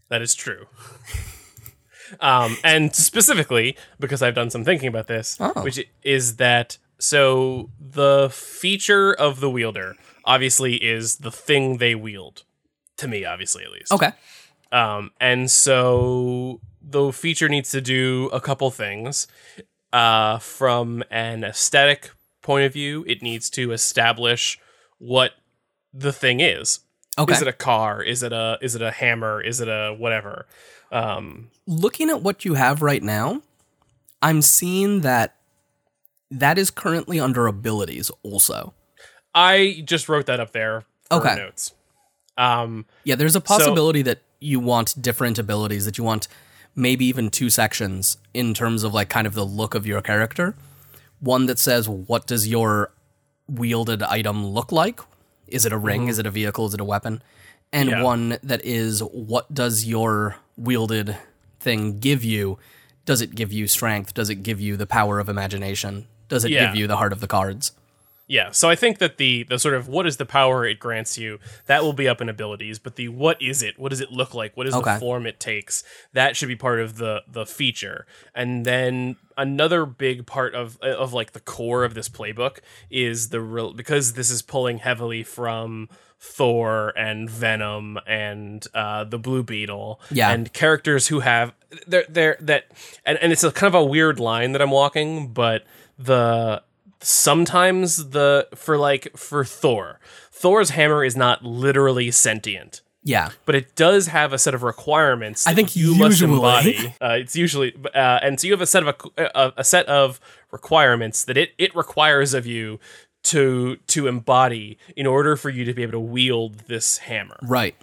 That 0.08 0.22
is 0.22 0.34
true. 0.34 0.66
um, 2.20 2.56
and 2.64 2.94
specifically, 2.94 3.76
because 3.98 4.22
I've 4.22 4.34
done 4.34 4.50
some 4.50 4.64
thinking 4.64 4.88
about 4.88 5.06
this, 5.06 5.36
Oh. 5.40 5.62
which 5.62 5.78
is 6.02 6.36
that 6.36 6.78
so 6.98 7.70
the 7.80 8.28
feature 8.32 9.14
of 9.14 9.40
the 9.40 9.48
wielder 9.50 9.94
obviously 10.24 10.74
is 10.76 11.16
the 11.18 11.30
thing 11.30 11.78
they 11.78 11.94
wield. 11.94 12.44
To 12.98 13.08
me, 13.08 13.24
obviously, 13.24 13.64
at 13.64 13.70
least. 13.70 13.92
Okay. 13.92 14.10
Um, 14.72 15.10
and 15.20 15.50
so 15.50 16.60
the 16.82 17.12
feature 17.12 17.48
needs 17.48 17.70
to 17.70 17.80
do 17.80 18.28
a 18.32 18.40
couple 18.40 18.70
things. 18.70 19.26
Uh, 19.92 20.38
from 20.38 21.02
an 21.10 21.42
aesthetic 21.42 22.10
point 22.42 22.64
of 22.64 22.72
view, 22.72 23.04
it 23.08 23.22
needs 23.22 23.50
to 23.50 23.72
establish 23.72 24.58
what 24.98 25.32
the 25.92 26.12
thing 26.12 26.40
is. 26.40 26.80
Okay. 27.18 27.34
Is 27.34 27.42
it 27.42 27.48
a 27.48 27.52
car? 27.52 28.02
Is 28.02 28.22
it 28.22 28.32
a 28.32 28.56
is 28.62 28.74
it 28.74 28.82
a 28.82 28.90
hammer? 28.92 29.40
Is 29.42 29.60
it 29.60 29.68
a 29.68 29.94
whatever? 29.98 30.46
Um, 30.92 31.50
Looking 31.66 32.08
at 32.08 32.22
what 32.22 32.44
you 32.44 32.54
have 32.54 32.82
right 32.82 33.02
now, 33.02 33.42
I'm 34.22 34.42
seeing 34.42 35.00
that 35.00 35.36
that 36.30 36.56
is 36.58 36.70
currently 36.70 37.18
under 37.18 37.46
abilities 37.46 38.10
also. 38.22 38.74
I 39.34 39.82
just 39.84 40.08
wrote 40.08 40.26
that 40.26 40.40
up 40.40 40.52
there 40.52 40.84
Okay. 41.10 41.34
notes. 41.34 41.72
Um, 42.36 42.86
Yeah, 43.04 43.16
there's 43.16 43.36
a 43.36 43.40
possibility 43.40 44.02
that 44.02 44.22
you 44.40 44.60
want 44.60 45.00
different 45.00 45.38
abilities, 45.38 45.84
that 45.84 45.98
you 45.98 46.04
want 46.04 46.28
maybe 46.80 47.04
even 47.04 47.30
two 47.30 47.50
sections 47.50 48.16
in 48.34 48.54
terms 48.54 48.82
of 48.82 48.94
like 48.94 49.08
kind 49.08 49.26
of 49.26 49.34
the 49.34 49.44
look 49.44 49.74
of 49.74 49.86
your 49.86 50.00
character. 50.00 50.54
One 51.20 51.46
that 51.46 51.58
says, 51.58 51.88
what 51.88 52.26
does 52.26 52.48
your 52.48 52.90
wielded 53.46 54.02
item 54.02 54.46
look 54.46 54.72
like? 54.72 55.00
Is 55.46 55.66
it 55.66 55.72
a 55.72 55.78
ring? 55.78 56.02
Mm-hmm. 56.02 56.10
Is 56.10 56.18
it 56.18 56.26
a 56.26 56.30
vehicle? 56.30 56.66
Is 56.66 56.74
it 56.74 56.80
a 56.80 56.84
weapon? 56.84 57.22
And 57.72 57.90
Yeah. 57.90 58.02
one 58.02 58.38
that 58.42 58.64
is, 58.64 59.00
what 59.02 59.52
does 59.52 59.84
your 59.84 60.36
wielded 60.56 61.16
thing 61.60 61.98
give 61.98 62.24
you? 62.24 62.58
Does 63.04 63.20
it 63.20 63.34
give 63.34 63.52
you 63.52 63.66
strength? 63.66 64.14
Does 64.14 64.30
it 64.30 64.36
give 64.36 64.60
you 64.60 64.76
the 64.76 64.86
power 64.86 65.18
of 65.20 65.28
imagination? 65.28 66.06
Does 66.28 66.44
it 66.44 66.50
Yeah. 66.50 66.66
give 66.66 66.76
you 66.76 66.86
the 66.86 66.96
heart 66.96 67.12
of 67.12 67.20
the 67.20 67.26
cards? 67.26 67.72
Yeah, 68.30 68.52
so 68.52 68.70
I 68.70 68.76
think 68.76 68.98
that 68.98 69.16
the 69.16 69.42
the 69.42 69.58
sort 69.58 69.74
of 69.74 69.88
what 69.88 70.06
is 70.06 70.16
the 70.18 70.24
power 70.24 70.64
it 70.64 70.78
grants 70.78 71.18
you 71.18 71.40
that 71.66 71.82
will 71.82 71.92
be 71.92 72.06
up 72.08 72.20
in 72.20 72.28
abilities, 72.28 72.78
but 72.78 72.94
the 72.94 73.08
what 73.08 73.42
is 73.42 73.60
it? 73.60 73.76
What 73.76 73.88
does 73.88 74.00
it 74.00 74.12
look 74.12 74.32
like? 74.34 74.56
What 74.56 74.68
is 74.68 74.74
Okay. 74.74 74.94
the 74.94 75.00
form 75.00 75.26
it 75.26 75.40
takes? 75.40 75.82
That 76.12 76.36
should 76.36 76.46
be 76.48 76.54
part 76.56 76.78
of 76.78 76.96
the 76.98 77.22
the 77.26 77.44
feature. 77.44 78.06
And 78.32 78.64
then 78.64 79.16
another 79.36 79.84
big 79.84 80.26
part 80.26 80.54
of 80.54 80.78
of 80.80 81.12
like 81.12 81.32
the 81.32 81.40
core 81.40 81.82
of 81.82 81.94
this 81.94 82.08
playbook 82.08 82.58
is 82.88 83.30
the 83.30 83.40
real 83.40 83.72
because 83.72 84.12
this 84.12 84.30
is 84.30 84.42
pulling 84.42 84.78
heavily 84.78 85.24
from 85.24 85.88
Thor 86.22 86.92
and 86.96 87.28
Venom 87.28 87.98
and 88.06 88.64
uh, 88.74 89.02
the 89.04 89.18
Blue 89.18 89.42
Beetle 89.42 90.00
Yeah. 90.10 90.30
and 90.30 90.52
characters 90.52 91.08
who 91.08 91.20
have 91.20 91.52
they're 91.88 92.04
they're 92.08 92.36
that 92.40 92.66
and, 93.04 93.18
and 93.18 93.32
it's 93.32 93.42
a 93.42 93.50
kind 93.50 93.74
of 93.74 93.80
a 93.80 93.84
weird 93.84 94.20
line 94.20 94.52
that 94.52 94.62
I'm 94.62 94.70
walking, 94.70 95.32
but 95.32 95.64
the 95.98 96.62
sometimes 97.00 98.10
the 98.10 98.48
for 98.54 98.76
like 98.78 99.16
for 99.16 99.44
Thor, 99.44 100.00
Thor's 100.30 100.70
hammer 100.70 101.04
is 101.04 101.16
not 101.16 101.44
literally 101.44 102.10
sentient. 102.10 102.82
Yeah. 103.02 103.30
But 103.46 103.54
it 103.54 103.76
does 103.76 104.08
have 104.08 104.34
a 104.34 104.38
set 104.38 104.52
of 104.52 104.62
requirements. 104.62 105.46
I 105.46 105.54
think 105.54 105.74
you 105.74 105.94
must 105.94 106.20
embody. 106.20 106.94
Uh, 107.00 107.16
it's 107.18 107.34
usually, 107.34 107.74
uh, 107.94 108.18
and 108.22 108.38
so 108.38 108.46
you 108.46 108.52
have 108.52 108.60
a 108.60 108.66
set 108.66 108.86
of 108.86 108.94
a, 109.16 109.30
a, 109.34 109.52
a 109.58 109.64
set 109.64 109.86
of 109.86 110.20
requirements 110.50 111.24
that 111.24 111.36
it 111.38 111.52
it 111.56 111.74
requires 111.74 112.34
of 112.34 112.46
you 112.46 112.78
to 113.22 113.76
to 113.86 114.06
embody 114.06 114.78
in 114.96 115.06
order 115.06 115.36
for 115.36 115.48
you 115.50 115.64
to 115.64 115.72
be 115.72 115.82
able 115.82 115.92
to 115.92 116.00
wield 116.00 116.60
this 116.68 116.98
hammer 116.98 117.38
Right. 117.42 117.74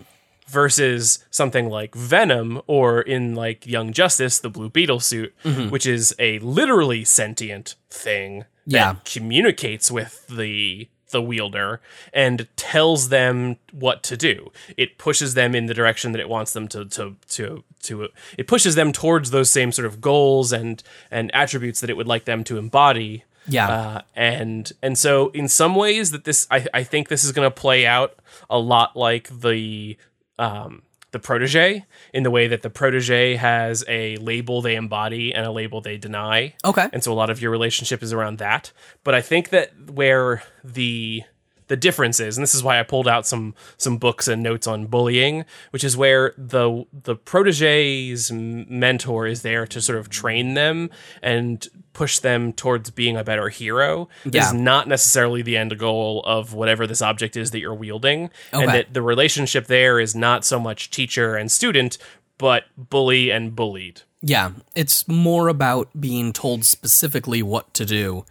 Versus 0.50 1.20
something 1.30 1.70
like 1.70 1.94
Venom 1.96 2.62
or 2.68 3.02
in 3.02 3.36
like 3.36 3.66
Young 3.68 3.94
Justice, 3.94 4.40
the 4.40 4.50
Blue 4.50 4.70
Beetle 4.70 5.00
suit, 5.00 5.34
which 5.70 5.86
is 5.86 6.16
a 6.20 6.40
literally 6.40 7.04
sentient 7.04 7.76
thing 7.90 8.46
Yeah. 8.66 8.94
that 8.94 9.06
communicates 9.06 9.92
with 9.92 10.26
the 10.28 10.90
the 11.12 11.22
wielder 11.22 11.80
and 12.12 12.48
tells 12.58 13.08
them 13.08 13.56
what 13.72 14.04
to 14.04 14.18
do. 14.18 14.52
It 14.76 14.98
pushes 14.98 15.36
them 15.36 15.56
in 15.56 15.68
the 15.68 15.74
direction 15.74 16.12
that 16.12 16.20
it 16.20 16.28
wants 16.28 16.52
them 16.52 16.68
to 16.70 16.84
to 16.86 17.16
to 17.30 17.64
to 17.84 18.10
it 18.38 18.46
pushes 18.48 18.76
them 18.76 18.92
towards 18.92 19.32
those 19.32 19.50
same 19.50 19.72
sort 19.72 19.86
of 19.86 20.02
goals 20.02 20.52
and 20.52 20.84
and 21.10 21.34
attributes 21.34 21.80
that 21.80 21.90
it 21.90 21.96
would 21.96 22.08
like 22.08 22.26
them 22.26 22.44
to 22.44 22.58
embody 22.58 23.24
Yeah. 23.48 23.70
uh, 23.70 24.02
and 24.18 24.70
and 24.84 24.98
so 24.98 25.30
in 25.30 25.48
some 25.48 25.76
ways 25.76 26.12
that 26.12 26.26
this 26.26 26.46
I, 26.52 26.68
I 26.74 26.84
think 26.84 27.08
this 27.08 27.24
is 27.24 27.32
going 27.32 27.46
to 27.50 27.56
play 27.56 27.86
out 27.86 28.16
a 28.50 28.60
lot 28.60 28.98
like 28.98 29.30
the 29.40 29.96
um, 30.40 30.84
the 31.12 31.20
protege 31.20 31.86
in 32.14 32.24
the 32.24 32.32
way 32.32 32.48
that 32.48 32.62
the 32.62 32.70
protege 32.70 33.36
has 33.36 33.84
a 33.88 34.18
label 34.18 34.62
they 34.62 34.76
embody 34.76 35.34
and 35.34 35.46
a 35.46 35.52
label 35.52 35.82
they 35.82 35.98
deny 35.98 36.54
okay. 36.66 36.90
and 36.92 37.04
so 37.04 37.12
a 37.12 37.16
lot 37.16 37.30
of 37.30 37.42
your 37.42 37.50
relationship 37.52 38.04
is 38.04 38.12
around 38.12 38.38
that 38.38 38.72
but 39.04 39.16
i 39.16 39.22
think 39.22 39.50
that 39.50 39.72
where 39.90 40.44
the 40.64 41.24
the 41.68 41.78
difference 41.78 42.20
is 42.20 42.38
and 42.38 42.44
this 42.44 42.56
is 42.56 42.64
why 42.64 42.80
i 42.80 42.84
pulled 42.84 43.08
out 43.08 43.26
some 43.26 43.54
some 43.78 43.98
books 43.98 44.28
and 44.28 44.42
notes 44.42 44.68
on 44.68 44.86
bullying 44.86 45.46
which 45.72 45.84
is 45.84 45.96
where 45.96 46.34
the 46.38 46.86
the 46.92 47.16
protege's 47.16 48.32
mentor 48.32 49.28
is 49.28 49.42
there 49.42 49.66
to 49.66 49.82
sort 49.82 49.98
of 49.98 50.10
train 50.10 50.54
them 50.54 50.90
and 51.22 51.68
push 51.98 52.20
them 52.20 52.54
towards 52.54 52.92
being 52.92 53.18
a 53.18 53.24
better 53.24 53.50
hero. 53.50 54.08
Yeah. 54.24 54.46
is 54.46 54.54
not 54.54 54.88
necessarily 54.88 55.42
the 55.42 55.58
end 55.58 55.78
goal 55.80 56.22
of 56.28 56.54
whatever 56.54 56.86
this 56.86 57.02
object 57.02 57.36
is 57.36 57.50
that 57.52 57.60
you're 57.60 57.74
wielding 57.74 58.30
and 58.54 58.70
that 58.70 58.94
the 58.94 59.02
relationship 59.02 59.66
there 59.66 60.00
is 60.00 60.16
not 60.16 60.46
so 60.46 60.60
much 60.60 60.92
teacher 60.92 61.36
and 61.36 61.52
student 61.52 61.98
but 62.38 62.66
bully 62.78 63.32
and 63.32 63.56
bullied. 63.56 64.04
Yeah, 64.22 64.52
it's 64.76 65.08
more 65.08 65.48
about 65.48 65.90
being 66.00 66.34
told 66.34 66.66
specifically 66.66 67.42
what 67.42 67.74
to 67.74 67.84
do 67.84 68.26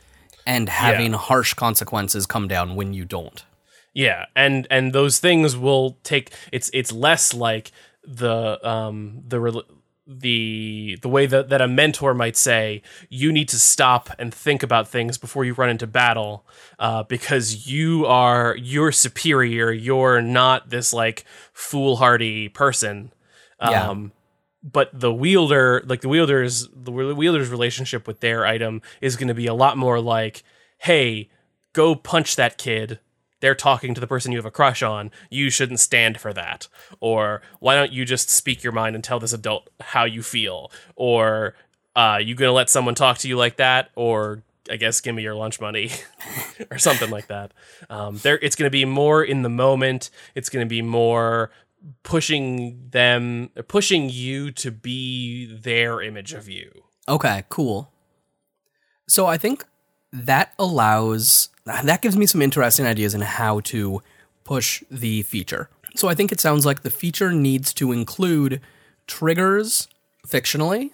and 0.46 0.68
having 0.68 1.12
harsh 1.12 1.52
consequences 1.54 2.24
come 2.26 2.48
down 2.48 2.76
when 2.76 2.94
you 2.94 3.04
don't. 3.04 3.44
Yeah, 3.92 4.26
and 4.35 4.66
and 4.70 4.92
those 4.92 5.18
things 5.18 5.56
will 5.56 5.98
take 6.02 6.30
it's 6.52 6.70
it's 6.72 6.92
less 6.92 7.35
like 7.35 7.72
the 8.06 8.59
um 8.66 9.22
the 9.26 9.64
the 10.06 10.98
the 11.02 11.09
way 11.09 11.26
that, 11.26 11.48
that 11.48 11.61
a 11.61 11.66
mentor 11.66 12.14
might 12.14 12.37
say 12.37 12.82
you 13.09 13.32
need 13.32 13.48
to 13.48 13.59
stop 13.59 14.11
and 14.20 14.32
think 14.32 14.62
about 14.62 14.87
things 14.87 15.18
before 15.18 15.44
you 15.44 15.52
run 15.54 15.68
into 15.68 15.87
battle 15.87 16.46
uh, 16.78 17.02
because 17.02 17.66
you 17.66 18.06
are 18.06 18.54
you're 18.56 18.92
superior 18.92 19.72
you're 19.72 20.22
not 20.22 20.70
this 20.70 20.92
like 20.92 21.24
foolhardy 21.52 22.48
person 22.48 23.12
Yeah. 23.61 23.88
um 23.90 24.12
but 24.70 24.90
the 24.92 25.12
wielder 25.12 25.83
like 25.87 26.00
the 26.00 26.09
wielder's 26.09 26.68
the 26.74 26.90
wielder's 26.90 27.50
relationship 27.50 28.07
with 28.07 28.20
their 28.20 28.44
item 28.44 28.83
is 29.00 29.16
going 29.16 29.29
to 29.29 29.35
be 29.35 29.46
a 29.46 29.55
lot 29.55 29.76
more 29.79 30.00
like 30.00 30.42
hey 30.79 31.29
go 31.72 31.94
punch 31.94 32.37
that 32.37 32.57
kid. 32.59 32.98
They're 33.40 33.55
talking 33.55 33.94
to 33.94 34.00
the 34.00 34.07
person 34.07 34.33
you 34.33 34.38
have 34.38 34.46
a 34.46 34.50
crush 34.50 34.83
on. 34.83 35.11
You 35.29 35.50
shouldn't 35.50 35.79
stand 35.79 36.18
for 36.18 36.33
that. 36.33 36.68
Or 37.00 37.42
why 37.61 37.74
don't 37.74 37.92
you 37.92 38.07
just 38.07 38.31
speak 38.31 38.64
your 38.64 38.72
mind 38.72 38.94
and 38.94 39.05
tell 39.05 39.20
this 39.20 39.35
adult 39.35 39.68
how 39.81 40.05
you 40.05 40.22
feel? 40.22 40.72
Or 40.96 41.55
uh 41.94 42.18
you 42.22 42.35
gonna 42.35 42.52
let 42.52 42.70
someone 42.70 42.94
talk 42.94 43.18
to 43.18 43.29
you 43.29 43.37
like 43.37 43.57
that? 43.57 43.90
Or 43.94 44.42
i 44.68 44.74
guess 44.74 45.00
give 45.00 45.14
me 45.14 45.22
your 45.22 45.37
lunch 45.37 45.61
money 45.61 45.90
or 46.70 46.79
something 46.79 47.11
like 47.11 47.29
that. 47.29 47.52
Um 47.90 48.16
there 48.22 48.38
it's 48.40 48.57
gonna 48.57 48.70
be 48.70 48.87
more 48.87 49.22
in 49.22 49.42
the 49.42 49.50
moment. 49.50 50.11
It's 50.35 50.48
gonna 50.48 50.66
be 50.66 50.83
more 50.83 51.50
pushing 52.03 52.88
them 52.90 53.51
pushing 53.68 54.09
you 54.11 54.51
to 54.51 54.70
be 54.70 55.46
their 55.46 56.01
image 56.01 56.33
of 56.33 56.49
you 56.49 56.70
Okay, 57.09 57.44
cool. 57.49 57.92
So 59.09 59.27
I 59.27 59.38
think 59.38 59.64
that 60.12 60.53
allows 60.59 61.51
that 61.64 62.03
gives 62.03 62.16
me 62.16 62.27
some 62.27 62.42
interesting 62.42 62.87
ideas 62.87 63.14
in 63.14 63.20
how 63.20 63.61
to 63.61 64.01
push 64.44 64.83
the 64.90 65.22
feature. 65.22 65.68
So 65.94 66.09
I 66.09 66.14
think 66.14 66.33
it 66.33 66.40
sounds 66.40 66.66
like 66.66 66.83
the 66.83 66.90
feature 66.90 67.33
needs 67.33 67.72
to 67.75 67.92
include 67.92 68.61
triggers 69.07 69.88
fictionally 70.27 70.90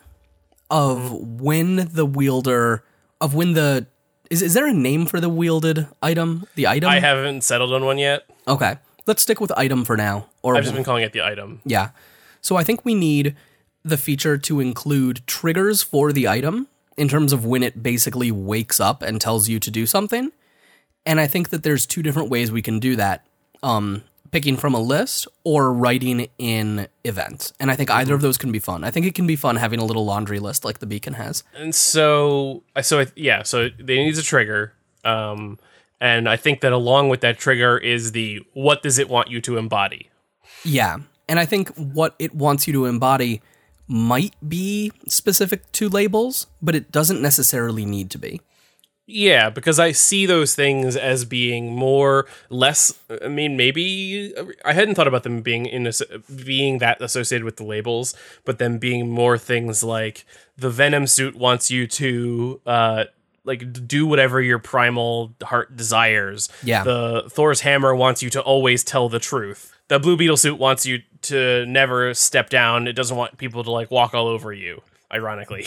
of 0.70 1.12
when 1.12 1.88
the 1.92 2.06
wielder 2.06 2.84
of 3.20 3.34
when 3.34 3.54
the 3.54 3.86
is 4.30 4.42
is 4.42 4.54
there 4.54 4.66
a 4.66 4.72
name 4.72 5.06
for 5.06 5.20
the 5.20 5.28
wielded 5.28 5.86
item? 6.02 6.46
The 6.56 6.66
item? 6.66 6.90
I 6.90 7.00
haven't 7.00 7.42
settled 7.42 7.72
on 7.72 7.84
one 7.84 7.98
yet. 7.98 8.24
Okay. 8.46 8.76
Let's 9.06 9.22
stick 9.22 9.40
with 9.40 9.52
item 9.56 9.84
for 9.84 9.96
now. 9.96 10.26
Or 10.42 10.56
I've 10.56 10.62
just 10.64 10.74
been 10.74 10.84
calling 10.84 11.02
it 11.04 11.12
the 11.12 11.22
item. 11.22 11.60
yeah. 11.64 11.90
So 12.40 12.56
I 12.56 12.64
think 12.64 12.84
we 12.84 12.94
need 12.94 13.36
the 13.84 13.96
feature 13.96 14.36
to 14.38 14.60
include 14.60 15.22
triggers 15.26 15.82
for 15.82 16.12
the 16.12 16.26
item 16.28 16.68
in 16.96 17.08
terms 17.08 17.32
of 17.32 17.44
when 17.44 17.62
it 17.62 17.82
basically 17.82 18.30
wakes 18.30 18.80
up 18.80 19.02
and 19.02 19.20
tells 19.20 19.48
you 19.48 19.58
to 19.60 19.70
do 19.70 19.86
something. 19.86 20.30
And 21.06 21.18
I 21.20 21.26
think 21.26 21.48
that 21.50 21.62
there's 21.62 21.86
two 21.86 22.02
different 22.02 22.28
ways 22.30 22.50
we 22.52 22.62
can 22.62 22.78
do 22.80 22.96
that. 22.96 23.24
Um 23.62 24.02
picking 24.30 24.56
from 24.56 24.72
a 24.72 24.80
list 24.80 25.28
or 25.44 25.70
writing 25.74 26.26
in 26.38 26.88
events. 27.04 27.52
And 27.60 27.70
I 27.70 27.76
think 27.76 27.90
either 27.90 28.14
of 28.14 28.22
those 28.22 28.38
can 28.38 28.50
be 28.50 28.58
fun. 28.58 28.82
I 28.82 28.90
think 28.90 29.04
it 29.04 29.14
can 29.14 29.26
be 29.26 29.36
fun 29.36 29.56
having 29.56 29.78
a 29.78 29.84
little 29.84 30.06
laundry 30.06 30.38
list 30.38 30.64
like 30.64 30.78
the 30.78 30.86
beacon 30.86 31.12
has. 31.14 31.44
And 31.54 31.74
so, 31.74 32.62
so 32.80 33.00
I- 33.00 33.08
yeah, 33.14 33.42
so 33.42 33.64
it 33.64 33.84
needs 33.84 34.18
a 34.18 34.22
trigger. 34.22 34.72
Um, 35.04 35.58
and 36.02 36.28
I 36.28 36.36
think 36.36 36.62
that 36.62 36.72
along 36.72 37.10
with 37.10 37.20
that 37.20 37.38
trigger 37.38 37.78
is 37.78 38.10
the 38.10 38.42
what 38.54 38.82
does 38.82 38.98
it 38.98 39.08
want 39.08 39.30
you 39.30 39.40
to 39.42 39.56
embody? 39.56 40.10
Yeah. 40.64 40.98
And 41.28 41.38
I 41.38 41.46
think 41.46 41.68
what 41.76 42.16
it 42.18 42.34
wants 42.34 42.66
you 42.66 42.72
to 42.72 42.86
embody 42.86 43.40
might 43.86 44.34
be 44.46 44.90
specific 45.06 45.70
to 45.72 45.88
labels, 45.88 46.48
but 46.60 46.74
it 46.74 46.90
doesn't 46.90 47.22
necessarily 47.22 47.86
need 47.86 48.10
to 48.10 48.18
be. 48.18 48.40
Yeah, 49.06 49.48
because 49.48 49.78
I 49.78 49.92
see 49.92 50.26
those 50.26 50.56
things 50.56 50.96
as 50.96 51.24
being 51.24 51.72
more 51.72 52.26
less. 52.50 52.98
I 53.22 53.28
mean, 53.28 53.56
maybe 53.56 54.34
I 54.64 54.72
hadn't 54.72 54.96
thought 54.96 55.08
about 55.08 55.22
them 55.22 55.40
being 55.40 55.66
in 55.66 55.86
a, 55.86 55.92
being 56.44 56.78
that 56.78 57.00
associated 57.00 57.44
with 57.44 57.56
the 57.56 57.64
labels, 57.64 58.14
but 58.44 58.58
them 58.58 58.78
being 58.78 59.08
more 59.08 59.38
things 59.38 59.84
like 59.84 60.24
the 60.56 60.70
Venom 60.70 61.06
suit 61.06 61.36
wants 61.36 61.70
you 61.70 61.86
to 61.86 62.60
uh 62.66 63.04
like 63.44 63.86
do 63.88 64.06
whatever 64.06 64.40
your 64.40 64.58
primal 64.58 65.34
heart 65.42 65.76
desires. 65.76 66.48
Yeah. 66.62 66.84
The 66.84 67.24
Thor's 67.28 67.60
hammer 67.60 67.94
wants 67.94 68.22
you 68.22 68.30
to 68.30 68.40
always 68.40 68.84
tell 68.84 69.08
the 69.08 69.18
truth. 69.18 69.72
The 69.88 69.98
Blue 69.98 70.16
Beetle 70.16 70.36
suit 70.36 70.58
wants 70.58 70.86
you 70.86 71.00
to 71.22 71.66
never 71.66 72.14
step 72.14 72.48
down. 72.50 72.86
It 72.86 72.94
doesn't 72.94 73.16
want 73.16 73.38
people 73.38 73.64
to 73.64 73.70
like 73.70 73.90
walk 73.90 74.14
all 74.14 74.28
over 74.28 74.52
you. 74.52 74.82
Ironically. 75.12 75.66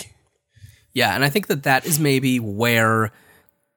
Yeah, 0.94 1.14
and 1.14 1.24
I 1.26 1.30
think 1.30 1.48
that 1.48 1.64
that 1.64 1.86
is 1.86 2.00
maybe 2.00 2.40
where 2.40 3.12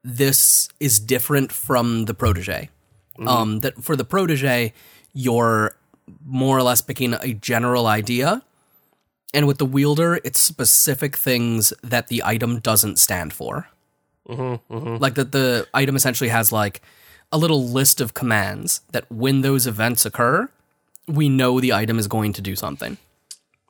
this 0.05 0.69
is 0.79 1.01
different 1.01 1.51
from 1.51 2.05
the 2.05 2.15
protege. 2.15 2.71
Um, 3.27 3.61
that 3.61 3.83
for 3.83 3.97
the 3.97 4.05
protege, 4.05 4.73
you're 5.13 5.75
more 6.25 6.57
or 6.57 6.63
less 6.63 6.81
picking 6.81 7.15
a 7.15 7.35
general 7.35 7.89
idea, 7.89 8.43
and 9.35 9.49
with 9.49 9.59
the 9.59 9.67
wielder, 9.67 10.21
it's 10.23 10.39
specific 10.39 11.17
things 11.17 11.73
that 11.83 12.07
the 12.07 12.23
item 12.25 12.61
doesn't 12.61 13.01
stand 13.01 13.33
for. 13.33 13.69
Like 14.29 15.14
that, 15.14 15.33
the 15.33 15.67
item 15.75 15.97
essentially 15.97 16.31
has 16.31 16.53
like 16.53 16.81
a 17.33 17.38
little 17.38 17.64
list 17.69 18.01
of 18.01 18.14
commands 18.14 18.81
that 18.93 19.11
when 19.11 19.41
those 19.43 19.67
events 19.67 20.07
occur, 20.07 20.49
we 21.07 21.29
know 21.29 21.61
the 21.61 21.73
item 21.73 21.99
is 21.99 22.07
going 22.09 22.33
to 22.35 22.43
do 22.43 22.55
something. 22.57 22.97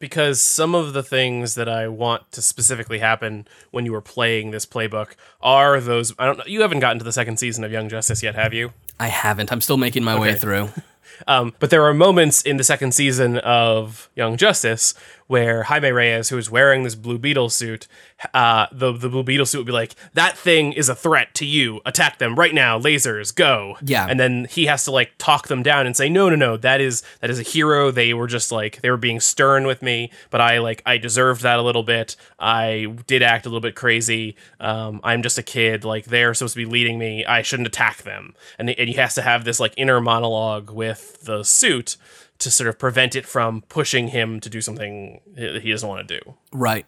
because 0.00 0.40
some 0.40 0.74
of 0.76 0.92
the 0.92 1.02
things 1.02 1.54
that 1.56 1.68
I 1.68 1.88
want 1.88 2.30
to 2.32 2.40
specifically 2.42 3.00
happen 3.00 3.48
when 3.72 3.84
you 3.84 3.90
were 3.92 4.00
playing 4.00 4.52
this 4.52 4.64
playbook 4.64 5.14
are 5.40 5.80
those 5.80 6.14
I 6.20 6.26
don't 6.26 6.38
know 6.38 6.44
you 6.46 6.60
haven't 6.62 6.78
gotten 6.80 6.98
to 6.98 7.04
the 7.04 7.12
second 7.12 7.38
season 7.38 7.64
of 7.64 7.72
Young 7.72 7.88
Justice 7.88 8.22
yet, 8.22 8.34
have 8.36 8.54
you? 8.54 8.72
I 9.00 9.08
haven't. 9.08 9.50
I'm 9.52 9.60
still 9.60 9.76
making 9.76 10.04
my 10.04 10.18
way 10.18 10.34
through. 10.34 10.68
Um, 11.26 11.52
but 11.58 11.70
there 11.70 11.82
are 11.84 11.94
moments 11.94 12.42
in 12.42 12.58
the 12.58 12.64
second 12.64 12.92
season 12.94 13.38
of 13.38 14.08
Young 14.14 14.36
Justice 14.36 14.94
where 15.28 15.62
Jaime 15.64 15.90
Reyes, 15.92 16.30
who 16.30 16.38
is 16.38 16.50
wearing 16.50 16.82
this 16.82 16.94
Blue 16.96 17.18
Beetle 17.18 17.50
suit, 17.50 17.86
uh, 18.34 18.66
the 18.72 18.92
the 18.92 19.08
Blue 19.08 19.22
Beetle 19.22 19.46
suit 19.46 19.58
would 19.58 19.66
be 19.66 19.72
like, 19.72 19.94
"That 20.14 20.36
thing 20.36 20.72
is 20.72 20.88
a 20.88 20.94
threat 20.94 21.34
to 21.34 21.46
you. 21.46 21.80
Attack 21.86 22.18
them 22.18 22.34
right 22.34 22.52
now. 22.52 22.78
Lasers, 22.78 23.32
go!" 23.34 23.76
Yeah. 23.82 24.06
and 24.08 24.18
then 24.18 24.46
he 24.50 24.66
has 24.66 24.84
to 24.84 24.90
like 24.90 25.12
talk 25.18 25.46
them 25.48 25.62
down 25.62 25.86
and 25.86 25.96
say, 25.96 26.08
"No, 26.08 26.28
no, 26.28 26.34
no. 26.34 26.56
That 26.56 26.80
is 26.80 27.02
that 27.20 27.30
is 27.30 27.38
a 27.38 27.42
hero. 27.44 27.90
They 27.90 28.12
were 28.14 28.26
just 28.26 28.50
like 28.50 28.80
they 28.80 28.90
were 28.90 28.96
being 28.96 29.20
stern 29.20 29.66
with 29.66 29.82
me, 29.82 30.10
but 30.30 30.40
I 30.40 30.58
like 30.58 30.82
I 30.84 30.96
deserved 30.98 31.42
that 31.42 31.58
a 31.58 31.62
little 31.62 31.84
bit. 31.84 32.16
I 32.38 32.86
did 33.06 33.22
act 33.22 33.46
a 33.46 33.48
little 33.48 33.60
bit 33.60 33.76
crazy. 33.76 34.34
Um, 34.58 35.00
I'm 35.04 35.22
just 35.22 35.38
a 35.38 35.42
kid. 35.42 35.84
Like 35.84 36.06
they're 36.06 36.34
supposed 36.34 36.54
to 36.54 36.60
be 36.60 36.64
leading 36.64 36.98
me. 36.98 37.24
I 37.24 37.42
shouldn't 37.42 37.68
attack 37.68 38.02
them." 38.02 38.34
And 38.58 38.70
and 38.70 38.88
he 38.88 38.94
has 38.96 39.14
to 39.14 39.22
have 39.22 39.44
this 39.44 39.60
like 39.60 39.74
inner 39.76 40.00
monologue 40.00 40.70
with 40.70 41.20
the 41.22 41.42
suit 41.44 41.96
to 42.38 42.50
sort 42.50 42.68
of 42.68 42.78
prevent 42.78 43.16
it 43.16 43.26
from 43.26 43.62
pushing 43.68 44.08
him 44.08 44.40
to 44.40 44.48
do 44.48 44.60
something 44.60 45.20
that 45.34 45.62
he 45.62 45.70
doesn't 45.70 45.88
want 45.88 46.06
to 46.06 46.20
do. 46.20 46.34
Right. 46.52 46.86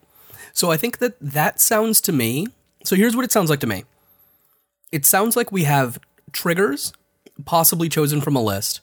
So 0.52 0.70
I 0.70 0.76
think 0.76 0.98
that 0.98 1.14
that 1.20 1.60
sounds 1.60 2.00
to 2.02 2.12
me. 2.12 2.46
So 2.84 2.96
here's 2.96 3.16
what 3.16 3.24
it 3.24 3.32
sounds 3.32 3.50
like 3.50 3.60
to 3.60 3.66
me. 3.66 3.84
It 4.92 5.06
sounds 5.06 5.36
like 5.36 5.52
we 5.52 5.64
have 5.64 5.98
triggers, 6.32 6.92
possibly 7.44 7.88
chosen 7.88 8.20
from 8.20 8.36
a 8.36 8.42
list, 8.42 8.80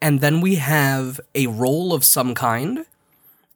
and 0.00 0.20
then 0.20 0.40
we 0.40 0.56
have 0.56 1.20
a 1.34 1.46
role 1.46 1.92
of 1.92 2.04
some 2.04 2.34
kind 2.34 2.84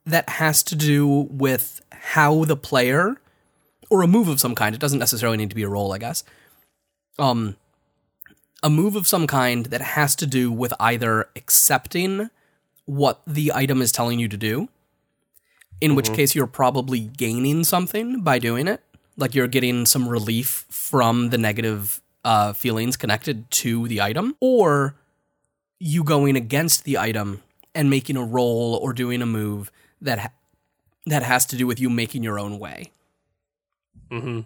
that 0.05 0.29
has 0.29 0.63
to 0.65 0.75
do 0.75 1.07
with 1.31 1.83
how 1.91 2.45
the 2.45 2.57
player, 2.57 3.17
or 3.91 4.03
a 4.03 4.09
move 4.09 4.29
of 4.29 4.41
some 4.41 4.55
kind. 4.55 4.75
It 4.75 4.81
doesn't 4.81 4.99
necessarily 4.99 5.37
need 5.37 5.51
to 5.51 5.57
be 5.57 5.63
a 5.63 5.69
role, 5.69 5.93
I 5.93 5.99
guess. 5.99 6.25
Um, 7.19 7.57
a 8.63 8.71
move 8.71 8.97
of 8.97 9.07
some 9.07 9.27
kind 9.27 9.67
that 9.67 9.81
has 9.81 10.17
to 10.17 10.27
do 10.27 10.51
with 10.51 10.73
either 10.81 11.29
accepting 11.37 12.31
what 12.87 13.23
the 13.27 13.53
item 13.55 13.81
is 13.81 13.93
telling 13.93 14.19
you 14.19 14.29
to 14.29 14.37
do 14.37 14.69
in 15.81 15.95
which 15.95 16.13
case 16.13 16.35
you're 16.35 16.47
probably 16.47 17.01
gaining 17.01 17.65
something 17.65 18.23
by 18.23 18.39
doing 18.39 18.69
it. 18.69 18.83
Like 19.17 19.35
you're 19.35 19.49
getting 19.49 19.85
some 19.85 20.09
relief 20.09 20.65
from 20.71 21.31
the 21.31 21.39
negative 21.39 22.01
uh, 22.25 22.53
feelings 22.53 22.97
connected 22.97 23.51
to 23.51 23.89
the 23.89 24.01
item, 24.01 24.37
or 24.41 24.95
you 25.79 26.05
going 26.05 26.37
against 26.37 26.85
the 26.85 26.97
item 26.99 27.43
and 27.75 27.91
making 27.91 28.17
a 28.17 28.25
roll 28.25 28.79
or 28.81 28.93
doing 28.93 29.21
a 29.23 29.27
move 29.27 29.71
that 30.01 30.19
ha- 30.19 30.33
that 31.07 31.23
has 31.23 31.45
to 31.47 31.57
do 31.57 31.67
with 31.67 31.81
you 31.81 31.91
making 31.91 32.23
your 32.23 32.39
own 32.39 32.59
way. 32.59 32.93
hmm 34.11 34.41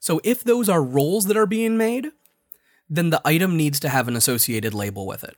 So 0.00 0.20
if 0.24 0.42
those 0.42 0.68
are 0.68 0.82
rolls 0.82 1.26
that 1.26 1.36
are 1.36 1.46
being 1.46 1.76
made, 1.76 2.10
then 2.90 3.10
the 3.10 3.20
item 3.24 3.56
needs 3.56 3.78
to 3.80 3.88
have 3.88 4.08
an 4.08 4.16
associated 4.16 4.74
label 4.74 5.06
with 5.06 5.22
it. 5.22 5.36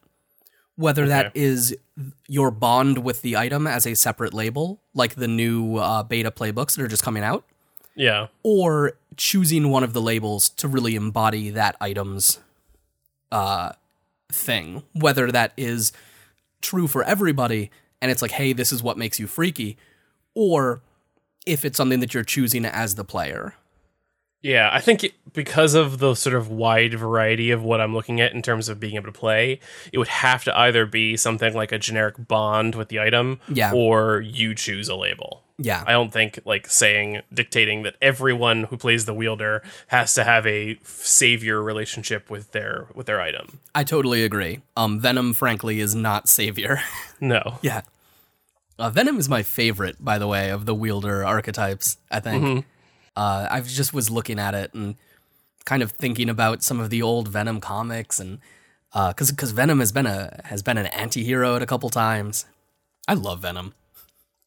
Whether 0.77 1.07
that 1.09 1.33
is 1.35 1.77
your 2.27 2.51
bond 2.51 2.99
with 3.05 3.23
the 3.23 3.37
item 3.37 3.67
as 3.67 3.87
a 3.87 3.95
separate 3.95 4.35
label, 4.35 4.81
like 4.93 5.15
the 5.15 5.29
new 5.29 5.77
uh, 5.77 6.03
beta 6.03 6.31
playbooks 6.33 6.75
that 6.77 6.81
are 6.83 6.89
just 6.89 7.03
coming 7.05 7.23
out, 7.23 7.45
Yeah. 7.95 8.27
or 8.43 8.95
choosing 9.17 9.69
one 9.71 9.85
of 9.85 9.93
the 9.93 10.01
labels 10.03 10.49
to 10.51 10.67
really 10.67 10.97
embody 10.97 11.51
that 11.51 11.77
item's 11.81 12.41
uh, 13.31 13.73
thing. 14.33 14.83
Whether 14.95 15.31
that 15.31 15.53
is 15.57 15.93
true 16.61 16.89
for 16.89 17.05
everybody 17.05 17.71
and 18.03 18.11
it's 18.11 18.21
like, 18.21 18.33
hey, 18.33 18.53
this 18.53 18.73
is 18.73 18.83
what 18.83 18.99
makes 18.99 19.19
you 19.21 19.27
freaky, 19.27 19.77
or 20.35 20.83
if 21.47 21.65
it's 21.65 21.77
something 21.77 22.01
that 22.01 22.13
you're 22.15 22.25
choosing 22.25 22.65
as 22.67 22.97
the 22.97 23.05
player. 23.05 23.55
Yeah, 24.45 24.69
I 24.71 24.81
think 24.81 25.03
it, 25.05 25.15
because 25.33 25.73
of 25.75 25.99
the 26.01 26.15
sort 26.15 26.37
of 26.37 26.51
wide 26.51 26.93
variety 26.93 27.51
of 27.51 27.63
what 27.63 27.81
I'm 27.81 27.95
looking 27.95 28.21
at 28.21 28.35
in 28.35 28.43
terms 28.43 28.69
of 28.69 28.79
being 28.79 28.97
able 28.97 29.07
to 29.07 29.13
play, 29.19 29.59
it 29.91 29.97
would 29.97 30.09
have 30.09 30.45
to 30.45 30.57
either 30.57 30.85
be 30.85 31.17
something 31.17 31.55
like 31.55 31.73
a 31.73 31.79
generic 31.79 32.15
bond 32.29 32.75
with 32.75 32.89
the 32.91 33.01
item, 33.01 33.41
Yeah. 33.49 33.73
or 33.73 34.21
you 34.21 34.55
choose 34.55 34.89
a 34.91 34.95
label. 34.97 35.41
Yeah. 35.57 35.83
I 35.87 35.93
don't 35.93 36.13
think 36.13 36.41
like 36.45 36.67
saying 36.69 37.23
dictating 37.33 37.85
that 37.85 37.95
everyone 38.03 38.65
who 38.65 38.77
plays 38.77 39.07
the 39.07 39.15
wielder 39.15 39.63
has 39.87 40.13
to 40.15 40.25
have 40.25 40.47
a 40.47 40.79
savior 40.83 41.63
relationship 41.63 42.29
with 42.29 42.53
their 42.53 42.89
with 42.95 43.07
their 43.07 43.21
item. 43.23 43.61
I 43.75 43.85
totally 43.85 44.25
agree. 44.25 44.61
Um, 44.77 45.01
Venom, 45.01 45.33
frankly, 45.33 45.81
is 45.81 45.95
not 45.95 46.29
savior. 46.29 46.81
No. 47.21 47.59
yeah. 47.63 47.83
Uh, 48.79 48.91
Venom 48.91 49.17
is 49.19 49.29
my 49.29 49.43
favorite, 49.43 49.97
by 50.05 50.19
the 50.19 50.27
way, 50.27 50.51
of 50.51 50.67
the 50.67 50.75
wielder 50.75 51.25
archetypes. 51.25 51.97
I 52.11 52.21
think. 52.21 52.67
Uh, 53.17 53.47
I 53.51 53.61
just 53.61 53.95
was 53.95 54.11
looking 54.11 54.39
at 54.39 54.55
it 54.55 54.75
and 54.75 54.97
kind 55.65 55.83
of 55.83 55.93
thinking 55.93 56.29
about 56.29 56.63
some 56.63 56.81
of 56.81 56.91
the 56.91 57.03
old 57.03 57.29
Venom 57.29 57.61
comics, 57.61 58.19
and 58.21 58.39
because 58.93 59.31
because 59.31 59.51
Venom 59.53 59.81
has 59.81 59.93
been 59.93 60.07
a 60.07 60.41
has 60.45 60.63
been 60.63 60.79
an 60.79 60.87
anti-hero 60.87 61.57
at 61.57 61.63
a 61.63 61.67
couple 61.67 61.91
times. 61.91 62.47
I 63.07 63.15
love 63.15 63.41
Venom. 63.41 63.75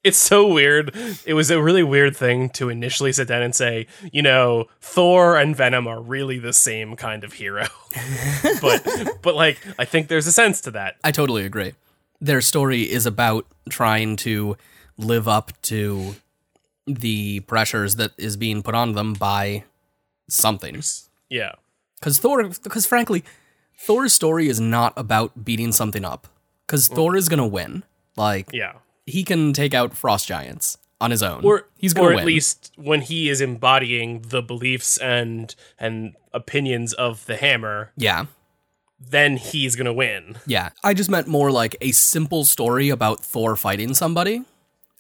It's 0.04 0.18
so 0.18 0.48
weird. 0.48 0.96
It 1.26 1.34
was 1.34 1.52
a 1.52 1.62
really 1.62 1.84
weird 1.84 2.16
thing 2.16 2.50
to 2.52 2.70
initially 2.70 3.12
sit 3.12 3.28
down 3.28 3.42
and 3.42 3.54
say, 3.54 3.88
you 4.12 4.22
know, 4.22 4.68
Thor 4.80 5.36
and 5.36 5.56
Venom 5.56 5.86
are 5.86 6.00
really 6.00 6.40
the 6.40 6.54
same 6.54 6.96
kind 6.96 7.24
of 7.24 7.34
hero. 7.34 7.66
but 8.62 8.88
but 9.22 9.36
like 9.36 9.60
I 9.78 9.86
think 9.86 10.08
there's 10.08 10.28
a 10.28 10.32
sense 10.32 10.62
to 10.62 10.72
that. 10.72 10.96
I 11.04 11.12
totally 11.12 11.46
agree. 11.46 11.74
Their 12.22 12.42
story 12.42 12.84
is 12.84 13.06
about 13.06 13.46
trying 13.70 14.16
to 14.18 14.56
live 14.98 15.28
up 15.28 15.52
to 15.64 16.16
the 16.88 17.42
pressures 17.42 17.98
that 17.98 18.12
is 18.18 18.38
being 18.38 18.64
put 18.64 18.74
on 18.76 18.94
them 18.94 19.14
by 19.14 19.64
something. 20.30 20.82
Yeah. 21.30 21.54
Because 22.00 22.20
Thor, 22.20 22.50
because 22.64 22.86
frankly, 22.86 23.24
Thor's 23.80 24.14
story 24.14 24.48
is 24.48 24.60
not 24.60 24.94
about 24.96 25.44
beating 25.46 25.72
something 25.72 26.06
up. 26.06 26.28
Because 26.66 26.90
mm. 26.90 26.96
Thor 26.96 27.16
is 27.16 27.30
gonna 27.30 27.48
win. 27.48 27.84
Like 28.16 28.50
Yeah. 28.54 28.74
he 29.06 29.24
can 29.24 29.54
take 29.54 29.74
out 29.74 29.96
frost 29.96 30.28
giants. 30.28 30.78
on 31.00 31.12
his 31.12 31.22
own. 31.22 31.46
or 31.46 31.68
he's 31.78 31.94
going 31.94 32.08
or 32.08 32.14
to 32.14 32.20
at 32.22 32.26
least 32.26 32.72
when 32.76 33.02
he 33.02 33.30
is 33.30 33.40
embodying 33.40 34.22
the 34.30 34.42
beliefs 34.42 34.98
and 34.98 35.54
and 35.78 36.16
opinions 36.34 36.92
of 36.94 37.24
the 37.28 37.38
hammer, 37.38 37.92
yeah. 37.96 38.26
then 39.00 39.38
he's 39.38 39.76
gonna 39.76 39.94
win. 39.94 40.38
Yeah. 40.48 40.70
I 40.84 40.96
just 40.96 41.10
meant 41.12 41.28
more 41.28 41.52
like 41.52 41.76
a 41.82 41.92
simple 41.92 42.46
story 42.46 42.90
about 42.90 43.24
Thor 43.24 43.56
fighting 43.56 43.94
somebody 43.94 44.44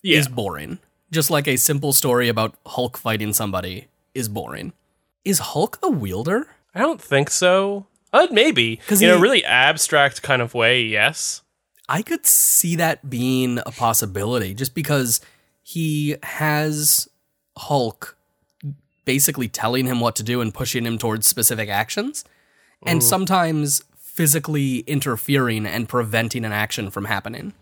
Yeah, 0.04 0.20
is 0.20 0.28
boring. 0.28 0.78
Just 1.12 1.30
like 1.30 1.48
a 1.48 1.56
simple 1.58 1.94
story 1.94 2.28
about 2.28 2.56
Hulk 2.66 2.98
fighting 2.98 3.34
somebody 3.34 3.88
is 4.14 4.28
boring. 4.28 4.74
Is 5.24 5.40
Hulk 5.40 5.80
the 5.82 5.90
wielder? 5.90 6.48
I 6.76 6.80
don't 6.80 7.02
think 7.02 7.30
so. 7.30 7.88
Uh, 8.14 8.28
maybe 8.32 8.78
'Cause 8.88 9.02
in 9.02 9.10
a 9.10 9.18
really 9.18 9.44
abstract 9.44 10.22
kind 10.22 10.42
of 10.42 10.54
way. 10.54 10.82
Yes. 10.82 11.42
I 11.90 12.02
could 12.02 12.26
see 12.26 12.76
that 12.76 13.10
being 13.10 13.60
a 13.60 13.72
possibility 13.72 14.54
just 14.54 14.74
because 14.74 15.22
he 15.64 16.16
has 16.24 17.08
Hulk 17.58 18.18
basically 19.06 19.48
telling 19.48 19.86
him 19.86 20.02
what 20.02 20.16
to 20.18 20.24
do 20.24 20.42
and 20.42 20.54
pushing 20.54 20.86
him 20.86 20.98
towards 20.98 21.26
specific 21.26 21.70
actions, 21.70 22.26
and 22.86 23.02
sometimes 23.02 23.82
physically 23.98 24.80
interfering 24.80 25.66
and 25.66 25.88
preventing 25.88 26.44
an 26.44 26.52
action 26.52 26.90
from 26.90 27.06
happening. 27.06 27.54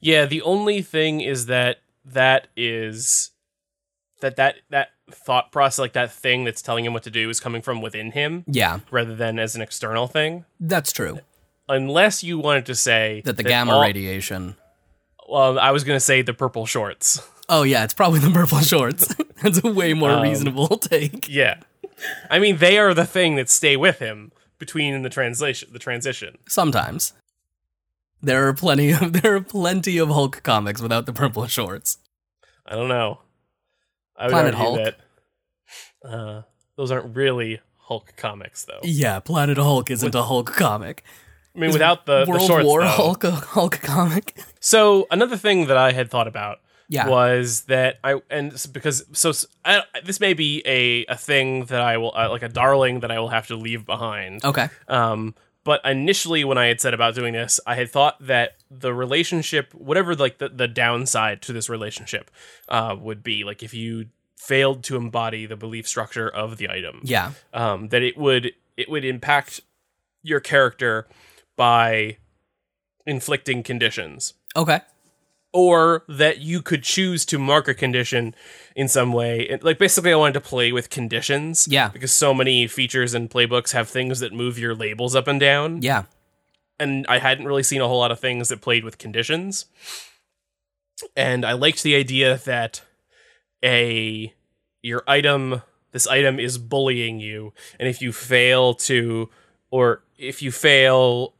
Yeah. 0.00 0.24
The 0.24 0.40
only 0.42 0.80
thing 0.80 1.20
is 1.20 1.46
that 1.46 1.81
that 2.04 2.48
is 2.56 3.30
that 4.20 4.36
that 4.36 4.56
that 4.70 4.88
thought 5.10 5.52
process, 5.52 5.78
like 5.78 5.92
that 5.94 6.12
thing 6.12 6.44
that's 6.44 6.62
telling 6.62 6.84
him 6.84 6.92
what 6.92 7.02
to 7.04 7.10
do, 7.10 7.28
is 7.30 7.40
coming 7.40 7.62
from 7.62 7.80
within 7.82 8.12
him 8.12 8.44
Yeah, 8.46 8.80
rather 8.90 9.14
than 9.14 9.38
as 9.38 9.54
an 9.56 9.62
external 9.62 10.06
thing. 10.06 10.44
that's 10.60 10.92
true. 10.92 11.20
Unless 11.68 12.22
you 12.24 12.38
wanted 12.38 12.66
to 12.66 12.74
say 12.74 13.22
That 13.24 13.36
the 13.36 13.42
gamma 13.44 13.72
all- 13.74 13.82
radiation. 13.82 14.56
Well, 15.28 15.58
I 15.58 15.70
was 15.70 15.84
gonna 15.84 16.00
say 16.00 16.22
the 16.22 16.34
purple 16.34 16.66
shorts. 16.66 17.20
Oh 17.48 17.62
yeah, 17.62 17.84
it's 17.84 17.94
probably 17.94 18.18
the 18.20 18.30
purple 18.30 18.58
shorts. 18.72 19.14
That's 19.42 19.62
a 19.64 19.72
way 19.72 19.94
more 19.94 20.10
um, 20.10 20.22
reasonable 20.22 20.68
take. 20.78 21.28
Yeah. 21.28 21.60
I 22.30 22.38
mean, 22.38 22.56
they 22.58 22.78
are 22.78 22.94
the 22.94 23.06
thing 23.06 23.36
that 23.36 23.48
stay 23.48 23.76
with 23.76 23.98
him 24.00 24.32
between 24.58 25.02
the 25.02 25.08
translation, 25.08 25.68
the 25.72 25.78
transition. 25.78 26.38
Sometimes. 26.48 27.12
There 28.22 28.46
are 28.48 28.54
plenty 28.54 28.92
of 28.92 29.12
there 29.22 29.34
are 29.36 29.40
plenty 29.40 29.98
of 29.98 30.08
Hulk 30.08 30.42
comics 30.42 30.80
without 30.80 31.06
the 31.06 31.12
purple 31.12 31.46
shorts. 31.46 31.98
I 32.64 32.74
don't 32.76 32.88
know. 32.88 33.20
I 34.16 34.26
would 34.26 34.30
Planet 34.32 34.54
argue 34.54 34.66
Hulk? 34.84 34.96
that 36.02 36.08
uh, 36.08 36.42
those 36.76 36.90
aren't 36.90 37.16
really 37.16 37.60
Hulk 37.78 38.14
comics, 38.16 38.64
though. 38.64 38.80
Yeah, 38.84 39.18
Planet 39.20 39.58
Hulk 39.58 39.90
isn't 39.90 40.14
a 40.14 40.22
Hulk 40.22 40.52
comic. 40.52 41.02
I 41.54 41.58
mean, 41.58 41.72
without 41.72 42.06
the, 42.06 42.24
the 42.24 42.30
World 42.30 42.46
shorts, 42.46 42.64
War 42.66 42.80
though. 42.82 42.86
Hulk 42.88 43.22
Hulk 43.24 43.80
comic. 43.80 44.38
So 44.60 45.06
another 45.10 45.36
thing 45.36 45.66
that 45.66 45.76
I 45.76 45.92
had 45.92 46.10
thought 46.10 46.28
about 46.28 46.60
Yeah. 46.88 47.08
was 47.08 47.62
that 47.62 47.98
I 48.04 48.20
and 48.30 48.52
because 48.72 49.04
so 49.12 49.32
I 49.64 49.82
this 50.04 50.18
may 50.20 50.32
be 50.32 50.62
a 50.64 51.04
a 51.12 51.16
thing 51.16 51.66
that 51.66 51.80
I 51.82 51.98
will 51.98 52.12
uh, 52.16 52.30
like 52.30 52.42
a 52.42 52.48
darling 52.48 53.00
that 53.00 53.10
I 53.10 53.18
will 53.18 53.28
have 53.28 53.48
to 53.48 53.56
leave 53.56 53.84
behind. 53.84 54.44
Okay. 54.44 54.68
Um, 54.88 55.34
but 55.64 55.80
initially, 55.84 56.44
when 56.44 56.58
I 56.58 56.66
had 56.66 56.80
said 56.80 56.94
about 56.94 57.14
doing 57.14 57.32
this, 57.34 57.60
I 57.66 57.74
had 57.76 57.90
thought 57.90 58.16
that 58.26 58.56
the 58.70 58.92
relationship, 58.92 59.72
whatever 59.74 60.14
like 60.16 60.38
the, 60.38 60.48
the 60.48 60.66
downside 60.68 61.40
to 61.42 61.52
this 61.52 61.68
relationship, 61.68 62.30
uh, 62.68 62.96
would 62.98 63.22
be 63.22 63.44
like 63.44 63.62
if 63.62 63.72
you 63.74 64.06
failed 64.36 64.82
to 64.84 64.96
embody 64.96 65.46
the 65.46 65.56
belief 65.56 65.86
structure 65.86 66.28
of 66.28 66.56
the 66.56 66.68
item, 66.68 67.00
Yeah. 67.04 67.32
um, 67.52 67.88
that 67.88 68.02
it 68.02 68.16
would 68.16 68.52
it 68.76 68.88
would 68.90 69.04
impact 69.04 69.60
your 70.22 70.40
character 70.40 71.06
by 71.56 72.16
inflicting 73.06 73.62
conditions 73.62 74.34
Okay. 74.56 74.80
Or 75.52 76.04
that 76.08 76.38
you 76.38 76.62
could 76.62 76.82
choose 76.82 77.24
to 77.26 77.38
mark 77.38 77.68
a 77.68 77.74
condition 77.74 78.34
in 78.74 78.88
some 78.88 79.12
way. 79.12 79.40
It- 79.42 79.62
like 79.62 79.78
basically, 79.78 80.12
I 80.12 80.16
wanted 80.16 80.34
to 80.34 80.40
play 80.40 80.72
with 80.72 80.88
conditions. 80.90 81.68
Yeah. 81.70 81.88
because 81.88 82.12
so 82.12 82.32
many 82.32 82.66
features 82.66 83.12
and 83.14 83.28
playbooks 83.30 83.72
have 83.72 83.88
things 83.88 84.20
that 84.20 84.32
move 84.32 84.58
your 84.58 84.74
labels 84.74 85.14
up 85.14 85.28
and 85.28 85.38
down, 85.38 85.82
Yeah. 85.82 86.04
and 86.80 87.06
I 87.08 87.18
hadn't 87.18 87.46
really 87.46 87.62
seen 87.62 87.80
a 87.82 87.88
whole 87.88 87.98
lot 87.98 88.10
of 88.10 88.18
things 88.20 88.48
that 88.48 88.60
played 88.62 88.82
with 88.84 88.96
conditions. 88.98 89.66
And 91.16 91.44
I 91.44 91.52
liked 91.52 91.82
the 91.82 91.96
idea 91.96 92.38
that 92.44 92.82
a 93.64 94.32
your 94.82 95.02
item 95.06 95.62
this 95.92 96.06
item 96.06 96.40
is 96.40 96.58
bullying 96.58 97.20
you 97.20 97.52
and 97.78 97.88
if 97.88 98.00
you 98.02 98.12
fail 98.12 98.74
to 98.74 99.28
or 99.70 100.02
if 100.18 100.42
you 100.42 100.50
fail 100.50 101.34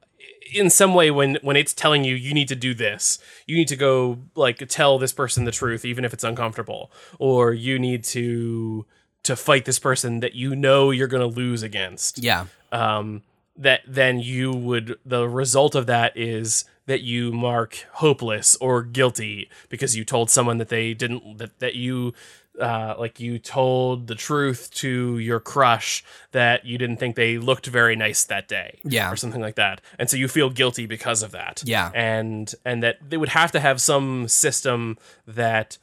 in 0.53 0.71
some 0.71 0.95
way 0.95 1.11
when 1.11 1.39
when 1.43 1.57
it's 1.57 1.73
telling 1.73 2.05
you 2.05 2.15
you 2.15 2.33
need 2.35 2.49
to 2.49 2.57
do 2.57 2.75
this 2.75 3.19
you 3.47 3.57
need 3.57 3.69
to 3.69 3.77
go 3.77 4.19
like 4.35 4.67
tell 4.69 4.99
this 4.99 5.13
person 5.13 5.45
the 5.45 5.51
truth 5.53 5.85
even 5.85 6.05
if 6.05 6.13
it's 6.13 6.25
uncomfortable 6.25 6.91
or 7.19 7.53
you 7.53 7.79
need 7.79 8.03
to 8.05 8.85
to 9.23 9.37
fight 9.37 9.65
this 9.65 9.79
person 9.79 10.21
that 10.21 10.35
you 10.35 10.57
know 10.57 10.91
you're 10.91 11.07
going 11.07 11.21
to 11.21 11.37
lose 11.37 11.63
against 11.63 12.23
Yeah. 12.23 12.47
um, 12.73 13.23
that 13.57 13.83
then 13.87 14.19
you 14.19 14.51
would 14.53 14.99
the 15.05 15.29
result 15.29 15.75
of 15.75 15.87
that 15.87 16.17
is 16.17 16.65
that 16.87 17.03
you 17.03 17.31
mark 17.31 17.87
hopeless 17.93 18.57
or 18.57 18.83
guilty 18.83 19.49
because 19.69 19.95
you 19.97 20.05
told 20.05 20.31
someone 20.31 20.59
that 20.59 20.69
they 20.69 20.95
didn't 20.95 21.39
that 21.39 21.59
that 21.61 21.75
you 21.77 22.15
uh, 22.61 22.95
like 22.99 23.19
you 23.19 23.39
told 23.39 24.07
the 24.09 24.15
truth 24.15 24.71
to 24.75 25.19
your 25.19 25.41
crush 25.41 26.05
that 26.33 26.67
you 26.67 26.77
didn't 26.77 26.99
think 26.99 27.17
they 27.17 27.39
looked 27.39 27.67
very 27.67 27.97
nice 27.97 28.25
that 28.25 28.47
day 28.49 28.79
Yeah. 28.85 29.11
or 29.11 29.17
something 29.17 29.41
like 29.41 29.55
that 29.55 29.81
and 29.99 30.11
so 30.11 30.17
you 30.19 30.29
feel 30.29 30.51
guilty 30.51 30.85
because 30.87 31.23
of 31.23 31.31
that 31.33 31.63
Yeah. 31.65 31.91
and 31.95 32.55
and 32.65 32.83
that 32.83 32.99
they 33.09 33.17
would 33.17 33.31
have 33.31 33.53
to 33.53 33.61
have 33.61 33.81
some 33.81 34.29
system 34.29 34.99
that 35.27 35.79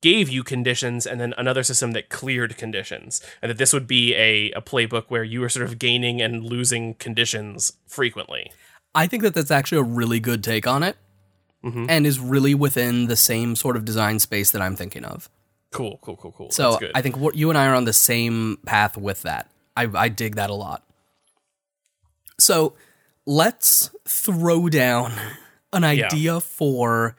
gave 0.00 0.28
you 0.28 0.44
conditions 0.44 1.06
and 1.06 1.20
then 1.20 1.34
another 1.36 1.62
system 1.64 1.92
that 1.92 2.08
cleared 2.08 2.56
conditions 2.56 3.20
and 3.42 3.50
that 3.50 3.58
this 3.58 3.72
would 3.72 3.86
be 3.86 4.14
a, 4.14 4.50
a 4.52 4.60
playbook 4.62 5.04
where 5.08 5.24
you 5.24 5.40
were 5.40 5.48
sort 5.48 5.66
of 5.66 5.78
gaining 5.78 6.20
and 6.22 6.44
losing 6.44 6.94
conditions 6.94 7.72
frequently 7.86 8.52
I 8.94 9.06
think 9.06 9.22
that 9.22 9.34
that's 9.34 9.50
actually 9.50 9.78
a 9.78 9.82
really 9.84 10.20
good 10.20 10.44
take 10.44 10.66
on 10.66 10.82
it 10.82 10.96
Mhm. 11.64 11.86
and 11.88 12.06
is 12.06 12.20
really 12.20 12.54
within 12.54 13.06
the 13.08 13.16
same 13.16 13.56
sort 13.56 13.76
of 13.76 13.84
design 13.84 14.20
space 14.20 14.52
that 14.52 14.62
I'm 14.62 14.76
thinking 14.76 15.04
of. 15.04 15.28
Cool 15.72 15.98
cool 16.02 16.16
cool 16.16 16.32
cool 16.32 16.50
So 16.50 16.70
That's 16.70 16.80
good. 16.80 16.92
I 16.94 17.02
think 17.02 17.16
you 17.34 17.48
and 17.50 17.58
I 17.58 17.66
are 17.66 17.74
on 17.74 17.84
the 17.84 17.92
same 17.92 18.58
path 18.64 18.96
with 18.96 19.22
that. 19.22 19.50
I, 19.76 19.88
I 19.94 20.08
dig 20.08 20.36
that 20.36 20.50
a 20.50 20.54
lot. 20.54 20.82
So 22.38 22.74
let's 23.26 23.90
throw 24.06 24.68
down 24.68 25.12
an 25.72 25.84
idea 25.84 26.40
for 26.40 27.16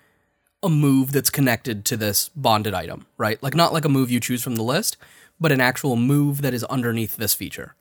a 0.62 0.70
move 0.70 1.12
that's 1.12 1.30
connected 1.30 1.86
to 1.86 1.98
this 1.98 2.30
bonded 2.30 2.74
item, 2.74 3.06
right? 3.18 3.42
Like 3.42 3.56
not 3.56 3.72
like 3.72 3.86
a 3.86 3.90
move 3.90 4.12
you 4.12 4.20
choose 4.20 4.44
from 4.44 4.56
the 4.56 4.64
list, 4.64 4.98
but 5.40 5.52
an 5.52 5.62
actual 5.62 5.96
move 5.96 6.42
that 6.42 6.54
is 6.54 6.64
underneath 6.66 7.16
this 7.18 7.34
feature. 7.34 7.76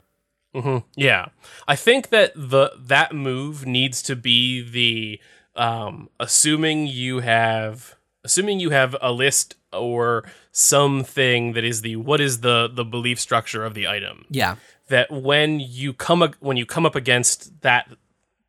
Yeah, 0.97 1.27
I 1.69 1.77
think 1.77 2.09
that 2.09 2.33
the 2.35 2.73
that 2.77 3.15
move 3.15 3.65
needs 3.65 4.03
to 4.03 4.17
be 4.17 4.61
the 4.61 5.21
um, 5.55 6.09
assuming 6.19 6.87
you 6.87 7.21
have 7.21 7.95
assuming 8.25 8.59
you 8.59 8.71
have 8.71 8.97
a 9.01 9.13
list 9.13 9.55
or 9.73 10.25
something 10.53 11.53
that 11.53 11.65
is 11.65 11.83
the 11.83 11.97
what 11.97 12.21
is 12.21 12.41
the 12.41 12.69
the 12.73 12.85
belief 12.85 13.19
structure 13.21 13.65
of 13.65 13.75
the 13.75 13.87
item 13.87 14.25
Yeah. 14.31 14.57
that 14.89 15.11
when 15.11 15.61
you 15.61 15.93
come 15.93 16.33
when 16.41 16.57
you 16.57 16.67
come 16.67 16.87
up 16.87 16.95
against 16.95 17.61
that 17.63 17.89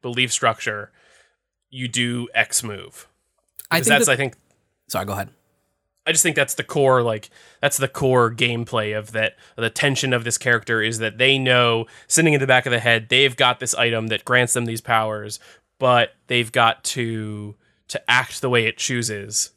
belief 0.01 0.32
structure 0.32 0.91
you 1.69 1.88
do 1.88 2.27
X 2.34 2.63
move 2.63 3.08
I 3.71 3.77
think 3.77 3.88
that's 3.88 4.05
that- 4.08 4.12
I 4.13 4.15
think 4.15 4.36
sorry, 4.88 5.05
go 5.05 5.13
ahead. 5.13 5.29
I 6.08 6.12
just 6.12 6.23
think 6.23 6.36
that's 6.36 6.55
the 6.55 6.63
core 6.63 7.03
like 7.03 7.29
that's 7.62 7.77
the 7.77 7.88
core 7.88 8.34
gameplay 8.34 8.97
of 8.97 9.12
that 9.12 9.36
the 9.55 9.69
tension 9.69 10.12
of 10.13 10.23
this 10.23 10.38
character 10.39 10.82
is 10.82 10.97
that 10.99 11.17
they 11.19 11.38
know 11.38 11.86
sitting 12.08 12.34
in 12.34 12.39
the 12.39 12.47
back 12.47 12.65
of 12.65 12.71
the 12.71 12.79
head 12.79 13.10
they've 13.10 13.36
got 13.36 13.60
this 13.60 13.75
item 13.75 14.08
that 14.08 14.25
grants 14.25 14.53
them 14.53 14.65
these 14.65 14.82
powers 14.82 15.39
but 15.77 16.13
they've 16.27 16.51
got 16.51 16.84
to 16.84 17.55
to 17.89 18.01
act 18.10 18.41
the 18.41 18.49
way 18.49 18.65
it 18.65 18.77
chooses 18.77 19.51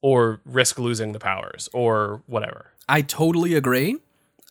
or 0.00 0.40
risk 0.44 0.78
losing 0.78 1.12
the 1.12 1.18
powers 1.18 1.68
or 1.72 2.22
whatever. 2.26 2.70
I 2.88 3.02
totally 3.02 3.54
agree. 3.54 3.98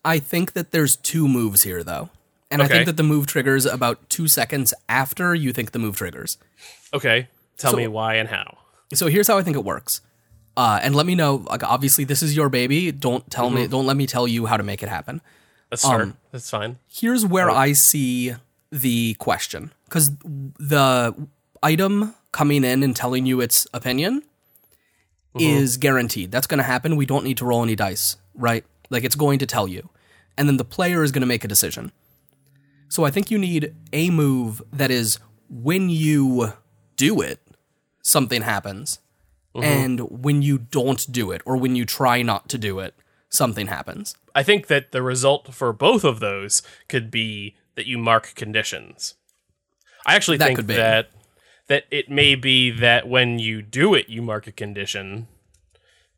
I 0.06 0.20
think 0.20 0.54
that 0.54 0.72
there's 0.72 0.96
two 0.96 1.28
moves 1.28 1.64
here, 1.64 1.84
though. 1.84 2.10
And 2.50 2.62
I 2.62 2.68
think 2.68 2.86
that 2.86 2.96
the 2.98 3.04
move 3.04 3.28
triggers 3.28 3.66
about 3.66 4.10
two 4.10 4.28
seconds 4.28 4.74
after 4.88 5.36
you 5.36 5.52
think 5.52 5.72
the 5.72 5.80
move 5.80 5.98
triggers. 5.98 6.38
Okay, 6.94 7.28
tell 7.58 7.72
So- 7.72 7.78
me 7.78 7.88
why 7.88 8.16
and 8.16 8.30
how. 8.30 8.58
So 8.94 9.08
here's 9.08 9.28
how 9.28 9.38
I 9.38 9.44
think 9.44 9.58
it 9.58 9.66
works. 9.66 10.00
Uh, 10.56 10.80
and 10.82 10.96
let 10.96 11.06
me 11.06 11.14
know. 11.14 11.36
Like, 11.50 11.62
obviously, 11.64 12.04
this 12.06 12.24
is 12.24 12.36
your 12.36 12.48
baby. 12.50 12.92
Don't 12.92 13.30
tell 13.30 13.50
me. 13.50 13.68
Don't 13.68 13.86
let 13.86 13.98
me 13.98 14.08
tell 14.08 14.28
you 14.28 14.46
how 14.46 14.56
to 14.58 14.64
make 14.64 14.82
it 14.82 14.88
happen. 14.90 15.22
Let's 15.70 15.84
start. 15.84 16.02
Um, 16.04 16.18
That's 16.32 16.50
fine. 16.50 16.78
Here's 16.88 17.26
where 17.26 17.50
I 17.50 17.74
see 17.74 18.34
the 18.72 19.14
question 19.16 19.74
because 19.86 20.12
the 20.22 21.14
item 21.62 22.16
coming 22.32 22.64
in 22.64 22.82
and 22.82 22.96
telling 22.96 23.26
you 23.26 23.42
its 23.42 23.68
opinion 23.74 24.24
Mm-hmm. 25.39 25.58
is 25.58 25.78
guaranteed. 25.78 26.32
That's 26.32 26.47
going 26.47 26.60
to 26.60 26.63
happen. 26.63 26.95
We 26.95 27.06
don't 27.06 27.23
need 27.23 27.38
to 27.38 27.45
roll 27.45 27.63
any 27.63 27.76
dice, 27.76 28.17
right? 28.36 28.65
Like 28.89 29.04
it's 29.04 29.15
going 29.15 29.39
to 29.39 29.45
tell 29.45 29.67
you. 29.67 29.89
And 30.38 30.47
then 30.47 30.58
the 30.58 30.65
player 30.65 31.04
is 31.04 31.12
going 31.12 31.21
to 31.21 31.28
make 31.28 31.43
a 31.43 31.47
decision. 31.47 31.91
So 32.89 33.04
I 33.04 33.12
think 33.12 33.32
you 33.32 33.38
need 33.38 33.76
a 33.91 34.10
move 34.10 34.62
that 34.71 34.91
is 34.91 35.19
when 35.50 35.89
you 35.89 36.54
do 36.95 37.21
it, 37.21 37.39
something 38.02 38.41
happens. 38.43 39.00
Mm-hmm. 39.56 39.63
and 39.63 40.00
when 40.23 40.43
you 40.43 40.60
don't 40.60 41.12
do 41.12 41.32
it 41.32 41.41
or 41.43 41.58
when 41.58 41.76
you 41.76 41.84
try 41.84 42.21
not 42.21 42.47
to 42.50 42.60
do 42.60 42.78
it, 42.78 42.93
something 43.30 43.65
happens. 43.65 44.15
I 44.36 44.43
think 44.43 44.67
that 44.67 44.91
the 44.91 45.02
result 45.02 45.52
for 45.52 45.73
both 45.73 46.04
of 46.04 46.19
those 46.19 46.62
could 46.88 47.10
be 47.10 47.56
that 47.73 47.88
you 47.88 47.97
mark 47.97 48.36
conditions. 48.36 49.15
I 50.06 50.15
actually 50.15 50.38
That 50.38 50.56
think 50.56 50.67
that 50.67 51.10
that 51.68 51.86
it 51.92 52.10
may 52.10 52.36
be 52.36 52.72
that 52.72 53.08
when 53.08 53.40
you 53.40 53.62
do 53.62 53.94
it, 53.94 54.10
you 54.10 54.22
mark 54.22 54.48
a 54.48 54.52
condition, 54.52 55.28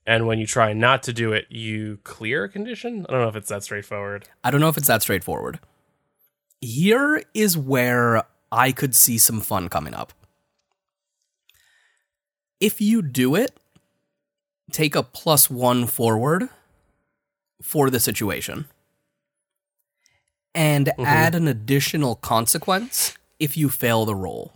and 0.05 0.27
when 0.27 0.39
you 0.39 0.47
try 0.47 0.73
not 0.73 1.03
to 1.03 1.13
do 1.13 1.33
it, 1.33 1.47
you 1.49 1.99
clear 2.03 2.45
a 2.45 2.49
condition. 2.49 3.05
I 3.07 3.11
don't 3.11 3.21
know 3.21 3.27
if 3.27 3.35
it's 3.35 3.49
that 3.49 3.63
straightforward. 3.63 4.27
I 4.43 4.51
don't 4.51 4.61
know 4.61 4.69
if 4.69 4.77
it's 4.77 4.87
that 4.87 5.01
straightforward. 5.01 5.59
Here 6.61 7.23
is 7.33 7.57
where 7.57 8.23
I 8.51 8.71
could 8.71 8.95
see 8.95 9.17
some 9.17 9.41
fun 9.41 9.69
coming 9.69 9.93
up. 9.93 10.13
If 12.59 12.81
you 12.81 13.01
do 13.01 13.35
it, 13.35 13.57
take 14.71 14.95
a 14.95 15.03
plus 15.03 15.49
one 15.49 15.85
forward 15.85 16.49
for 17.61 17.89
the 17.89 17.99
situation 17.99 18.65
and 20.53 20.87
mm-hmm. 20.87 21.05
add 21.05 21.35
an 21.35 21.47
additional 21.47 22.15
consequence 22.15 23.15
if 23.39 23.55
you 23.55 23.69
fail 23.69 24.05
the 24.05 24.15
roll. 24.15 24.53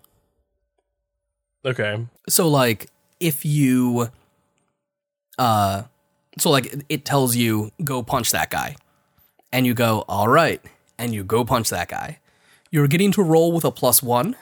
Okay. 1.65 2.05
So 2.29 2.47
like 2.47 2.89
if 3.19 3.45
you 3.45 4.09
uh 5.37 5.83
so 6.37 6.49
like 6.49 6.83
it 6.89 7.05
tells 7.05 7.35
you 7.35 7.71
go 7.83 8.03
punch 8.03 8.31
that 8.31 8.49
guy 8.49 8.75
and 9.51 9.65
you 9.65 9.73
go 9.73 10.03
all 10.07 10.27
right 10.27 10.61
and 10.97 11.13
you 11.13 11.23
go 11.23 11.43
punch 11.45 11.69
that 11.69 11.87
guy. 11.87 12.19
You're 12.71 12.87
getting 12.87 13.11
to 13.13 13.23
roll 13.23 13.51
with 13.51 13.65
a 13.65 13.71
plus 13.71 14.01
1 14.01 14.35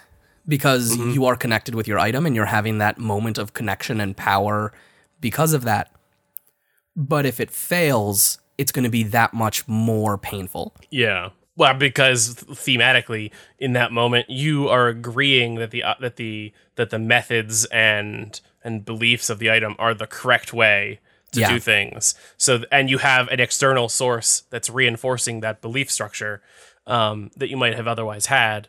because 0.47 0.95
you 0.97 1.25
are 1.25 1.35
connected 1.35 1.75
with 1.75 1.87
your 1.87 1.99
item 1.99 2.25
and 2.25 2.35
you're 2.35 2.45
having 2.45 2.77
that 2.77 2.97
moment 2.97 3.37
of 3.37 3.53
connection 3.53 3.99
and 3.99 4.15
power 4.15 4.73
because 5.19 5.53
of 5.53 5.63
that. 5.63 5.91
But 6.95 7.25
if 7.25 7.39
it 7.39 7.51
fails, 7.51 8.39
it's 8.57 8.71
going 8.71 8.83
to 8.83 8.89
be 8.89 9.03
that 9.03 9.33
much 9.33 9.67
more 9.67 10.17
painful. 10.17 10.73
Yeah. 10.89 11.29
Well, 11.57 11.73
because 11.73 12.35
thematically, 12.35 13.31
in 13.59 13.73
that 13.73 13.91
moment, 13.91 14.29
you 14.29 14.69
are 14.69 14.87
agreeing 14.87 15.55
that 15.55 15.71
the 15.71 15.83
uh, 15.83 15.95
that 15.99 16.15
the 16.15 16.53
that 16.75 16.89
the 16.89 16.99
methods 16.99 17.65
and 17.65 18.39
and 18.63 18.85
beliefs 18.85 19.29
of 19.29 19.39
the 19.39 19.51
item 19.51 19.75
are 19.77 19.93
the 19.93 20.07
correct 20.07 20.53
way 20.53 20.99
to 21.33 21.39
Yeah. 21.41 21.49
do 21.53 21.59
things. 21.59 22.13
So, 22.37 22.63
and 22.71 22.89
you 22.89 22.97
have 22.99 23.27
an 23.29 23.39
external 23.39 23.89
source 23.89 24.43
that's 24.49 24.69
reinforcing 24.69 25.39
that 25.41 25.61
belief 25.61 25.89
structure 25.91 26.41
um, 26.87 27.31
that 27.37 27.49
you 27.49 27.57
might 27.57 27.75
have 27.75 27.87
otherwise 27.87 28.25
had. 28.27 28.67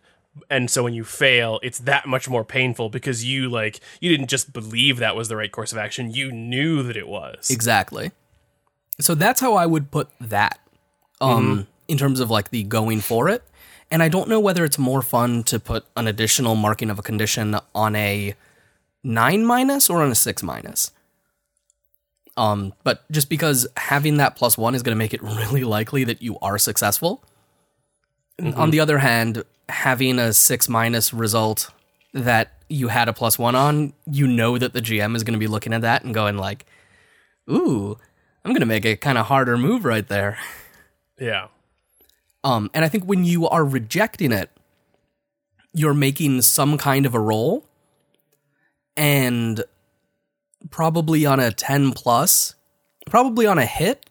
And 0.50 0.70
so, 0.70 0.82
when 0.82 0.94
you 0.94 1.04
fail, 1.04 1.60
it's 1.62 1.78
that 1.80 2.06
much 2.08 2.28
more 2.28 2.44
painful 2.44 2.88
because 2.88 3.24
you 3.24 3.48
like 3.48 3.80
you 4.00 4.10
didn't 4.10 4.28
just 4.28 4.52
believe 4.52 4.96
that 4.98 5.14
was 5.14 5.28
the 5.28 5.36
right 5.36 5.52
course 5.52 5.72
of 5.72 5.78
action; 5.78 6.10
you 6.10 6.32
knew 6.32 6.82
that 6.82 6.96
it 6.96 7.06
was. 7.06 7.48
Exactly. 7.50 8.10
So 9.00 9.14
that's 9.14 9.40
how 9.40 9.54
I 9.54 9.66
would 9.66 9.90
put 9.90 10.08
that 10.20 10.58
um 11.20 11.66
in 11.92 11.98
terms 11.98 12.18
of 12.20 12.30
like 12.30 12.50
the 12.50 12.64
going 12.64 13.00
for 13.00 13.28
it. 13.28 13.44
And 13.90 14.02
I 14.02 14.08
don't 14.08 14.28
know 14.28 14.40
whether 14.40 14.64
it's 14.64 14.78
more 14.78 15.02
fun 15.02 15.42
to 15.44 15.60
put 15.60 15.84
an 15.96 16.08
additional 16.08 16.54
marking 16.54 16.90
of 16.90 16.98
a 16.98 17.02
condition 17.02 17.56
on 17.74 17.94
a 17.94 18.34
9 19.04 19.44
minus 19.44 19.90
or 19.90 20.02
on 20.02 20.10
a 20.10 20.14
6 20.14 20.42
minus. 20.42 20.90
Um 22.36 22.72
but 22.82 23.04
just 23.12 23.28
because 23.28 23.66
having 23.76 24.16
that 24.16 24.34
plus 24.34 24.56
1 24.56 24.74
is 24.74 24.82
going 24.82 24.96
to 24.96 24.98
make 24.98 25.14
it 25.14 25.22
really 25.40 25.64
likely 25.64 26.04
that 26.04 26.22
you 26.22 26.38
are 26.40 26.58
successful. 26.58 27.22
On 28.56 28.70
the 28.70 28.80
other 28.80 28.98
hand, 28.98 29.44
having 29.68 30.18
a 30.18 30.32
6 30.32 30.68
minus 30.68 31.12
result 31.12 31.70
that 32.14 32.52
you 32.68 32.88
had 32.88 33.08
a 33.08 33.12
plus 33.12 33.38
1 33.38 33.54
on, 33.54 33.92
you 34.10 34.26
know 34.26 34.58
that 34.58 34.72
the 34.72 34.80
GM 34.80 35.14
is 35.14 35.22
going 35.22 35.34
to 35.34 35.38
be 35.38 35.46
looking 35.46 35.74
at 35.74 35.82
that 35.82 36.02
and 36.02 36.14
going 36.14 36.38
like, 36.38 36.64
"Ooh, 37.48 37.98
I'm 38.44 38.52
gonna 38.52 38.66
make 38.66 38.84
a 38.84 38.96
kind 38.96 39.18
of 39.18 39.26
harder 39.26 39.56
move 39.56 39.84
right 39.84 40.06
there. 40.06 40.38
Yeah. 41.18 41.48
Um, 42.44 42.70
and 42.74 42.84
I 42.84 42.88
think 42.88 43.04
when 43.04 43.24
you 43.24 43.48
are 43.48 43.64
rejecting 43.64 44.32
it, 44.32 44.50
you're 45.72 45.94
making 45.94 46.42
some 46.42 46.76
kind 46.76 47.06
of 47.06 47.14
a 47.14 47.20
roll, 47.20 47.66
and 48.96 49.62
probably 50.70 51.24
on 51.24 51.40
a 51.40 51.50
10 51.50 51.92
plus, 51.92 52.54
probably 53.06 53.46
on 53.46 53.58
a 53.58 53.66
hit, 53.66 54.10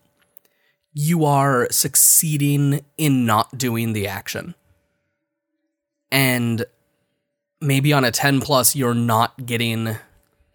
you 0.93 1.23
are 1.25 1.67
succeeding 1.71 2.83
in 2.97 3.25
not 3.25 3.57
doing 3.57 3.93
the 3.93 4.07
action. 4.07 4.55
And 6.11 6.65
maybe 7.61 7.93
on 7.93 8.03
a 8.03 8.11
10 8.11 8.41
plus, 8.41 8.75
you're 8.75 8.93
not 8.93 9.45
getting 9.45 9.95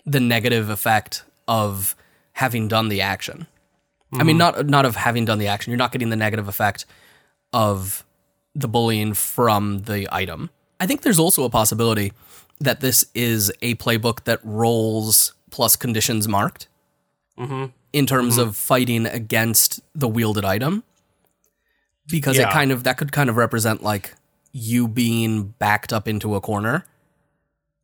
the 0.05 0.21
negative 0.21 0.69
effect 0.69 1.25
of 1.49 1.95
having 2.33 2.69
done 2.69 2.89
the 2.89 3.01
action. 3.01 3.47
I 4.13 4.23
mean, 4.23 4.39
not 4.39 4.67
not 4.67 4.87
of 4.87 4.97
having 4.97 5.25
done 5.25 5.39
the 5.39 5.49
action. 5.49 5.71
You're 5.71 5.79
not 5.79 5.93
getting 5.93 6.11
the 6.11 6.17
negative 6.17 6.49
effect 6.49 6.87
of 7.53 8.05
the 8.55 8.69
bullying 8.69 9.15
from 9.15 9.83
the 9.83 10.09
item. 10.11 10.51
I 10.81 10.87
think 10.87 11.03
there's 11.03 11.19
also 11.19 11.45
a 11.45 11.51
possibility 11.51 12.13
that 12.61 12.81
this 12.81 13.07
is 13.15 13.53
a 13.63 13.75
playbook 13.77 14.25
that 14.25 14.41
rolls 14.43 15.35
plus 15.51 15.77
conditions 15.77 16.27
marked 16.27 16.69
mm-hmm. 17.39 17.67
in 17.93 18.07
terms 18.07 18.39
mm-hmm. 18.39 18.49
of 18.49 18.57
fighting 18.57 19.07
against 19.07 19.81
the 19.95 20.09
wielded 20.09 20.45
item, 20.45 20.83
because 22.09 22.39
it 22.39 22.49
kind 22.51 22.73
of 22.73 22.85
that 22.85 22.97
could 22.97 23.13
kind 23.13 23.29
of 23.29 23.37
represent 23.37 23.83
like 23.83 24.15
you 24.53 24.89
being 24.89 25.49
backed 25.59 25.93
up 25.93 26.09
into 26.09 26.35
a 26.35 26.41
corner 26.41 26.87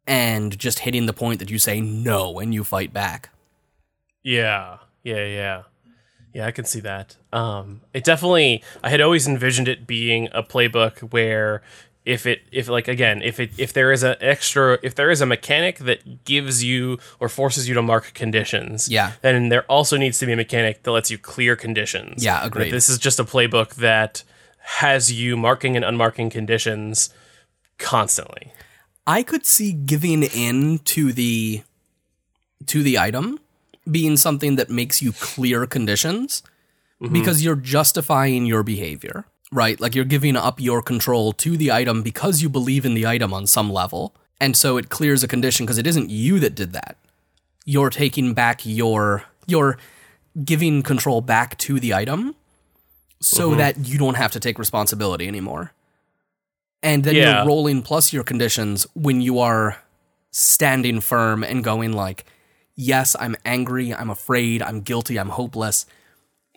and 0.06 0.58
just 0.58 0.80
hitting 0.80 1.06
the 1.06 1.12
point 1.12 1.38
that 1.38 1.50
you 1.50 1.58
say 1.58 1.80
no 1.80 2.38
and 2.38 2.54
you 2.54 2.64
fight 2.64 2.92
back. 2.92 3.30
Yeah, 4.22 4.78
yeah, 5.02 5.26
yeah, 5.26 5.62
yeah. 6.32 6.46
I 6.46 6.50
can 6.50 6.64
see 6.64 6.80
that. 6.80 7.16
Um, 7.32 7.80
it 7.92 8.04
definitely. 8.04 8.62
I 8.82 8.90
had 8.90 9.00
always 9.00 9.26
envisioned 9.28 9.68
it 9.68 9.86
being 9.86 10.28
a 10.32 10.42
playbook 10.42 10.98
where, 11.12 11.62
if 12.04 12.26
it, 12.26 12.42
if 12.50 12.68
like 12.68 12.88
again, 12.88 13.22
if 13.22 13.38
it, 13.38 13.50
if 13.58 13.72
there 13.72 13.92
is 13.92 14.02
an 14.02 14.16
extra, 14.20 14.78
if 14.82 14.94
there 14.94 15.10
is 15.10 15.20
a 15.20 15.26
mechanic 15.26 15.78
that 15.78 16.24
gives 16.24 16.64
you 16.64 16.98
or 17.20 17.28
forces 17.28 17.68
you 17.68 17.74
to 17.74 17.82
mark 17.82 18.12
conditions, 18.14 18.88
Yeah. 18.88 19.12
then 19.22 19.48
there 19.50 19.62
also 19.64 19.96
needs 19.96 20.18
to 20.18 20.26
be 20.26 20.32
a 20.32 20.36
mechanic 20.36 20.82
that 20.82 20.90
lets 20.90 21.10
you 21.10 21.18
clear 21.18 21.54
conditions. 21.54 22.24
Yeah, 22.24 22.44
agreed. 22.44 22.72
This 22.72 22.88
is 22.88 22.98
just 22.98 23.20
a 23.20 23.24
playbook 23.24 23.76
that 23.76 24.24
has 24.58 25.12
you 25.12 25.36
marking 25.36 25.76
and 25.76 25.84
unmarking 25.84 26.30
conditions 26.30 27.12
constantly. 27.78 28.52
I 29.06 29.22
could 29.22 29.44
see 29.44 29.72
giving 29.72 30.22
in 30.22 30.78
to 30.80 31.12
the 31.12 31.62
to 32.66 32.82
the 32.82 32.98
item 32.98 33.40
being 33.90 34.16
something 34.16 34.56
that 34.56 34.70
makes 34.70 35.02
you 35.02 35.12
clear 35.12 35.66
conditions 35.66 36.42
mm-hmm. 37.00 37.12
because 37.12 37.44
you're 37.44 37.56
justifying 37.56 38.46
your 38.46 38.62
behavior, 38.62 39.24
right? 39.50 39.80
Like 39.80 39.94
you're 39.94 40.04
giving 40.04 40.36
up 40.36 40.60
your 40.60 40.82
control 40.82 41.32
to 41.34 41.56
the 41.56 41.72
item 41.72 42.02
because 42.02 42.42
you 42.42 42.48
believe 42.48 42.84
in 42.84 42.94
the 42.94 43.06
item 43.06 43.32
on 43.32 43.46
some 43.46 43.72
level. 43.72 44.14
And 44.40 44.56
so 44.56 44.76
it 44.76 44.88
clears 44.88 45.22
a 45.22 45.28
condition 45.28 45.66
because 45.66 45.78
it 45.78 45.86
isn't 45.86 46.10
you 46.10 46.38
that 46.40 46.54
did 46.54 46.72
that. 46.72 46.96
You're 47.64 47.90
taking 47.90 48.34
back 48.34 48.62
your 48.64 49.24
you're 49.46 49.78
giving 50.44 50.82
control 50.82 51.20
back 51.20 51.58
to 51.58 51.78
the 51.78 51.92
item 51.92 52.34
so 53.20 53.50
mm-hmm. 53.50 53.58
that 53.58 53.78
you 53.86 53.98
don't 53.98 54.16
have 54.16 54.32
to 54.32 54.40
take 54.40 54.58
responsibility 54.58 55.28
anymore. 55.28 55.72
And 56.82 57.04
then 57.04 57.14
Yeah. 57.14 57.38
you're 57.38 57.46
rolling 57.46 57.82
plus 57.82 58.12
your 58.12 58.24
conditions 58.24 58.86
when 58.94 59.20
you 59.20 59.38
are 59.38 59.82
standing 60.30 61.00
firm 61.00 61.44
and 61.44 61.62
going 61.62 61.92
like, 61.92 62.24
yes, 62.82 63.16
I'm 63.18 63.36
angry, 63.44 63.94
I'm 63.94 64.10
afraid, 64.10 64.62
I'm 64.62 64.80
guilty, 64.80 65.18
I'm 65.18 65.30
hopeless, 65.30 65.86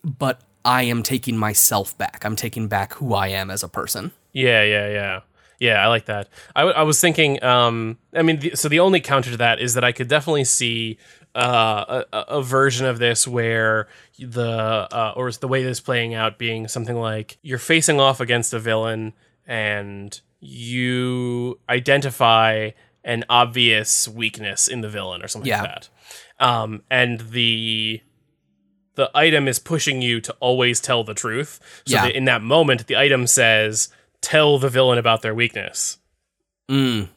but 0.04 0.42
I 0.64 0.84
am 0.84 1.04
taking 1.04 1.38
myself 1.38 1.98
back. 1.98 2.24
I'm 2.26 2.36
taking 2.36 2.68
back 2.68 2.94
who 2.94 3.14
I 3.14 3.28
am 3.28 3.52
as 3.52 3.64
a 3.64 3.68
person. 3.68 4.12
Yeah, 4.34 4.64
yeah, 4.64 4.90
yeah. 4.90 5.20
Yeah, 5.60 5.84
I 5.84 5.88
like 5.88 6.06
that. 6.06 6.28
I, 6.56 6.62
w- 6.62 6.76
I 6.76 6.84
was 6.84 7.00
thinking, 7.00 7.42
um, 7.44 7.98
I 8.14 8.24
mean, 8.24 8.40
the, 8.40 8.56
so 8.56 8.68
the 8.68 8.80
only 8.80 9.00
counter 9.00 9.32
to 9.32 9.38
that 9.38 9.60
is 9.62 9.76
that 9.76 9.84
I 9.86 9.92
could 9.94 10.08
definitely 10.10 10.44
see 10.44 10.98
uh, 11.34 12.04
a, 12.12 12.18
a- 12.28 12.42
version 12.42 12.86
of 12.88 12.98
this 13.00 13.28
where 13.28 13.88
the, 14.20 14.88
uh, 14.92 15.14
or 15.16 15.32
the 15.32 15.48
way 15.48 15.64
this 15.64 15.78
is 15.78 15.82
playing 15.82 16.14
out 16.14 16.38
being 16.38 16.68
something 16.68 16.96
like 16.98 17.38
you're 17.42 17.58
facing 17.60 18.00
off 18.00 18.20
against 18.20 18.54
a 18.54 18.60
villain 18.60 19.14
and 19.48 20.19
you 20.42 21.60
identify 21.69 22.71
an 23.06 23.23
obvious 23.29 24.08
weakness 24.10 24.67
in 24.67 24.81
the 24.81 24.89
villain 24.89 25.21
or 25.23 25.27
something 25.29 25.47
Yeah. 25.47 25.62
like 25.62 25.71
that. 25.71 25.89
Um, 26.45 26.83
and 26.91 27.21
the 27.31 28.01
the 28.95 29.12
item 29.13 29.47
is 29.47 29.60
pushing 29.60 30.01
you 30.01 30.19
to 30.21 30.33
always 30.39 30.79
tell 30.81 31.03
the 31.03 31.13
truth. 31.13 31.60
So 31.85 31.95
Yeah. 31.95 32.01
that 32.03 32.15
in 32.15 32.25
that 32.25 32.41
moment, 32.41 32.87
the 32.87 32.97
item 32.97 33.27
says, 33.27 33.89
"Tell 34.21 34.58
the 34.58 34.69
villain 34.69 34.97
about 34.97 35.21
their 35.21 35.35
weakness, 35.35 35.97
Mm, 36.69 37.10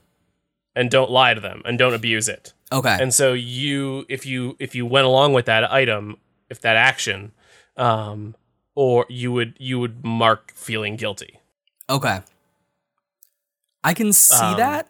and 0.76 0.90
don't 0.90 1.10
lie 1.10 1.34
to 1.34 1.40
them, 1.40 1.62
and 1.64 1.78
don't 1.78 1.94
abuse 1.94 2.28
it." 2.28 2.52
okay. 2.72 2.96
And 3.00 3.14
so 3.14 3.32
you, 3.32 4.04
if 4.08 4.26
you 4.26 4.56
if 4.58 4.74
you 4.74 4.84
went 4.86 5.06
along 5.06 5.32
with 5.32 5.46
that 5.46 5.72
item, 5.72 6.18
if 6.50 6.60
that 6.62 6.76
action, 6.76 7.32
um, 7.76 8.34
or 8.74 9.06
you 9.08 9.30
would 9.32 9.54
you 9.58 9.78
would 9.78 10.04
mark 10.04 10.52
feeling 10.54 10.96
guilty. 10.96 11.38
Okay. 11.88 12.20
I 13.84 13.94
can 13.94 14.12
see 14.12 14.34
Um, 14.44 14.56
that. 14.58 14.88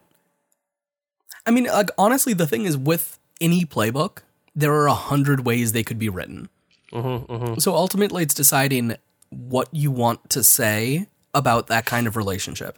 I 1.48 1.50
mean, 1.50 1.64
like 1.64 1.90
honestly, 1.96 2.34
the 2.34 2.46
thing 2.46 2.64
is 2.66 2.76
with 2.76 3.18
any 3.40 3.64
playbook 3.64 4.18
there 4.58 4.74
are 4.74 4.88
a 4.88 4.94
hundred 4.94 5.44
ways 5.46 5.70
they 5.70 5.84
could 5.84 6.00
be 6.00 6.08
written. 6.08 6.48
Mm-hmm, 6.92 7.32
mm-hmm. 7.32 7.58
So 7.60 7.74
ultimately, 7.74 8.24
it's 8.24 8.34
deciding 8.34 8.96
what 9.30 9.68
you 9.72 9.92
want 9.92 10.30
to 10.30 10.42
say 10.42 11.06
about 11.32 11.68
that 11.68 11.86
kind 11.86 12.08
of 12.08 12.16
relationship. 12.16 12.76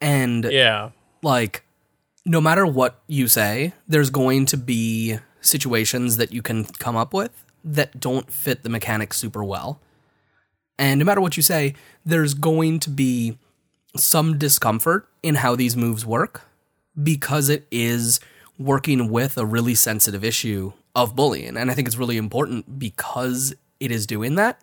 And 0.00 0.44
Yeah. 0.44 0.90
like 1.22 1.62
no 2.24 2.40
matter 2.40 2.66
what 2.66 3.00
you 3.06 3.28
say, 3.28 3.74
there's 3.86 4.10
going 4.10 4.46
to 4.46 4.56
be 4.56 5.18
situations 5.40 6.16
that 6.16 6.32
you 6.32 6.42
can 6.42 6.64
come 6.64 6.96
up 6.96 7.14
with 7.14 7.44
that 7.64 8.00
don't 8.00 8.32
fit 8.32 8.64
the 8.64 8.68
mechanics 8.68 9.18
super 9.18 9.44
well. 9.44 9.80
And 10.78 10.98
no 10.98 11.04
matter 11.04 11.20
what 11.20 11.36
you 11.36 11.42
say, 11.44 11.74
there's 12.04 12.34
going 12.34 12.80
to 12.80 12.90
be 12.90 13.38
some 13.96 14.36
discomfort 14.36 15.08
in 15.22 15.36
how 15.36 15.54
these 15.54 15.76
moves 15.76 16.04
work 16.04 16.47
because 17.02 17.48
it 17.48 17.66
is 17.70 18.20
working 18.58 19.10
with 19.10 19.38
a 19.38 19.46
really 19.46 19.74
sensitive 19.74 20.24
issue 20.24 20.72
of 20.94 21.14
bullying. 21.14 21.56
And 21.56 21.70
I 21.70 21.74
think 21.74 21.86
it's 21.86 21.96
really 21.96 22.16
important 22.16 22.78
because 22.78 23.54
it 23.78 23.90
is 23.92 24.06
doing 24.06 24.34
that. 24.34 24.60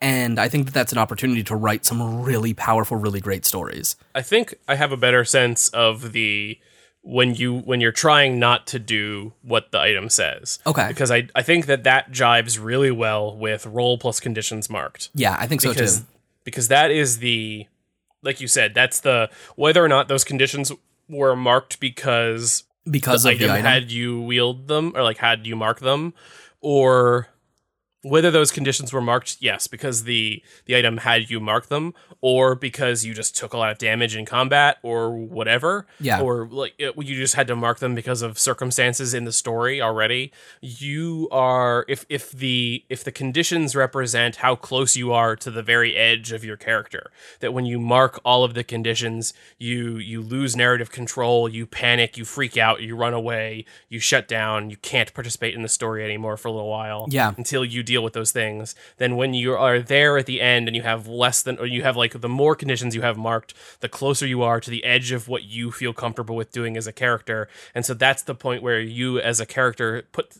And 0.00 0.38
I 0.38 0.48
think 0.48 0.66
that 0.66 0.74
that's 0.74 0.92
an 0.92 0.98
opportunity 0.98 1.42
to 1.44 1.56
write 1.56 1.86
some 1.86 2.22
really 2.22 2.52
powerful, 2.52 2.96
really 2.96 3.20
great 3.20 3.46
stories. 3.46 3.96
I 4.14 4.22
think 4.22 4.54
I 4.68 4.74
have 4.74 4.92
a 4.92 4.96
better 4.96 5.24
sense 5.24 5.68
of 5.70 6.12
the 6.12 6.58
when 7.02 7.34
you 7.34 7.58
when 7.60 7.80
you're 7.80 7.92
trying 7.92 8.38
not 8.38 8.66
to 8.66 8.78
do 8.78 9.32
what 9.42 9.70
the 9.70 9.80
item 9.80 10.10
says. 10.10 10.58
Okay. 10.66 10.88
Because 10.88 11.10
I 11.10 11.28
I 11.34 11.42
think 11.42 11.66
that 11.66 11.84
that 11.84 12.10
jives 12.10 12.62
really 12.62 12.90
well 12.90 13.34
with 13.34 13.64
roll 13.64 13.96
plus 13.96 14.20
conditions 14.20 14.68
marked. 14.68 15.08
Yeah, 15.14 15.36
I 15.38 15.46
think 15.46 15.62
so 15.62 15.72
too. 15.72 15.88
because 16.44 16.68
that 16.68 16.90
is 16.90 17.18
the 17.18 17.66
like 18.22 18.40
you 18.40 18.48
said 18.48 18.74
that's 18.74 19.00
the 19.00 19.30
whether 19.54 19.82
or 19.82 19.88
not 19.88 20.08
those 20.08 20.24
conditions 20.24 20.72
were 21.08 21.36
marked 21.36 21.80
because 21.80 22.64
Because 22.90 23.22
the 23.24 23.30
of 23.30 23.38
the 23.38 23.44
item 23.46 23.56
item. 23.56 23.66
had 23.66 23.90
you 23.90 24.20
wield 24.20 24.68
them 24.68 24.92
or 24.94 25.02
like 25.02 25.18
had 25.18 25.46
you 25.46 25.56
mark 25.56 25.80
them 25.80 26.14
or 26.60 27.28
whether 28.08 28.30
those 28.30 28.50
conditions 28.52 28.92
were 28.92 29.00
marked 29.00 29.36
yes 29.40 29.66
because 29.66 30.04
the 30.04 30.42
the 30.66 30.76
item 30.76 30.98
had 30.98 31.28
you 31.30 31.40
mark 31.40 31.66
them 31.66 31.92
or 32.20 32.54
because 32.54 33.04
you 33.04 33.12
just 33.14 33.36
took 33.36 33.52
a 33.52 33.56
lot 33.58 33.70
of 33.70 33.78
damage 33.78 34.14
in 34.16 34.24
combat 34.24 34.78
or 34.82 35.10
whatever 35.16 35.86
Yeah. 36.00 36.20
or 36.20 36.46
like 36.46 36.74
it, 36.78 36.94
you 36.96 37.16
just 37.16 37.34
had 37.34 37.46
to 37.48 37.56
mark 37.56 37.78
them 37.78 37.94
because 37.94 38.22
of 38.22 38.38
circumstances 38.38 39.12
in 39.14 39.24
the 39.24 39.32
story 39.32 39.80
already 39.82 40.32
you 40.60 41.28
are 41.30 41.84
if 41.88 42.04
if 42.08 42.30
the 42.32 42.84
if 42.88 43.04
the 43.04 43.12
conditions 43.12 43.74
represent 43.76 44.36
how 44.36 44.54
close 44.56 44.96
you 44.96 45.12
are 45.12 45.36
to 45.36 45.50
the 45.50 45.62
very 45.62 45.96
edge 45.96 46.32
of 46.32 46.44
your 46.44 46.56
character 46.56 47.10
that 47.40 47.52
when 47.52 47.66
you 47.66 47.78
mark 47.78 48.20
all 48.24 48.44
of 48.44 48.54
the 48.54 48.64
conditions 48.64 49.32
you 49.58 49.96
you 49.96 50.20
lose 50.22 50.56
narrative 50.56 50.90
control 50.90 51.48
you 51.48 51.66
panic 51.66 52.16
you 52.16 52.24
freak 52.24 52.56
out 52.56 52.82
you 52.82 52.94
run 52.96 53.14
away 53.14 53.64
you 53.88 53.98
shut 53.98 54.28
down 54.28 54.70
you 54.70 54.76
can't 54.76 55.12
participate 55.14 55.54
in 55.54 55.62
the 55.62 55.68
story 55.68 56.04
anymore 56.04 56.36
for 56.36 56.48
a 56.48 56.52
little 56.52 56.68
while 56.70 57.06
Yeah. 57.10 57.32
until 57.36 57.64
you 57.64 57.82
deal 57.82 57.95
with 58.02 58.12
those 58.12 58.32
things 58.32 58.74
then 58.98 59.16
when 59.16 59.34
you 59.34 59.54
are 59.54 59.80
there 59.80 60.18
at 60.18 60.26
the 60.26 60.40
end 60.40 60.68
and 60.68 60.76
you 60.76 60.82
have 60.82 61.06
less 61.06 61.42
than 61.42 61.58
or 61.58 61.66
you 61.66 61.82
have 61.82 61.96
like 61.96 62.20
the 62.20 62.28
more 62.28 62.54
conditions 62.54 62.94
you 62.94 63.02
have 63.02 63.16
marked 63.16 63.54
the 63.80 63.88
closer 63.88 64.26
you 64.26 64.42
are 64.42 64.60
to 64.60 64.70
the 64.70 64.84
edge 64.84 65.12
of 65.12 65.28
what 65.28 65.44
you 65.44 65.70
feel 65.70 65.92
comfortable 65.92 66.36
with 66.36 66.52
doing 66.52 66.76
as 66.76 66.86
a 66.86 66.92
character. 66.92 67.48
And 67.74 67.84
so 67.84 67.94
that's 67.94 68.22
the 68.22 68.34
point 68.34 68.62
where 68.62 68.80
you 68.80 69.18
as 69.20 69.40
a 69.40 69.46
character 69.46 70.04
put 70.12 70.36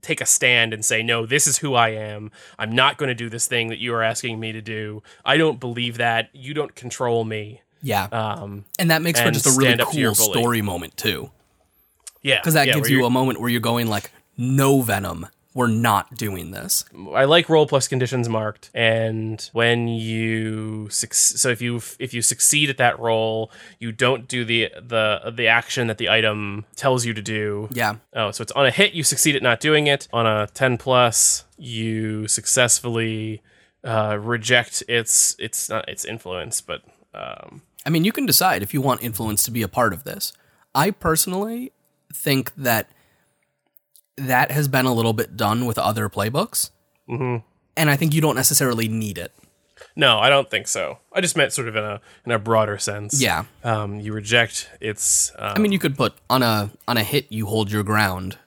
take 0.00 0.20
a 0.20 0.26
stand 0.26 0.72
and 0.72 0.82
say 0.82 1.02
no 1.02 1.26
this 1.26 1.46
is 1.46 1.58
who 1.58 1.74
i 1.74 1.90
am. 1.90 2.30
I'm 2.58 2.72
not 2.72 2.96
going 2.96 3.08
to 3.08 3.14
do 3.14 3.28
this 3.28 3.46
thing 3.46 3.68
that 3.68 3.78
you 3.78 3.94
are 3.94 4.02
asking 4.02 4.40
me 4.40 4.52
to 4.52 4.62
do. 4.62 5.02
I 5.24 5.36
don't 5.36 5.60
believe 5.60 5.98
that. 5.98 6.30
You 6.32 6.54
don't 6.54 6.74
control 6.74 7.24
me. 7.24 7.62
Yeah. 7.82 8.04
um 8.10 8.64
and 8.78 8.90
that 8.90 9.02
makes 9.02 9.20
for 9.20 9.30
just 9.30 9.46
a 9.46 9.50
really 9.50 9.68
stand 9.68 9.80
up 9.80 9.90
to 9.90 10.00
your 10.00 10.14
cool 10.14 10.32
story 10.32 10.62
moment 10.62 10.96
too. 10.96 11.30
yeah. 12.22 12.40
Because 12.40 12.54
that 12.54 12.66
yeah, 12.66 12.74
gives 12.74 12.90
you 12.90 13.04
a 13.04 13.10
moment 13.10 13.40
where 13.40 13.50
you're 13.50 13.60
going 13.60 13.88
like, 13.88 14.10
no 14.36 14.80
venom. 14.80 15.26
We're 15.54 15.66
not 15.66 16.14
doing 16.14 16.50
this. 16.50 16.84
I 17.14 17.24
like 17.24 17.48
roll 17.48 17.66
plus 17.66 17.88
conditions 17.88 18.28
marked, 18.28 18.70
and 18.74 19.48
when 19.52 19.88
you 19.88 20.88
suc- 20.90 21.14
so 21.14 21.48
if 21.48 21.62
you 21.62 21.80
if 21.98 22.12
you 22.12 22.22
succeed 22.22 22.70
at 22.70 22.76
that 22.76 22.98
roll, 23.00 23.50
you 23.78 23.90
don't 23.90 24.28
do 24.28 24.44
the 24.44 24.70
the 24.80 25.32
the 25.34 25.48
action 25.48 25.86
that 25.88 25.98
the 25.98 26.10
item 26.10 26.66
tells 26.76 27.04
you 27.06 27.14
to 27.14 27.22
do. 27.22 27.68
Yeah. 27.72 27.96
Oh, 28.14 28.30
so 28.30 28.42
it's 28.42 28.52
on 28.52 28.66
a 28.66 28.70
hit 28.70 28.92
you 28.92 29.02
succeed 29.02 29.36
at 29.36 29.42
not 29.42 29.58
doing 29.58 29.86
it. 29.86 30.06
On 30.12 30.26
a 30.26 30.48
ten 30.48 30.76
plus, 30.76 31.44
you 31.56 32.28
successfully 32.28 33.42
uh, 33.82 34.18
reject 34.20 34.82
its 34.86 35.34
its 35.38 35.68
not 35.68 35.88
its 35.88 36.04
influence, 36.04 36.60
but 36.60 36.82
um, 37.14 37.62
I 37.86 37.90
mean, 37.90 38.04
you 38.04 38.12
can 38.12 38.26
decide 38.26 38.62
if 38.62 38.74
you 38.74 38.80
want 38.80 39.02
influence 39.02 39.42
to 39.44 39.50
be 39.50 39.62
a 39.62 39.68
part 39.68 39.92
of 39.92 40.04
this. 40.04 40.32
I 40.74 40.90
personally 40.90 41.72
think 42.12 42.54
that 42.56 42.90
that 44.18 44.50
has 44.50 44.68
been 44.68 44.86
a 44.86 44.92
little 44.92 45.12
bit 45.12 45.36
done 45.36 45.66
with 45.66 45.78
other 45.78 46.08
playbooks. 46.08 46.70
Mhm. 47.08 47.42
And 47.76 47.90
I 47.90 47.96
think 47.96 48.12
you 48.14 48.20
don't 48.20 48.34
necessarily 48.36 48.88
need 48.88 49.18
it. 49.18 49.32
no, 49.96 50.18
I 50.18 50.28
don't 50.28 50.50
think 50.50 50.66
so. 50.68 50.98
I 51.12 51.20
just 51.20 51.36
meant 51.36 51.52
sort 51.52 51.68
of 51.68 51.76
in 51.76 51.84
a 51.84 52.00
in 52.26 52.32
a 52.32 52.38
broader 52.38 52.78
sense. 52.78 53.20
Yeah. 53.20 53.44
Um, 53.64 54.00
you 54.00 54.12
reject 54.12 54.68
its. 54.80 55.32
Um, 55.38 55.52
I 55.56 55.58
mean, 55.60 55.72
you 55.72 55.78
could 55.78 55.96
put 55.96 56.14
on 56.28 56.42
a 56.42 56.70
on 56.86 56.96
a 56.96 57.02
hit 57.04 57.26
you 57.30 57.46
hold 57.46 57.70
your 57.70 57.82
ground. 57.84 58.38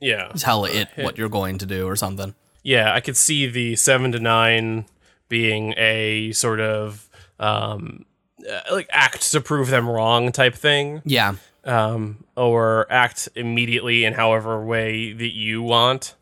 yeah. 0.00 0.32
Tell 0.36 0.64
it 0.64 0.88
what 0.96 1.16
you're 1.18 1.28
going 1.28 1.58
to 1.58 1.66
do 1.66 1.86
or 1.86 1.96
something. 1.96 2.34
yeah, 2.64 2.92
I 2.94 3.00
could 3.00 3.16
see 3.16 3.46
the 3.46 3.76
seven 3.76 4.12
to 4.12 4.18
nine 4.20 4.86
being 5.28 5.74
a 5.76 6.32
sort 6.32 6.60
of 6.60 7.08
um, 7.38 8.04
uh, 8.50 8.60
like 8.72 8.88
act 8.90 9.30
to 9.32 9.40
prove 9.40 9.68
them 9.68 9.88
wrong 9.88 10.30
type 10.32 10.54
thing, 10.54 11.02
Yeah. 11.04 11.34
Um, 11.64 12.24
or 12.36 12.86
act 12.90 13.28
immediately 13.34 14.04
in 14.04 14.14
however 14.14 14.64
way 14.64 15.12
that 15.12 15.32
you 15.34 15.62
want. 15.62 16.14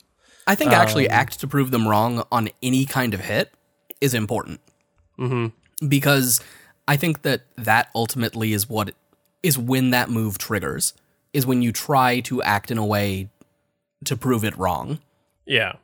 I 0.46 0.54
think 0.54 0.72
actually 0.72 1.08
Um, 1.08 1.14
act 1.14 1.40
to 1.40 1.46
prove 1.46 1.70
them 1.70 1.86
wrong 1.86 2.24
on 2.32 2.48
any 2.62 2.84
kind 2.84 3.14
of 3.14 3.20
hit 3.20 3.52
is 4.00 4.14
important. 4.14 4.60
Mm-hmm. 5.18 5.88
Because 5.88 6.40
I 6.88 6.96
think 6.96 7.22
that 7.22 7.42
that 7.56 7.88
ultimately 7.94 8.52
is 8.52 8.68
what 8.68 8.94
is 9.42 9.56
when 9.56 9.90
that 9.90 10.10
move 10.10 10.38
triggers 10.38 10.92
is 11.32 11.46
when 11.46 11.62
you 11.62 11.72
try 11.72 12.20
to 12.20 12.42
act 12.42 12.70
in 12.70 12.78
a 12.78 12.84
way 12.84 13.28
to 14.04 14.16
prove 14.16 14.44
it 14.44 14.56
wrong. 14.58 14.98
Yeah. 15.46 15.74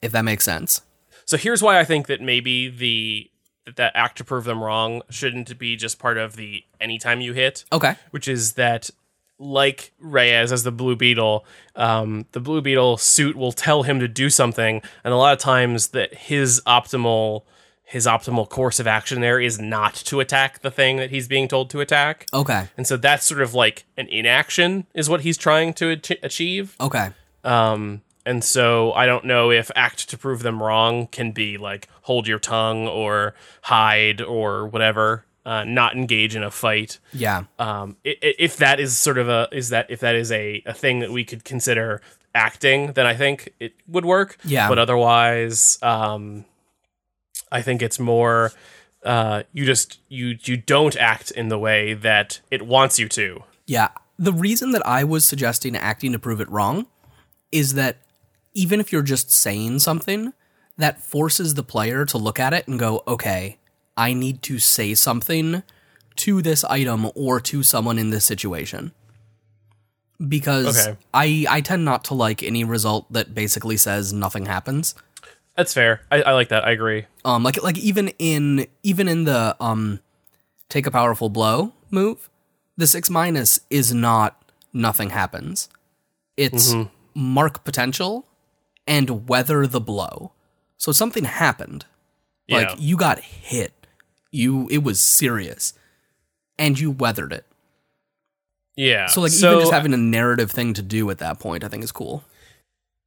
If 0.00 0.12
that 0.12 0.22
makes 0.22 0.44
sense. 0.44 0.82
So 1.26 1.36
here's 1.36 1.62
why 1.62 1.80
I 1.80 1.84
think 1.84 2.06
that 2.06 2.20
maybe 2.20 2.68
the 2.68 3.30
that, 3.66 3.76
that 3.76 3.92
act 3.94 4.18
to 4.18 4.24
prove 4.24 4.44
them 4.44 4.62
wrong 4.62 5.02
shouldn't 5.10 5.58
be 5.58 5.76
just 5.76 5.98
part 5.98 6.18
of 6.18 6.36
the 6.36 6.64
anytime 6.80 7.20
you 7.20 7.32
hit. 7.32 7.64
Okay. 7.72 7.94
which 8.10 8.28
is 8.28 8.52
that 8.54 8.90
like 9.38 9.92
Reyes 9.98 10.52
as 10.52 10.62
the 10.62 10.70
Blue 10.70 10.94
Beetle, 10.96 11.44
um, 11.74 12.26
the 12.32 12.40
Blue 12.40 12.60
Beetle 12.62 12.98
suit 12.98 13.34
will 13.36 13.52
tell 13.52 13.82
him 13.82 13.98
to 14.00 14.06
do 14.06 14.30
something, 14.30 14.80
and 15.02 15.12
a 15.12 15.16
lot 15.16 15.32
of 15.32 15.40
times 15.40 15.88
that 15.88 16.14
his 16.14 16.60
optimal 16.66 17.42
his 17.86 18.06
optimal 18.06 18.48
course 18.48 18.80
of 18.80 18.86
action 18.86 19.20
there 19.20 19.38
is 19.40 19.60
not 19.60 19.92
to 19.94 20.18
attack 20.20 20.62
the 20.62 20.70
thing 20.70 20.96
that 20.96 21.10
he's 21.10 21.28
being 21.28 21.48
told 21.48 21.68
to 21.70 21.80
attack, 21.80 22.26
Okay. 22.32 22.68
and 22.78 22.86
so 22.86 22.96
that's 22.96 23.26
sort 23.26 23.42
of 23.42 23.54
like 23.54 23.84
an 23.96 24.06
inaction 24.08 24.86
is 24.94 25.10
what 25.10 25.20
he's 25.22 25.36
trying 25.36 25.74
to 25.74 25.90
ach- 25.90 26.18
achieve. 26.22 26.76
Okay. 26.80 27.10
Um, 27.42 28.00
and 28.26 28.42
so 28.44 28.92
I 28.92 29.06
don't 29.06 29.24
know 29.24 29.50
if 29.50 29.70
act 29.76 30.08
to 30.10 30.18
prove 30.18 30.42
them 30.42 30.62
wrong 30.62 31.06
can 31.08 31.32
be 31.32 31.58
like 31.58 31.88
hold 32.02 32.26
your 32.26 32.38
tongue 32.38 32.86
or 32.88 33.34
hide 33.62 34.20
or 34.22 34.66
whatever, 34.66 35.24
uh, 35.46 35.64
not 35.64 35.94
engage 35.94 36.34
in 36.34 36.42
a 36.42 36.50
fight 36.50 36.98
Yeah. 37.12 37.44
um, 37.58 37.96
if 38.04 38.56
that 38.58 38.80
is 38.80 38.96
sort 38.96 39.18
of 39.18 39.28
a 39.28 39.48
is 39.52 39.68
that 39.70 39.90
if 39.90 40.00
that 40.00 40.14
is 40.14 40.32
a, 40.32 40.62
a 40.66 40.72
thing 40.72 41.00
that 41.00 41.10
we 41.12 41.24
could 41.24 41.44
consider 41.44 42.00
acting, 42.34 42.92
then 42.94 43.06
I 43.06 43.14
think 43.14 43.50
it 43.60 43.74
would 43.86 44.04
work. 44.04 44.38
Yeah. 44.44 44.68
But 44.68 44.78
otherwise, 44.78 45.78
um, 45.82 46.44
I 47.52 47.62
think 47.62 47.82
it's 47.82 47.98
more 48.00 48.52
uh, 49.04 49.42
you 49.52 49.66
just 49.66 50.00
you 50.08 50.38
you 50.44 50.56
don't 50.56 50.96
act 50.96 51.30
in 51.30 51.48
the 51.48 51.58
way 51.58 51.94
that 51.94 52.40
it 52.50 52.62
wants 52.62 52.98
you 52.98 53.08
to. 53.10 53.44
Yeah. 53.66 53.88
The 54.18 54.32
reason 54.32 54.70
that 54.72 54.86
I 54.86 55.04
was 55.04 55.24
suggesting 55.24 55.76
acting 55.76 56.12
to 56.12 56.18
prove 56.18 56.40
it 56.40 56.48
wrong 56.50 56.86
is 57.52 57.74
that 57.74 57.98
even 58.54 58.80
if 58.80 58.92
you're 58.92 59.02
just 59.02 59.30
saying 59.30 59.80
something, 59.80 60.32
that 60.76 61.00
forces 61.02 61.54
the 61.54 61.62
player 61.62 62.04
to 62.06 62.18
look 62.18 62.40
at 62.40 62.52
it 62.52 62.66
and 62.66 62.78
go, 62.78 63.02
okay, 63.06 63.58
I 63.96 64.12
need 64.12 64.42
to 64.42 64.58
say 64.58 64.94
something 64.94 65.62
to 66.16 66.42
this 66.42 66.64
item 66.64 67.10
or 67.14 67.40
to 67.40 67.62
someone 67.62 67.98
in 67.98 68.10
this 68.10 68.24
situation. 68.24 68.92
Because 70.26 70.86
Okay. 70.86 70.98
I, 71.12 71.46
I 71.48 71.60
tend 71.60 71.84
not 71.84 72.04
to 72.04 72.14
like 72.14 72.42
any 72.42 72.64
result 72.64 73.12
that 73.12 73.34
basically 73.34 73.76
says 73.76 74.12
nothing 74.12 74.46
happens. 74.46 74.94
That's 75.56 75.74
fair. 75.74 76.00
I, 76.10 76.22
I 76.22 76.32
like 76.32 76.48
that. 76.48 76.64
I 76.64 76.70
agree. 76.70 77.06
Um, 77.24 77.42
like 77.42 77.62
like 77.62 77.78
even 77.78 78.08
in 78.18 78.66
even 78.82 79.06
in 79.08 79.24
the 79.24 79.56
um, 79.60 80.00
take 80.68 80.86
a 80.86 80.90
powerful 80.90 81.28
blow 81.28 81.72
move, 81.90 82.28
the 82.76 82.86
six 82.86 83.08
minus 83.10 83.60
is 83.70 83.94
not 83.94 84.42
nothing 84.72 85.10
happens. 85.10 85.68
It's 86.36 86.74
mark 87.14 87.62
potential 87.64 88.26
and 88.86 89.28
weather 89.28 89.66
the 89.66 89.80
blow. 89.80 90.32
So 90.76 90.92
something 90.92 91.24
happened. 91.24 91.86
Like 92.48 92.68
Yeah. 92.70 92.76
you 92.78 92.96
got 92.96 93.20
hit. 93.20 93.72
You 94.30 94.68
it 94.70 94.82
was 94.82 95.00
serious, 95.00 95.72
and 96.58 96.78
you 96.78 96.90
weathered 96.90 97.32
it. 97.32 97.46
Yeah. 98.76 99.06
So 99.06 99.20
like 99.20 99.32
even 99.32 99.60
just 99.60 99.72
having 99.72 99.94
a 99.94 99.98
narrative 99.98 100.50
thing 100.50 100.74
to 100.74 100.82
do 100.82 101.08
at 101.10 101.18
that 101.18 101.38
point, 101.38 101.62
I 101.64 101.68
think 101.68 101.84
is 101.84 101.92
cool. 101.92 102.24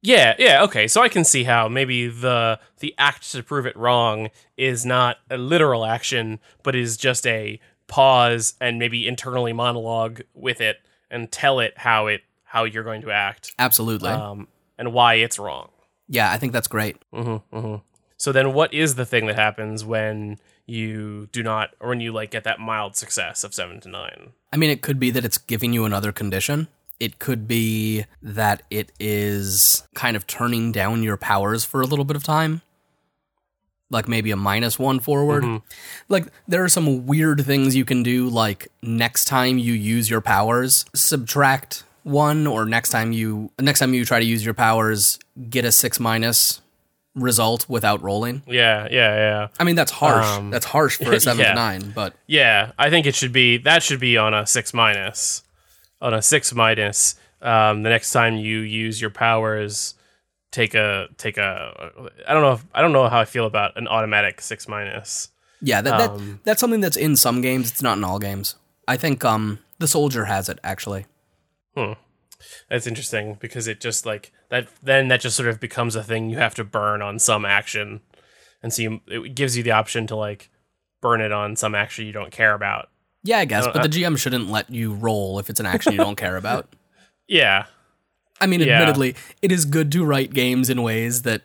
Yeah, 0.00 0.34
yeah, 0.38 0.62
okay. 0.62 0.86
So 0.86 1.02
I 1.02 1.08
can 1.08 1.24
see 1.24 1.44
how 1.44 1.68
maybe 1.68 2.06
the 2.06 2.60
the 2.78 2.94
act 2.98 3.30
to 3.32 3.42
prove 3.42 3.66
it 3.66 3.76
wrong 3.76 4.28
is 4.56 4.86
not 4.86 5.18
a 5.28 5.36
literal 5.36 5.84
action, 5.84 6.38
but 6.62 6.74
is 6.76 6.96
just 6.96 7.26
a 7.26 7.60
pause 7.88 8.54
and 8.60 8.78
maybe 8.78 9.08
internally 9.08 9.52
monologue 9.52 10.20
with 10.34 10.60
it 10.60 10.78
and 11.10 11.30
tell 11.32 11.58
it 11.58 11.74
how 11.78 12.06
it 12.06 12.22
how 12.44 12.64
you're 12.64 12.84
going 12.84 13.02
to 13.02 13.10
act 13.10 13.52
Absolutely. 13.58 14.08
um, 14.10 14.46
and 14.78 14.92
why 14.92 15.14
it's 15.14 15.38
wrong. 15.38 15.68
yeah, 16.08 16.30
I 16.32 16.38
think 16.38 16.52
that's 16.52 16.68
great. 16.68 16.96
Mm-hmm, 17.12 17.56
mm-hmm. 17.56 17.76
So 18.16 18.32
then, 18.32 18.52
what 18.52 18.72
is 18.72 18.94
the 18.94 19.04
thing 19.06 19.26
that 19.26 19.36
happens 19.36 19.84
when 19.84 20.38
you 20.66 21.28
do 21.32 21.42
not, 21.42 21.70
or 21.80 21.90
when 21.90 22.00
you 22.00 22.12
like 22.12 22.30
get 22.30 22.44
that 22.44 22.58
mild 22.60 22.96
success 22.96 23.44
of 23.44 23.54
seven 23.54 23.80
to 23.80 23.88
nine? 23.88 24.32
I 24.52 24.56
mean, 24.56 24.70
it 24.70 24.82
could 24.82 24.98
be 24.98 25.10
that 25.10 25.24
it's 25.24 25.38
giving 25.38 25.72
you 25.72 25.84
another 25.84 26.12
condition. 26.12 26.68
It 26.98 27.18
could 27.20 27.46
be 27.46 28.06
that 28.22 28.64
it 28.70 28.90
is 28.98 29.86
kind 29.94 30.16
of 30.16 30.26
turning 30.26 30.72
down 30.72 31.02
your 31.04 31.16
powers 31.16 31.64
for 31.64 31.80
a 31.80 31.86
little 31.86 32.04
bit 32.04 32.16
of 32.16 32.24
time. 32.24 32.62
Like 33.90 34.08
maybe 34.08 34.30
a 34.32 34.36
minus 34.36 34.78
one 34.78 34.98
forward. 35.00 35.62
Like 36.08 36.26
there 36.48 36.64
are 36.64 36.68
some 36.68 37.06
weird 37.06 37.46
things 37.46 37.76
you 37.76 37.84
can 37.84 38.02
do, 38.02 38.28
like 38.28 38.68
next 38.82 39.26
time 39.26 39.58
you 39.58 39.72
use 39.72 40.10
your 40.10 40.20
powers, 40.20 40.84
subtract 40.94 41.84
one, 42.08 42.46
or 42.46 42.64
next 42.64 42.90
time 42.90 43.12
you 43.12 43.50
next 43.60 43.80
time 43.80 43.94
you 43.94 44.04
try 44.04 44.18
to 44.18 44.26
use 44.26 44.44
your 44.44 44.54
powers, 44.54 45.18
get 45.48 45.64
a 45.64 45.72
six 45.72 46.00
minus 46.00 46.60
result 47.14 47.68
without 47.68 48.02
rolling. 48.02 48.42
Yeah, 48.46 48.88
yeah, 48.90 49.16
yeah, 49.16 49.48
I 49.58 49.64
mean 49.64 49.76
that's 49.76 49.92
harsh. 49.92 50.26
Um, 50.26 50.50
that's 50.50 50.66
harsh 50.66 50.96
for 50.96 51.12
a 51.12 51.20
seven 51.28 51.42
yeah. 51.42 51.50
to 51.50 51.54
nine, 51.54 51.92
but 51.94 52.14
yeah. 52.26 52.72
I 52.78 52.90
think 52.90 53.06
it 53.06 53.14
should 53.14 53.32
be 53.32 53.58
that 53.58 53.82
should 53.82 54.00
be 54.00 54.16
on 54.16 54.34
a 54.34 54.46
six 54.46 54.72
minus, 54.72 55.42
on 56.00 56.14
a 56.14 56.22
six 56.22 56.54
minus. 56.54 57.16
Um, 57.40 57.82
the 57.82 57.90
next 57.90 58.10
time 58.12 58.36
you 58.36 58.60
use 58.60 59.00
your 59.00 59.10
powers, 59.10 59.94
take 60.50 60.74
a 60.74 61.08
take 61.18 61.38
a. 61.38 62.10
I 62.26 62.32
don't 62.32 62.42
know. 62.42 62.52
If, 62.52 62.64
I 62.74 62.80
don't 62.80 62.92
know 62.92 63.08
how 63.08 63.20
I 63.20 63.24
feel 63.24 63.46
about 63.46 63.76
an 63.76 63.86
automatic 63.86 64.40
six 64.40 64.66
minus. 64.68 65.28
Yeah, 65.60 65.80
that, 65.82 65.98
that 65.98 66.10
Um, 66.10 66.40
that's 66.44 66.60
something 66.60 66.80
that's 66.80 66.96
in 66.96 67.16
some 67.16 67.40
games. 67.40 67.70
It's 67.70 67.82
not 67.82 67.98
in 67.98 68.04
all 68.04 68.18
games. 68.18 68.56
I 68.86 68.96
think 68.96 69.24
um 69.24 69.58
the 69.78 69.88
soldier 69.88 70.24
has 70.24 70.48
it 70.48 70.58
actually. 70.64 71.06
That's 72.70 72.86
interesting 72.86 73.36
because 73.40 73.66
it 73.66 73.80
just 73.80 74.06
like 74.06 74.32
that. 74.50 74.68
Then 74.82 75.08
that 75.08 75.20
just 75.20 75.36
sort 75.36 75.48
of 75.48 75.58
becomes 75.60 75.96
a 75.96 76.02
thing 76.04 76.30
you 76.30 76.38
have 76.38 76.54
to 76.56 76.64
burn 76.64 77.02
on 77.02 77.18
some 77.18 77.44
action, 77.44 78.00
and 78.62 78.72
so 78.72 78.82
you, 78.82 79.00
it 79.08 79.34
gives 79.34 79.56
you 79.56 79.62
the 79.62 79.72
option 79.72 80.06
to 80.08 80.16
like 80.16 80.50
burn 81.00 81.20
it 81.20 81.32
on 81.32 81.56
some 81.56 81.74
action 81.74 82.06
you 82.06 82.12
don't 82.12 82.30
care 82.32 82.54
about. 82.54 82.88
Yeah, 83.24 83.38
I 83.38 83.44
guess, 83.44 83.66
Uh, 83.66 83.72
but 83.72 83.82
the 83.82 83.88
GM 83.88 84.16
shouldn't 84.18 84.48
let 84.48 84.70
you 84.70 84.94
roll 84.94 85.38
if 85.40 85.50
it's 85.50 85.58
an 85.60 85.66
action 85.66 85.92
you 85.92 85.98
don't 85.98 86.16
care 86.16 86.36
about. 86.36 86.74
Yeah, 87.30 87.66
I 88.40 88.46
mean, 88.46 88.60
Yeah. 88.60 88.80
admittedly, 88.80 89.14
it 89.42 89.52
is 89.52 89.66
good 89.66 89.92
to 89.92 90.02
write 90.04 90.32
games 90.32 90.70
in 90.70 90.82
ways 90.82 91.22
that 91.22 91.42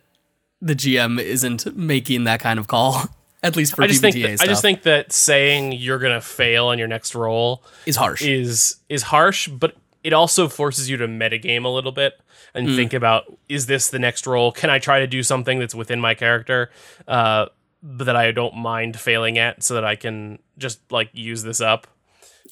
the 0.61 0.75
GM 0.75 1.19
isn't 1.19 1.75
making 1.75 2.23
that 2.23 2.39
kind 2.39 2.57
of 2.57 2.67
call. 2.67 3.01
At 3.43 3.57
least 3.57 3.75
for 3.75 3.83
I 3.83 3.87
just 3.87 4.01
PBTA 4.01 4.13
think 4.13 4.23
that, 4.23 4.37
stuff 4.37 4.45
I 4.47 4.49
just 4.49 4.61
think 4.61 4.83
that 4.83 5.11
saying 5.11 5.73
you're 5.73 5.99
gonna 5.99 6.21
fail 6.21 6.67
on 6.67 6.79
your 6.79 6.87
next 6.87 7.13
roll 7.15 7.63
is 7.85 7.97
harsh. 7.97 8.21
is 8.21 8.77
is 8.87 9.01
harsh, 9.03 9.49
but 9.49 9.75
it 10.03 10.13
also 10.13 10.47
forces 10.47 10.89
you 10.89 10.97
to 10.97 11.07
metagame 11.07 11.63
a 11.65 11.69
little 11.69 11.91
bit 11.91 12.19
and 12.53 12.67
Mm. 12.67 12.75
think 12.75 12.93
about 12.93 13.23
is 13.49 13.65
this 13.67 13.89
the 13.89 13.99
next 13.99 14.27
roll? 14.27 14.51
Can 14.51 14.69
I 14.69 14.79
try 14.79 14.99
to 14.99 15.07
do 15.07 15.23
something 15.23 15.59
that's 15.59 15.73
within 15.75 15.99
my 16.01 16.13
character, 16.13 16.69
uh, 17.07 17.47
that 17.81 18.15
I 18.15 18.31
don't 18.31 18.55
mind 18.55 18.99
failing 18.99 19.37
at, 19.37 19.61
so 19.63 19.73
that 19.73 19.83
I 19.85 19.95
can 19.95 20.39
just 20.57 20.79
like 20.91 21.09
use 21.13 21.43
this 21.43 21.59
up. 21.61 21.87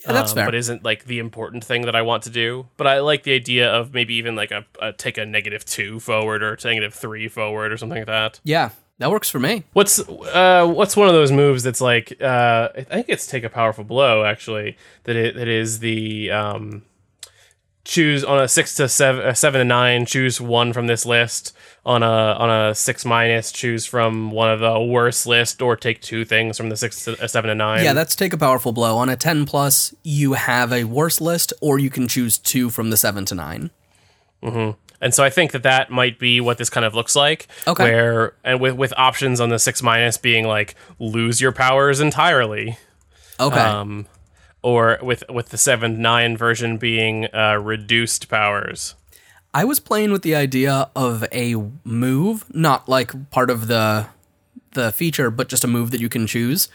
Yeah, 0.05 0.13
that's 0.13 0.31
um, 0.31 0.37
fair. 0.37 0.45
but 0.45 0.55
isn't 0.55 0.83
like 0.83 1.05
the 1.05 1.19
important 1.19 1.63
thing 1.63 1.83
that 1.83 1.95
I 1.95 2.01
want 2.01 2.23
to 2.23 2.29
do. 2.31 2.67
But 2.75 2.87
I 2.87 2.99
like 2.99 3.23
the 3.23 3.33
idea 3.33 3.69
of 3.71 3.93
maybe 3.93 4.15
even 4.15 4.35
like 4.35 4.51
a, 4.51 4.65
a 4.81 4.93
take 4.93 5.17
a 5.17 5.25
negative 5.25 5.63
two 5.63 5.99
forward 5.99 6.41
or 6.41 6.57
negative 6.63 6.93
three 6.93 7.27
forward 7.27 7.71
or 7.71 7.77
something 7.77 7.99
like 7.99 8.07
that. 8.07 8.39
yeah, 8.43 8.69
that 8.97 9.11
works 9.11 9.29
for 9.29 9.39
me. 9.39 9.63
What's 9.73 9.99
uh 10.09 10.65
what's 10.67 10.97
one 10.97 11.07
of 11.07 11.13
those 11.13 11.31
moves 11.31 11.61
that's 11.63 11.81
like 11.81 12.19
uh 12.21 12.69
I 12.75 12.83
think 12.83 13.09
it's 13.09 13.27
take 13.27 13.43
a 13.43 13.49
powerful 13.49 13.83
blow 13.83 14.23
actually 14.25 14.75
that 15.03 15.15
it 15.15 15.35
that 15.35 15.47
is 15.47 15.79
the 15.79 16.31
um 16.31 16.81
choose 17.83 18.23
on 18.23 18.39
a 18.39 18.47
six 18.47 18.75
to 18.75 18.87
seven 18.87 19.25
uh, 19.25 19.33
seven 19.33 19.59
to 19.59 19.65
nine 19.65 20.05
choose 20.05 20.39
one 20.39 20.71
from 20.71 20.85
this 20.87 21.05
list 21.05 21.55
on 21.85 22.03
a 22.03 22.05
on 22.05 22.49
a 22.49 22.75
six 22.75 23.03
minus 23.05 23.51
choose 23.51 23.87
from 23.87 24.29
one 24.31 24.49
of 24.51 24.59
the 24.59 24.79
worst 24.79 25.25
list 25.25 25.61
or 25.63 25.75
take 25.75 25.99
two 26.01 26.23
things 26.23 26.57
from 26.57 26.69
the 26.69 26.77
six 26.77 27.03
to 27.05 27.19
uh, 27.23 27.27
seven 27.27 27.49
to 27.49 27.55
nine 27.55 27.83
Yeah, 27.83 27.93
that's 27.93 28.15
take 28.15 28.33
a 28.33 28.37
powerful 28.37 28.71
blow. 28.71 28.97
On 28.97 29.09
a 29.09 29.15
10 29.15 29.45
plus, 29.47 29.95
you 30.03 30.33
have 30.33 30.71
a 30.71 30.83
worse 30.83 31.19
list, 31.19 31.53
or 31.59 31.79
you 31.79 31.89
can 31.89 32.07
choose 32.07 32.37
two 32.37 32.69
from 32.69 32.91
the 32.91 32.97
7 32.97 33.25
to 33.25 33.35
9. 33.35 33.71
And 34.43 35.13
so 35.15 35.23
I 35.23 35.29
think 35.31 35.51
that 35.51 35.63
that 35.63 35.89
might 35.89 36.19
be 36.19 36.39
what 36.41 36.57
this 36.59 36.69
kind 36.69 36.85
of 36.85 36.93
looks 36.93 37.15
like. 37.15 37.47
Okay. 37.67 37.83
Where 37.83 38.33
and 38.43 38.59
with 38.59 38.75
with 38.75 38.93
options 38.97 39.39
on 39.39 39.49
the 39.49 39.57
six 39.59 39.81
minus 39.81 40.17
being 40.17 40.45
like 40.47 40.75
lose 40.99 41.41
your 41.41 41.51
powers 41.51 41.99
entirely, 41.99 42.77
Okay. 43.39 43.59
um, 43.59 44.05
or 44.63 44.99
with 45.01 45.23
with 45.29 45.49
the 45.49 45.57
seven 45.57 46.01
nine 46.01 46.37
version 46.37 46.77
being 46.77 47.27
uh, 47.33 47.59
reduced 47.61 48.29
powers. 48.29 48.95
I 49.53 49.65
was 49.65 49.79
playing 49.79 50.11
with 50.11 50.21
the 50.21 50.33
idea 50.35 50.89
of 50.95 51.25
a 51.33 51.55
move, 51.83 52.45
not 52.55 52.87
like 52.87 53.29
part 53.31 53.49
of 53.49 53.67
the 53.67 54.07
the 54.73 54.91
feature, 54.91 55.29
but 55.29 55.49
just 55.49 55.63
a 55.63 55.67
move 55.67 55.91
that 55.91 55.99
you 55.99 56.07
can 56.09 56.25
choose 56.27 56.69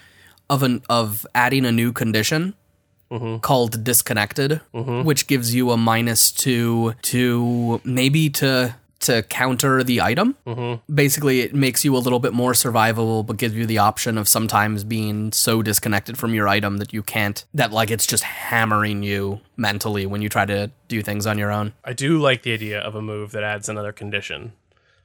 of 0.51 0.63
an 0.63 0.83
of 0.89 1.27
adding 1.35 1.65
a 1.65 1.73
new 1.73 1.93
condition 1.93 2.55
called 3.41 3.85
disconnected, 3.85 4.61
which 5.05 5.27
gives 5.29 5.55
you 5.55 5.71
a 5.71 5.77
minus 5.77 6.33
two 6.33 6.95
to 7.03 7.81
maybe 7.85 8.29
to 8.31 8.75
to 9.01 9.23
counter 9.25 9.85
the 9.85 10.01
item. 10.01 10.37
Basically, 10.93 11.41
it 11.41 11.55
makes 11.55 11.85
you 11.85 11.95
a 11.97 11.99
little 11.99 12.19
bit 12.19 12.33
more 12.33 12.53
survivable, 12.53 13.25
but 13.27 13.37
gives 13.37 13.55
you 13.55 13.67
the 13.67 13.79
option 13.79 14.17
of 14.19 14.27
sometimes 14.29 14.85
being 14.85 15.33
so 15.33 15.63
disconnected 15.63 16.17
from 16.19 16.35
your 16.35 16.49
item 16.49 16.79
that 16.79 16.93
you 16.93 17.03
can't 17.03 17.45
that 17.55 17.73
like 17.73 17.91
it's 17.91 18.07
just 18.07 18.23
hammering 18.25 19.03
you 19.03 19.41
mentally 19.57 20.07
when 20.07 20.23
you 20.23 20.29
try 20.29 20.45
to 20.47 20.71
do 20.89 21.03
things 21.03 21.27
on 21.27 21.39
your 21.39 21.51
own. 21.53 21.73
I 21.85 21.93
do 21.93 22.19
like 22.19 22.43
the 22.43 22.53
idea 22.55 22.81
of 22.81 22.95
a 22.95 23.03
move 23.03 23.33
that 23.33 23.43
adds 23.43 23.69
another 23.69 23.93
condition. 23.93 24.53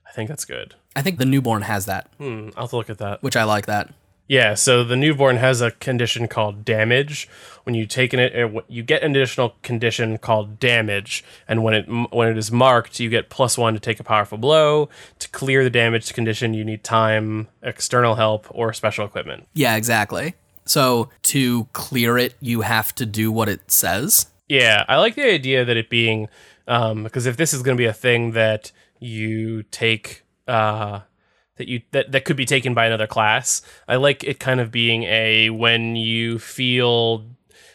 I 0.08 0.12
think 0.14 0.30
that's 0.30 0.46
good. 0.46 0.76
I 0.96 1.02
think 1.02 1.20
the 1.20 1.26
newborn 1.26 1.62
has 1.62 1.86
that, 1.86 2.10
Hmm, 2.18 2.50
I'll 2.58 2.64
have 2.64 2.70
to 2.72 2.76
look 2.78 2.90
at 2.90 2.98
that. 2.98 3.24
which 3.24 3.36
I 3.38 3.44
like 3.46 3.66
that. 3.68 3.94
Yeah, 4.28 4.54
so 4.54 4.84
the 4.84 4.96
newborn 4.96 5.38
has 5.38 5.60
a 5.60 5.72
condition 5.72 6.28
called 6.28 6.64
damage. 6.64 7.28
When 7.64 7.76
you 7.76 7.86
take 7.86 8.14
it, 8.14 8.64
you 8.70 8.82
get 8.82 9.04
an 9.04 9.12
additional 9.12 9.56
condition 9.62 10.18
called 10.18 10.58
damage, 10.58 11.24
and 11.48 11.64
when 11.64 11.74
it 11.74 11.86
when 12.12 12.30
it 12.30 12.38
is 12.38 12.52
marked, 12.52 13.00
you 13.00 13.10
get 13.10 13.30
plus 13.30 13.58
one 13.58 13.74
to 13.74 13.80
take 13.80 14.00
a 14.00 14.04
powerful 14.04 14.38
blow. 14.38 14.90
To 15.20 15.30
clear 15.30 15.64
the 15.64 15.70
damaged 15.70 16.14
condition, 16.14 16.54
you 16.54 16.64
need 16.64 16.84
time, 16.84 17.50
external 17.62 18.16
help, 18.16 18.48
or 18.50 18.72
special 18.72 19.06
equipment. 19.06 19.48
Yeah, 19.54 19.76
exactly. 19.76 20.36
So 20.66 21.10
to 21.24 21.66
clear 21.74 22.18
it, 22.18 22.36
you 22.40 22.62
have 22.62 22.96
to 22.96 23.06
do 23.06 23.32
what 23.32 23.50
it 23.50 23.70
says. 23.70 24.28
Yeah, 24.48 24.86
I 24.88 24.98
like 24.98 25.16
the 25.16 25.30
idea 25.30 25.66
that 25.66 25.76
it 25.76 25.90
being 25.90 26.30
um, 26.68 27.04
because 27.04 27.26
if 27.26 27.38
this 27.38 27.54
is 27.54 27.62
going 27.62 27.76
to 27.76 27.82
be 27.82 27.86
a 27.86 27.94
thing 27.94 28.32
that 28.32 28.72
you 29.00 29.64
take 29.64 30.24
uh, 30.48 31.02
that 31.58 31.68
you 31.68 31.82
that, 31.92 32.12
that 32.12 32.26
could 32.26 32.38
be 32.38 32.46
taken 32.46 32.74
by 32.74 32.86
another 32.86 33.08
class, 33.08 33.62
I 33.88 33.96
like 33.98 34.24
it 34.24 34.40
kind 34.40 34.60
of 34.60 34.72
being 34.72 35.04
a 35.04 35.50
when 35.50 35.96
you 35.96 36.40
feel 36.40 37.26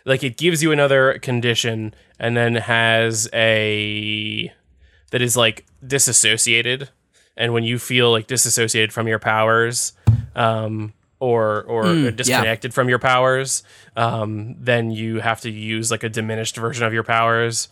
like 0.04 0.22
it 0.22 0.36
gives 0.36 0.62
you 0.62 0.72
another 0.72 1.18
condition 1.18 1.94
and 2.18 2.36
then 2.36 2.54
has 2.54 3.28
a 3.34 4.52
that 5.10 5.20
is 5.22 5.36
like 5.36 5.66
disassociated. 5.86 6.88
And 7.36 7.52
when 7.52 7.64
you 7.64 7.78
feel 7.78 8.10
like 8.10 8.26
disassociated 8.26 8.92
from 8.92 9.08
your 9.08 9.18
powers 9.18 9.92
um 10.34 10.92
or 11.18 11.62
or 11.64 11.84
disconnected 12.10 12.74
from 12.74 12.88
your 12.88 12.98
powers 12.98 13.62
um 13.96 14.54
then 14.58 14.90
you 14.90 15.20
have 15.20 15.40
to 15.40 15.50
use 15.50 15.90
like 15.90 16.02
a 16.02 16.08
diminished 16.08 16.56
version 16.56 16.86
of 16.86 16.92
your 16.92 17.02
powers. 17.04 17.68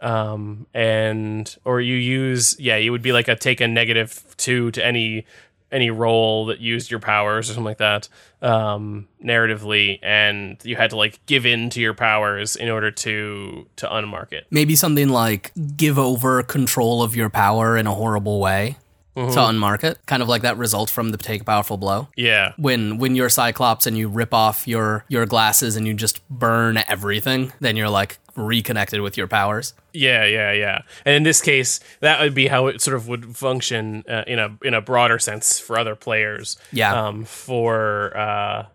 Um 0.00 0.66
and 0.74 1.56
or 1.64 1.80
you 1.80 1.96
use 1.96 2.56
yeah 2.60 2.76
you 2.76 2.92
would 2.92 3.02
be 3.02 3.12
like 3.12 3.28
a 3.28 3.34
take 3.34 3.60
a 3.60 3.66
negative 3.66 4.34
2 4.36 4.70
to 4.72 4.84
any 4.84 5.26
any 5.70 5.90
role 5.90 6.46
that 6.46 6.60
used 6.60 6.90
your 6.90 7.00
powers 7.00 7.48
or 7.48 7.54
something 7.54 7.64
like 7.64 7.78
that 7.78 8.08
um 8.42 9.06
narratively 9.22 9.98
and 10.02 10.58
you 10.64 10.76
had 10.76 10.90
to 10.90 10.96
like 10.96 11.24
give 11.26 11.44
in 11.44 11.70
to 11.70 11.80
your 11.80 11.94
powers 11.94 12.56
in 12.56 12.68
order 12.68 12.90
to 12.90 13.66
to 13.76 13.86
unmark 13.86 14.32
it 14.32 14.46
Maybe 14.50 14.76
something 14.76 15.08
like 15.08 15.52
give 15.76 15.98
over 15.98 16.42
control 16.42 17.02
of 17.02 17.14
your 17.14 17.30
power 17.30 17.76
in 17.76 17.86
a 17.86 17.94
horrible 17.94 18.40
way 18.40 18.76
to 19.16 19.22
unmark 19.22 19.82
it. 19.82 19.98
Kind 20.06 20.22
of 20.22 20.28
like 20.28 20.42
that 20.42 20.56
result 20.58 20.90
from 20.90 21.10
the 21.10 21.18
take 21.18 21.40
a 21.40 21.44
powerful 21.44 21.76
blow. 21.76 22.06
yeah 22.16 22.52
When 22.56 22.98
when 22.98 23.16
you're 23.16 23.28
Cyclops 23.28 23.84
and 23.86 23.98
you 23.98 24.08
rip 24.08 24.32
off 24.32 24.68
your 24.68 25.04
your 25.08 25.26
glasses 25.26 25.74
and 25.74 25.88
you 25.88 25.94
just 25.94 26.26
burn 26.28 26.78
everything, 26.86 27.52
then 27.58 27.74
you're 27.76 27.88
like 27.90 28.18
reconnected 28.40 29.00
with 29.00 29.16
your 29.16 29.26
powers. 29.26 29.74
Yeah, 29.92 30.24
yeah, 30.24 30.52
yeah. 30.52 30.82
And 31.04 31.14
in 31.16 31.22
this 31.22 31.40
case, 31.40 31.80
that 32.00 32.20
would 32.20 32.34
be 32.34 32.46
how 32.48 32.66
it 32.68 32.80
sort 32.80 32.96
of 32.96 33.08
would 33.08 33.36
function 33.36 34.04
uh, 34.08 34.24
in 34.26 34.38
a 34.38 34.56
in 34.62 34.74
a 34.74 34.80
broader 34.80 35.18
sense 35.18 35.58
for 35.58 35.78
other 35.78 35.94
players. 35.94 36.56
Yeah. 36.72 36.94
Um, 37.06 37.24
for 37.24 38.16
uh, 38.16 38.66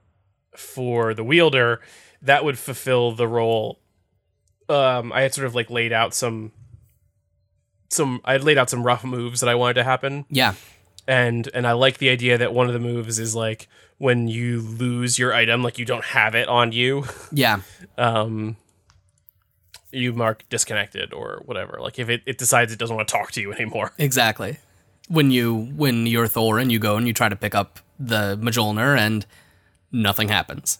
for 0.55 1.14
the 1.14 1.24
wielder, 1.24 1.82
that 2.22 2.43
would 2.45 2.57
fulfill 2.59 3.11
the 3.14 3.28
role 3.28 3.80
um, 4.70 5.11
I 5.11 5.22
had 5.24 5.34
sort 5.34 5.45
of 5.45 5.55
like 5.55 5.70
laid 5.70 5.91
out 5.91 6.14
some 6.14 6.51
some 7.89 8.22
I 8.26 8.34
had 8.34 8.43
laid 8.43 8.57
out 8.57 8.70
some 8.70 8.84
rough 8.84 9.03
moves 9.03 9.39
that 9.41 9.49
I 9.49 9.55
wanted 9.55 9.76
to 9.76 9.84
happen, 9.84 10.26
Yeah. 10.30 10.53
and 11.07 11.47
and 11.53 11.68
I 11.68 11.74
like 11.74 11.97
the 11.97 12.09
idea 12.09 12.38
that 12.38 12.53
one 12.53 12.68
of 12.68 12.74
the 12.74 12.80
moves 12.80 13.20
is 13.20 13.36
like 13.36 13.68
when 13.97 14.28
you 14.28 14.61
lose 14.61 15.20
your 15.20 15.34
item, 15.34 15.64
like 15.64 15.78
you 15.78 15.86
don't 15.86 16.03
have 16.05 16.34
it 16.36 16.47
on 16.47 16.72
you, 16.72 17.05
Yeah. 17.32 17.61
um, 17.97 18.57
you 19.94 20.14
mark 20.14 20.44
disconnected 20.50 21.14
or 21.14 21.41
whatever. 21.46 21.78
Like 21.80 22.00
if 22.00 22.10
it, 22.10 22.22
it 22.26 22.38
decides 22.38 22.74
it 22.74 22.80
doesn't 22.80 22.96
want 22.96 23.08
to 23.08 23.12
talk 23.12 23.32
to 23.32 23.41
you 23.41 23.54
anymore. 23.54 23.94
Exactly. 23.98 24.58
When 25.10 25.32
you 25.32 25.54
when 25.76 26.08
you're 26.08 26.28
Thor 26.28 26.60
and 26.60 26.72
you 26.72 26.80
go 26.80 26.98
and 26.98 27.08
you 27.08 27.14
try 27.14 27.30
to 27.30 27.36
pick 27.36 27.54
up 27.54 27.80
the 28.00 28.38
Mjolnir 28.38 28.98
and 28.98 29.26
nothing 29.91 30.30
happens. 30.30 30.80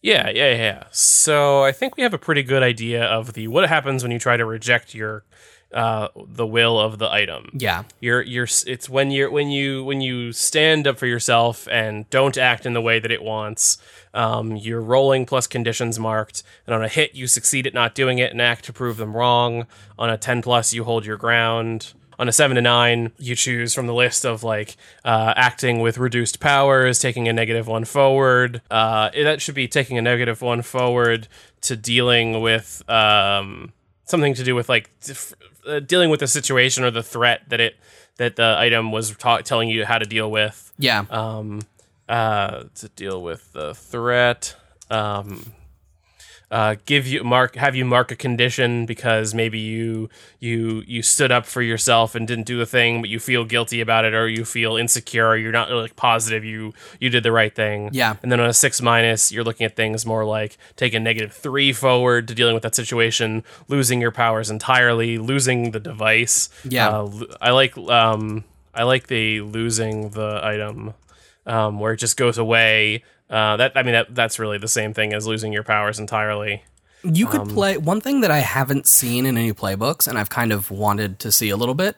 Yeah, 0.00 0.30
yeah, 0.30 0.54
yeah. 0.54 0.84
So 0.90 1.64
I 1.64 1.72
think 1.72 1.96
we 1.96 2.02
have 2.04 2.14
a 2.14 2.18
pretty 2.18 2.42
good 2.42 2.62
idea 2.62 3.04
of 3.04 3.32
the 3.32 3.48
what 3.48 3.68
happens 3.68 4.02
when 4.02 4.12
you 4.12 4.18
try 4.18 4.36
to 4.36 4.44
reject 4.44 4.94
your 4.94 5.24
uh 5.72 6.08
the 6.26 6.46
will 6.46 6.78
of 6.80 6.98
the 6.98 7.10
item. 7.10 7.50
Yeah. 7.52 7.84
You're 8.00 8.22
you're 8.22 8.48
it's 8.66 8.88
when 8.88 9.10
you're 9.10 9.30
when 9.30 9.50
you 9.50 9.84
when 9.84 10.00
you 10.00 10.32
stand 10.32 10.86
up 10.86 10.98
for 10.98 11.06
yourself 11.06 11.68
and 11.70 12.08
don't 12.10 12.38
act 12.38 12.64
in 12.64 12.72
the 12.72 12.80
way 12.80 12.98
that 13.00 13.10
it 13.10 13.22
wants. 13.22 13.78
Um, 14.14 14.56
you're 14.56 14.80
rolling 14.80 15.26
plus 15.26 15.46
conditions 15.46 15.98
marked, 15.98 16.42
and 16.66 16.74
on 16.74 16.82
a 16.82 16.88
hit 16.88 17.14
you 17.14 17.26
succeed 17.26 17.66
at 17.66 17.74
not 17.74 17.94
doing 17.94 18.18
it 18.18 18.32
and 18.32 18.40
act 18.40 18.64
to 18.64 18.72
prove 18.72 18.96
them 18.96 19.14
wrong. 19.14 19.66
On 19.98 20.08
a 20.08 20.16
ten 20.16 20.40
plus 20.42 20.72
you 20.72 20.84
hold 20.84 21.04
your 21.04 21.18
ground. 21.18 21.92
On 22.20 22.28
a 22.28 22.32
seven 22.32 22.56
to 22.56 22.60
nine, 22.60 23.12
you 23.16 23.36
choose 23.36 23.74
from 23.74 23.86
the 23.86 23.94
list 23.94 24.24
of 24.24 24.42
like 24.42 24.76
uh, 25.04 25.34
acting 25.36 25.78
with 25.78 25.98
reduced 25.98 26.40
powers, 26.40 26.98
taking 26.98 27.28
a 27.28 27.32
negative 27.32 27.68
one 27.68 27.84
forward. 27.84 28.60
Uh, 28.70 29.10
that 29.10 29.40
should 29.40 29.54
be 29.54 29.68
taking 29.68 29.98
a 29.98 30.02
negative 30.02 30.42
one 30.42 30.62
forward 30.62 31.28
to 31.60 31.76
dealing 31.76 32.40
with 32.40 32.82
um, 32.90 33.72
something 34.04 34.34
to 34.34 34.42
do 34.42 34.56
with 34.56 34.68
like 34.68 34.90
uh, 35.68 35.80
dealing 35.80 36.10
with 36.10 36.20
the 36.20 36.26
situation 36.26 36.84
or 36.84 36.90
the 36.90 37.02
threat 37.02 37.42
that 37.48 37.60
it 37.60 37.76
that 38.16 38.36
the 38.36 38.56
item 38.58 38.90
was 38.90 39.14
ta- 39.16 39.38
telling 39.42 39.68
you 39.68 39.84
how 39.84 39.98
to 39.98 40.04
deal 40.04 40.30
with 40.30 40.72
Yeah. 40.78 41.04
um 41.10 41.60
uh 42.08 42.64
to 42.76 42.88
deal 42.96 43.22
with 43.22 43.52
the 43.52 43.74
threat 43.74 44.56
um 44.90 45.52
uh, 46.50 46.76
give 46.86 47.06
you 47.06 47.22
mark 47.22 47.56
have 47.56 47.76
you 47.76 47.84
mark 47.84 48.10
a 48.10 48.16
condition 48.16 48.86
because 48.86 49.34
maybe 49.34 49.58
you 49.58 50.08
you 50.40 50.82
you 50.86 51.02
stood 51.02 51.30
up 51.30 51.44
for 51.44 51.60
yourself 51.60 52.14
and 52.14 52.26
didn't 52.26 52.46
do 52.46 52.58
a 52.62 52.64
thing 52.66 53.02
but 53.02 53.10
you 53.10 53.20
feel 53.20 53.44
guilty 53.44 53.82
about 53.82 54.06
it 54.06 54.14
or 54.14 54.26
you 54.26 54.44
feel 54.46 54.76
insecure 54.76 55.26
or 55.28 55.36
you're 55.36 55.52
not 55.52 55.70
like 55.70 55.94
positive 55.96 56.44
you 56.46 56.72
you 57.00 57.10
did 57.10 57.22
the 57.22 57.32
right 57.32 57.54
thing 57.54 57.90
Yeah. 57.92 58.16
and 58.22 58.32
then 58.32 58.40
on 58.40 58.48
a 58.48 58.54
six 58.54 58.80
minus 58.80 59.30
you're 59.30 59.44
looking 59.44 59.66
at 59.66 59.76
things 59.76 60.06
more 60.06 60.24
like 60.24 60.56
taking 60.76 61.02
negative 61.04 61.34
three 61.34 61.72
forward 61.74 62.26
to 62.28 62.34
dealing 62.34 62.54
with 62.54 62.62
that 62.62 62.74
situation 62.74 63.44
losing 63.68 64.00
your 64.00 64.10
powers 64.12 64.48
entirely 64.50 65.18
losing 65.18 65.72
the 65.72 65.80
device 65.80 66.48
Yeah. 66.64 66.88
uh, 66.88 67.10
i 67.42 67.50
like 67.50 67.76
um 67.76 68.44
i 68.74 68.84
like 68.84 69.08
the 69.08 69.42
losing 69.42 70.10
the 70.10 70.40
item 70.42 70.94
um 71.46 71.78
where 71.78 71.92
it 71.92 71.98
just 71.98 72.16
goes 72.16 72.38
away 72.38 73.02
uh, 73.30 73.56
that 73.56 73.72
I 73.76 73.82
mean 73.82 73.92
that 73.92 74.14
that's 74.14 74.38
really 74.38 74.58
the 74.58 74.68
same 74.68 74.92
thing 74.94 75.12
as 75.12 75.26
losing 75.26 75.52
your 75.52 75.62
powers 75.64 75.98
entirely. 75.98 76.62
You 77.04 77.26
could 77.26 77.42
Um, 77.42 77.48
play 77.48 77.76
one 77.76 78.00
thing 78.00 78.22
that 78.22 78.30
I 78.30 78.38
haven't 78.40 78.86
seen 78.86 79.24
in 79.26 79.36
any 79.38 79.52
playbooks, 79.52 80.08
and 80.08 80.18
I've 80.18 80.30
kind 80.30 80.52
of 80.52 80.70
wanted 80.70 81.18
to 81.20 81.30
see 81.30 81.48
a 81.48 81.56
little 81.56 81.74
bit, 81.76 81.96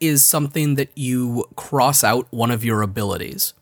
is 0.00 0.24
something 0.24 0.74
that 0.74 0.90
you 0.96 1.44
cross 1.54 2.02
out 2.02 2.26
one 2.30 2.50
of 2.50 2.64
your 2.64 2.82
abilities. 2.82 3.54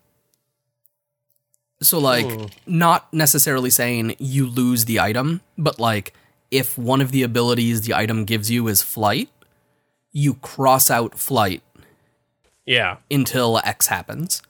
So, 1.82 1.98
like, 1.98 2.30
Hmm. 2.30 2.44
not 2.66 3.12
necessarily 3.12 3.68
saying 3.70 4.14
you 4.18 4.46
lose 4.46 4.84
the 4.84 5.00
item, 5.00 5.40
but 5.58 5.78
like, 5.80 6.14
if 6.50 6.78
one 6.78 7.00
of 7.00 7.10
the 7.10 7.22
abilities 7.22 7.82
the 7.82 7.92
item 7.94 8.24
gives 8.24 8.50
you 8.50 8.68
is 8.68 8.82
flight, 8.82 9.28
you 10.12 10.34
cross 10.34 10.90
out 10.90 11.18
flight 11.18 11.62
Yeah, 12.66 12.98
until 13.10 13.60
X 13.64 13.88
happens. 13.88 14.42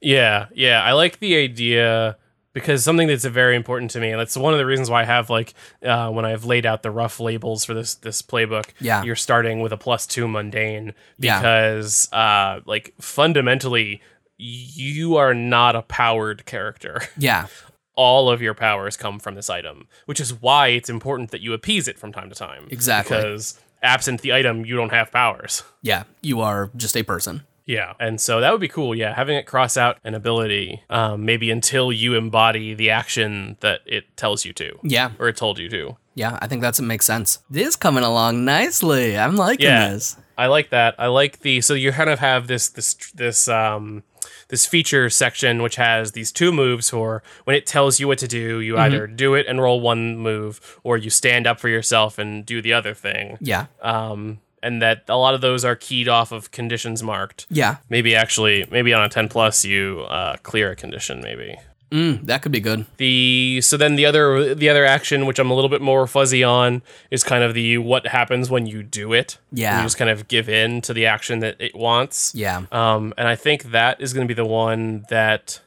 Yeah, 0.00 0.46
yeah. 0.54 0.82
I 0.82 0.92
like 0.92 1.18
the 1.20 1.36
idea 1.36 2.16
because 2.52 2.82
something 2.84 3.06
that's 3.08 3.24
very 3.24 3.54
important 3.54 3.90
to 3.92 4.00
me, 4.00 4.10
and 4.10 4.18
that's 4.20 4.36
one 4.36 4.52
of 4.54 4.58
the 4.58 4.64
reasons 4.66 4.88
why 4.88 5.02
I 5.02 5.04
have 5.04 5.28
like 5.30 5.54
uh, 5.84 6.10
when 6.10 6.24
I've 6.24 6.44
laid 6.44 6.64
out 6.66 6.82
the 6.82 6.90
rough 6.90 7.20
labels 7.20 7.64
for 7.64 7.74
this 7.74 7.94
this 7.96 8.22
playbook. 8.22 8.66
Yeah. 8.80 9.02
you're 9.02 9.16
starting 9.16 9.60
with 9.60 9.72
a 9.72 9.76
plus 9.76 10.06
two 10.06 10.26
mundane 10.28 10.94
Yeah. 11.18 11.38
because 11.38 12.10
uh, 12.12 12.60
like 12.66 12.94
fundamentally 13.00 14.00
you 14.38 15.16
are 15.16 15.34
not 15.34 15.76
a 15.76 15.82
powered 15.82 16.44
character. 16.46 17.00
Yeah. 17.16 17.46
all 17.94 18.28
of 18.30 18.42
your 18.42 18.52
powers 18.54 18.94
come 18.96 19.18
from 19.18 19.34
this 19.34 19.48
item, 19.48 19.88
which 20.04 20.20
is 20.20 20.34
why 20.34 20.68
it's 20.68 20.90
important 20.90 21.30
that 21.30 21.40
you 21.40 21.54
appease 21.54 21.88
it 21.88 21.98
from 21.98 22.12
time 22.12 22.28
to 22.28 22.34
time. 22.34 22.68
Exactly. 22.70 23.16
Because 23.16 23.58
absent 23.82 24.20
the 24.20 24.34
item, 24.34 24.66
you 24.66 24.76
don't 24.76 24.92
have 24.92 25.10
powers. 25.10 25.62
Yeah. 25.80 26.04
You 26.20 26.42
are 26.42 26.70
just 26.76 26.94
a 26.96 27.02
person. 27.02 27.42
Yeah. 27.66 27.94
And 27.98 28.20
so 28.20 28.40
that 28.40 28.52
would 28.52 28.60
be 28.60 28.68
cool. 28.68 28.94
Yeah. 28.94 29.12
Having 29.14 29.36
it 29.38 29.46
cross 29.46 29.76
out 29.76 29.98
an 30.04 30.14
ability, 30.14 30.82
um, 30.88 31.24
maybe 31.24 31.50
until 31.50 31.92
you 31.92 32.14
embody 32.14 32.74
the 32.74 32.90
action 32.90 33.56
that 33.60 33.80
it 33.86 34.16
tells 34.16 34.44
you 34.44 34.52
to, 34.54 34.78
Yeah. 34.84 35.10
or 35.18 35.28
it 35.28 35.36
told 35.36 35.58
you 35.58 35.68
to. 35.70 35.96
Yeah. 36.14 36.38
I 36.40 36.46
think 36.46 36.62
that 36.62 36.80
makes 36.80 37.04
sense. 37.06 37.40
This 37.50 37.68
is 37.68 37.76
coming 37.76 38.04
along 38.04 38.44
nicely. 38.44 39.18
I'm 39.18 39.36
liking 39.36 39.66
Yeah. 39.66 39.90
this. 39.90 40.16
I 40.38 40.46
like 40.46 40.70
that. 40.70 40.94
I 40.98 41.06
like 41.08 41.40
the 41.40 41.60
so 41.60 41.74
you 41.74 41.92
kind 41.92 42.10
of 42.10 42.18
have 42.20 42.46
this 42.46 42.68
this 42.68 42.94
this 43.14 43.48
um 43.48 44.02
this 44.48 44.66
feature 44.66 45.08
section 45.10 45.62
which 45.62 45.76
has 45.76 46.12
these 46.12 46.30
two 46.30 46.52
moves 46.52 46.90
for 46.90 47.22
when 47.44 47.56
it 47.56 47.66
tells 47.66 47.98
you 47.98 48.06
what 48.06 48.18
to 48.18 48.28
do, 48.28 48.60
you 48.60 48.76
either 48.78 49.06
do 49.06 49.34
it 49.34 49.46
and 49.48 49.60
roll 49.62 49.80
one 49.80 50.16
move 50.18 50.78
or 50.84 50.96
you 50.98 51.10
stand 51.10 51.46
up 51.46 51.58
for 51.58 51.68
yourself 51.68 52.18
and 52.18 52.44
do 52.46 52.60
the 52.62 52.72
other 52.72 52.92
thing. 52.94 53.38
Yeah. 53.40 53.66
Um 53.80 54.38
and 54.62 54.82
that 54.82 55.04
a 55.08 55.16
lot 55.16 55.34
of 55.34 55.40
those 55.40 55.64
are 55.64 55.76
keyed 55.76 56.08
off 56.08 56.32
of 56.32 56.50
conditions 56.50 57.02
marked. 57.02 57.46
Yeah. 57.50 57.76
Maybe 57.88 58.14
actually 58.14 58.66
maybe 58.70 58.92
on 58.92 59.02
a 59.02 59.08
10 59.08 59.28
plus 59.28 59.64
you 59.64 60.00
uh 60.08 60.36
clear 60.42 60.70
a 60.72 60.76
condition 60.76 61.20
maybe. 61.20 61.56
Mm, 61.92 62.26
that 62.26 62.42
could 62.42 62.50
be 62.50 62.58
good. 62.58 62.84
The 62.96 63.60
so 63.62 63.76
then 63.76 63.94
the 63.94 64.06
other 64.06 64.54
the 64.54 64.68
other 64.68 64.84
action 64.84 65.24
which 65.24 65.38
I'm 65.38 65.50
a 65.50 65.54
little 65.54 65.70
bit 65.70 65.80
more 65.80 66.06
fuzzy 66.08 66.42
on 66.42 66.82
is 67.12 67.22
kind 67.22 67.44
of 67.44 67.54
the 67.54 67.78
what 67.78 68.08
happens 68.08 68.50
when 68.50 68.66
you 68.66 68.82
do 68.82 69.12
it. 69.12 69.38
Yeah. 69.52 69.78
You 69.78 69.84
just 69.84 69.96
kind 69.96 70.10
of 70.10 70.26
give 70.26 70.48
in 70.48 70.80
to 70.82 70.92
the 70.92 71.06
action 71.06 71.38
that 71.40 71.60
it 71.60 71.76
wants. 71.76 72.34
Yeah. 72.34 72.62
Um, 72.72 73.14
and 73.16 73.28
I 73.28 73.36
think 73.36 73.70
that 73.70 74.00
is 74.00 74.12
going 74.12 74.26
to 74.26 74.28
be 74.28 74.36
the 74.36 74.44
one 74.44 75.06
that, 75.10 75.60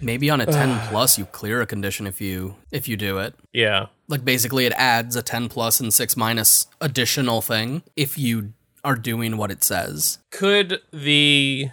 Maybe 0.00 0.30
on 0.30 0.40
a 0.40 0.46
10 0.46 0.88
plus 0.88 1.18
you 1.18 1.26
clear 1.26 1.60
a 1.60 1.66
condition 1.66 2.06
if 2.06 2.20
you 2.20 2.56
if 2.70 2.88
you 2.88 2.96
do 2.96 3.18
it. 3.18 3.34
yeah, 3.52 3.86
Like 4.08 4.24
basically 4.24 4.64
it 4.66 4.72
adds 4.76 5.14
a 5.16 5.22
10 5.22 5.48
plus 5.48 5.78
and 5.80 5.92
6 5.92 6.16
minus 6.16 6.66
additional 6.80 7.42
thing 7.42 7.82
if 7.96 8.16
you 8.18 8.52
are 8.82 8.94
doing 8.96 9.36
what 9.36 9.50
it 9.50 9.62
says. 9.62 10.18
could 10.30 10.80
the, 10.90 11.68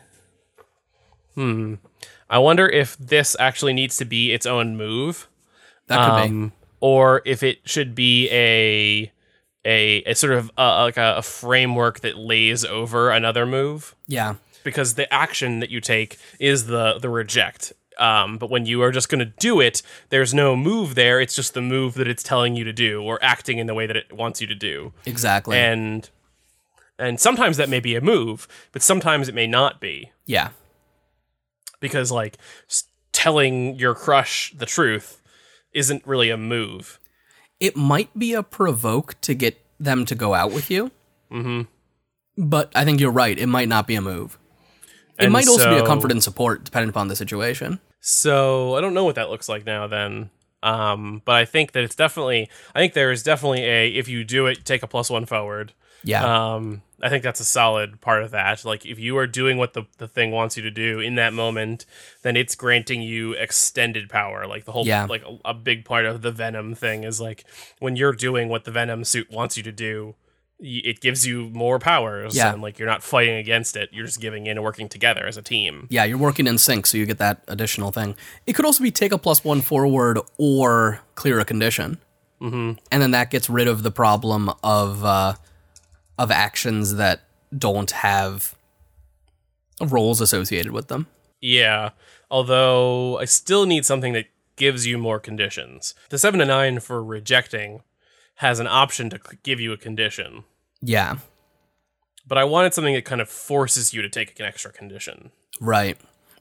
hmm, 1.35 1.75
I 2.29 2.39
wonder 2.39 2.67
if 2.67 2.97
this 2.97 3.35
actually 3.39 3.73
needs 3.73 3.97
to 3.97 4.05
be 4.05 4.33
its 4.33 4.45
own 4.45 4.75
move, 4.75 5.27
That 5.87 6.05
could 6.05 6.29
um, 6.29 6.51
or 6.79 7.21
if 7.25 7.43
it 7.43 7.59
should 7.65 7.95
be 7.95 8.29
a 8.29 9.11
a, 9.65 10.03
a 10.03 10.13
sort 10.15 10.33
of 10.33 10.51
uh, 10.57 10.83
like 10.83 10.97
a, 10.97 11.15
a 11.17 11.21
framework 11.21 11.99
that 12.01 12.17
lays 12.17 12.63
over 12.65 13.09
another 13.09 13.45
move. 13.45 13.95
Yeah. 14.07 14.35
because 14.63 14.95
the 14.95 15.11
action 15.13 15.59
that 15.61 15.69
you 15.69 15.79
take 15.81 16.17
is 16.39 16.67
the 16.67 16.99
the 16.99 17.09
reject. 17.09 17.73
Um, 17.99 18.37
but 18.37 18.49
when 18.49 18.65
you 18.65 18.81
are 18.83 18.91
just 18.91 19.09
going 19.09 19.19
to 19.19 19.25
do 19.25 19.59
it, 19.59 19.81
there's 20.09 20.33
no 20.33 20.55
move 20.55 20.95
there. 20.95 21.19
It's 21.19 21.35
just 21.35 21.53
the 21.53 21.61
move 21.61 21.95
that 21.95 22.07
it's 22.07 22.23
telling 22.23 22.55
you 22.55 22.63
to 22.63 22.73
do 22.73 23.01
or 23.01 23.17
acting 23.23 23.57
in 23.57 23.67
the 23.67 23.73
way 23.73 23.87
that 23.87 23.95
it 23.97 24.13
wants 24.13 24.39
you 24.41 24.47
to 24.47 24.55
do. 24.55 24.93
Exactly. 25.05 25.57
And 25.57 26.09
and 26.99 27.19
sometimes 27.19 27.57
that 27.57 27.69
may 27.69 27.79
be 27.79 27.95
a 27.95 28.01
move, 28.01 28.47
but 28.71 28.81
sometimes 28.81 29.27
it 29.29 29.35
may 29.35 29.47
not 29.47 29.79
be 29.79 30.11
yeah. 30.25 30.49
because 31.79 32.11
like 32.11 32.37
s- 32.69 32.85
telling 33.11 33.75
your 33.75 33.93
crush 33.93 34.53
the 34.57 34.65
truth 34.65 35.21
isn't 35.73 36.05
really 36.07 36.29
a 36.29 36.37
move. 36.37 36.99
It 37.59 37.75
might 37.75 38.17
be 38.17 38.33
a 38.33 38.43
provoke 38.43 39.19
to 39.21 39.33
get 39.33 39.59
them 39.79 40.05
to 40.05 40.15
go 40.15 40.33
out 40.33 40.51
with 40.51 40.69
you. 40.71 40.91
hmm 41.31 41.61
But 42.37 42.71
I 42.75 42.83
think 42.85 42.99
you're 42.99 43.11
right. 43.11 43.37
It 43.37 43.47
might 43.47 43.67
not 43.67 43.87
be 43.87 43.95
a 43.95 44.01
move. 44.01 44.37
It 45.19 45.25
And 45.25 45.33
might 45.33 45.47
also 45.47 45.69
be 45.69 45.77
a 45.81 45.85
comfort 45.85 46.11
and 46.11 46.23
support 46.23 46.63
depending 46.63 46.89
upon 46.89 47.07
the 47.07 47.15
situation. 47.15 47.79
So 48.01 48.75
I 48.75 48.81
don't 48.81 48.93
know 48.93 49.03
what 49.05 49.15
that 49.15 49.29
looks 49.29 49.49
like 49.49 49.65
now 49.65 49.87
then. 49.87 50.29
Um, 50.63 51.21
but 51.25 51.35
I 51.35 51.45
think 51.45 51.71
that 51.73 51.83
it's 51.83 51.95
definitely 51.95 52.49
I 52.73 52.79
think 52.79 52.93
there 52.93 53.11
is 53.11 53.23
definitely 53.23 53.63
a 53.63 53.89
if 53.89 54.07
you 54.07 54.23
do 54.23 54.45
it, 54.47 54.65
take 54.65 54.83
a 54.83 54.87
plus 54.87 55.09
one 55.09 55.25
forward. 55.25 55.73
Yeah. 56.03 56.53
Um, 56.55 56.81
I 57.01 57.09
think 57.09 57.23
that's 57.23 57.39
a 57.39 57.45
solid 57.45 58.01
part 58.01 58.23
of 58.23 58.31
that. 58.31 58.63
Like 58.65 58.85
if 58.85 58.97
you 58.99 59.17
are 59.17 59.27
doing 59.27 59.57
what 59.57 59.73
the, 59.73 59.83
the 59.97 60.07
thing 60.07 60.31
wants 60.31 60.57
you 60.57 60.63
to 60.63 60.71
do 60.71 60.99
in 60.99 61.15
that 61.15 61.33
moment, 61.33 61.85
then 62.23 62.35
it's 62.35 62.55
granting 62.55 63.01
you 63.01 63.33
extended 63.33 64.09
power. 64.09 64.47
Like 64.47 64.65
the 64.65 64.71
whole 64.71 64.85
Yeah. 64.85 65.05
like 65.05 65.23
a, 65.23 65.37
a 65.49 65.53
big 65.53 65.85
part 65.85 66.05
of 66.05 66.21
the 66.21 66.31
venom 66.31 66.73
thing 66.75 67.03
is 67.03 67.19
like 67.21 67.43
when 67.79 67.95
you're 67.95 68.13
doing 68.13 68.49
what 68.49 68.65
the 68.65 68.71
venom 68.71 69.03
suit 69.03 69.29
wants 69.31 69.57
you 69.57 69.63
to 69.63 69.71
do, 69.71 70.15
it 70.59 71.01
gives 71.01 71.25
you 71.25 71.49
more 71.49 71.79
powers. 71.79 72.35
Yeah. 72.35 72.53
and 72.53 72.61
like 72.61 72.79
you're 72.79 72.87
not 72.87 73.03
fighting 73.03 73.35
against 73.35 73.75
it. 73.75 73.89
You're 73.91 74.05
just 74.05 74.19
giving 74.19 74.47
in 74.47 74.57
and 74.57 74.63
working 74.63 74.89
together 74.89 75.25
as 75.25 75.37
a 75.37 75.41
team. 75.41 75.87
Yeah, 75.89 76.03
you're 76.03 76.17
working 76.17 76.47
in 76.47 76.57
sync, 76.57 76.87
so 76.87 76.97
you 76.97 77.05
get 77.05 77.19
that 77.19 77.43
additional 77.47 77.91
thing. 77.91 78.15
It 78.45 78.53
could 78.53 78.65
also 78.65 78.83
be 78.83 78.91
take 78.91 79.11
a 79.11 79.17
plus 79.17 79.43
one 79.43 79.61
forward 79.61 80.19
or 80.37 81.01
clear 81.15 81.39
a 81.39 81.45
condition, 81.45 81.99
mm-hmm. 82.41 82.79
and 82.91 83.01
then 83.01 83.11
that 83.11 83.29
gets 83.29 83.49
rid 83.49 83.67
of 83.67 83.83
the 83.83 83.91
problem 83.91 84.51
of 84.63 85.03
uh, 85.03 85.33
of 86.17 86.31
actions 86.31 86.95
that 86.95 87.21
don't 87.55 87.91
have 87.91 88.55
roles 89.85 90.21
associated 90.21 90.71
with 90.71 90.87
them. 90.87 91.07
Yeah, 91.39 91.91
although 92.31 93.19
I 93.19 93.25
still 93.25 93.65
need 93.65 93.85
something 93.85 94.13
that 94.13 94.25
gives 94.55 94.87
you 94.87 94.97
more 94.97 95.19
conditions. 95.19 95.93
The 96.09 96.17
seven 96.17 96.39
to 96.39 96.45
nine 96.45 96.79
for 96.79 97.03
rejecting 97.03 97.83
has 98.37 98.59
an 98.59 98.67
option 98.67 99.09
to 99.11 99.19
give 99.43 99.59
you 99.59 99.71
a 99.73 99.77
condition, 99.77 100.43
Yeah, 100.81 101.17
but 102.27 102.37
I 102.37 102.43
wanted 102.43 102.73
something 102.73 102.93
that 102.93 103.05
kind 103.05 103.21
of 103.21 103.29
forces 103.29 103.93
you 103.93 104.01
to 104.01 104.09
take 104.09 104.39
an 104.39 104.45
extra 104.45 104.71
condition. 104.71 105.31
right. 105.61 105.97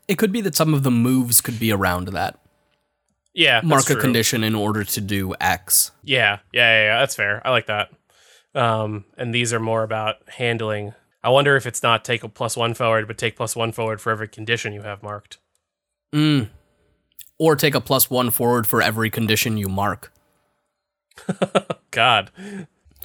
It 0.09 0.19
could 0.19 0.31
be 0.31 0.41
that 0.43 0.55
some 0.55 0.73
of 0.73 0.85
the 0.85 0.91
moves 0.93 1.41
could 1.41 1.59
be 1.59 1.73
around 1.73 2.07
that. 2.09 2.39
Yeah, 3.35 3.61
Mark 3.65 3.91
a 3.91 3.95
true. 3.95 4.01
condition 4.01 4.45
in 4.45 4.55
order 4.55 4.85
to 4.85 5.01
do 5.01 5.35
X. 5.41 5.91
Yeah, 6.05 6.39
yeah, 6.53 6.71
yeah, 6.71 6.85
yeah, 6.85 6.99
that's 7.01 7.17
fair. 7.17 7.45
I 7.45 7.51
like 7.51 7.67
that. 7.67 7.91
Um, 8.55 9.05
and 9.19 9.35
these 9.35 9.53
are 9.53 9.59
more 9.61 9.83
about 9.83 10.17
handling. 10.29 10.95
I 11.25 11.31
wonder 11.31 11.57
if 11.57 11.67
it's 11.67 11.83
not 11.83 12.05
take 12.05 12.23
a 12.23 12.29
plus 12.29 12.57
one 12.57 12.73
forward, 12.73 13.09
but 13.09 13.19
take 13.19 13.35
plus 13.37 13.57
one 13.57 13.73
forward 13.73 14.01
for 14.01 14.13
every 14.13 14.29
condition 14.29 14.73
you 14.73 14.83
have 14.83 15.03
marked. 15.03 15.39
Mm. 16.15 16.49
Or 17.39 17.57
take 17.57 17.75
a 17.75 17.81
plus 17.81 18.09
one 18.09 18.31
forward 18.31 18.67
for 18.69 18.81
every 18.81 19.11
condition 19.11 19.57
you 19.59 19.69
mark. 19.69 20.13
God, 21.91 22.31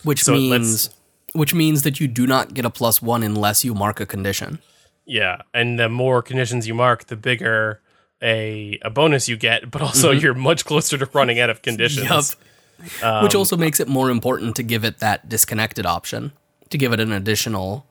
Which 0.04 0.24
So 0.24 0.34
means 0.34 0.90
which 1.34 1.54
means 1.54 1.84
that 1.84 2.00
you 2.00 2.08
do 2.08 2.28
not 2.28 2.54
get 2.54 2.66
a 2.66 2.70
plus 2.70 3.02
one 3.02 3.24
unless 3.24 3.64
you 3.64 3.74
mark 3.74 4.00
a 4.00 4.06
condition. 4.06 4.60
yeah, 5.06 5.42
and 5.54 5.80
the 5.80 5.88
more 5.90 6.22
conditions 6.22 6.68
you 6.68 6.74
mark, 6.74 7.06
the 7.08 7.16
bigger 7.16 7.82
a 8.22 8.78
a 8.82 8.90
bonus 8.90 9.28
you 9.30 9.38
get, 9.38 9.72
but 9.72 9.82
also 9.82 10.12
you're 10.12 10.34
much 10.34 10.66
closer 10.66 10.98
to 10.98 11.10
running 11.14 11.40
out 11.40 11.50
of 11.50 11.62
conditions. 11.62 12.36
Um, 13.04 13.24
Which 13.24 13.36
also 13.36 13.56
makes 13.58 13.80
it 13.80 13.88
more 13.88 14.10
important 14.10 14.56
to 14.56 14.64
give 14.64 14.84
it 14.84 15.00
that 15.00 15.30
disconnected 15.30 15.86
option, 15.86 16.32
to 16.72 16.78
give 16.80 16.94
it 16.94 17.00
an 17.00 17.12
additional 17.12 17.86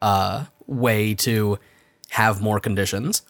uh, 0.00 0.46
way 0.66 1.14
to 1.16 1.58
have 2.10 2.40
more 2.40 2.58
conditions. 2.58 3.22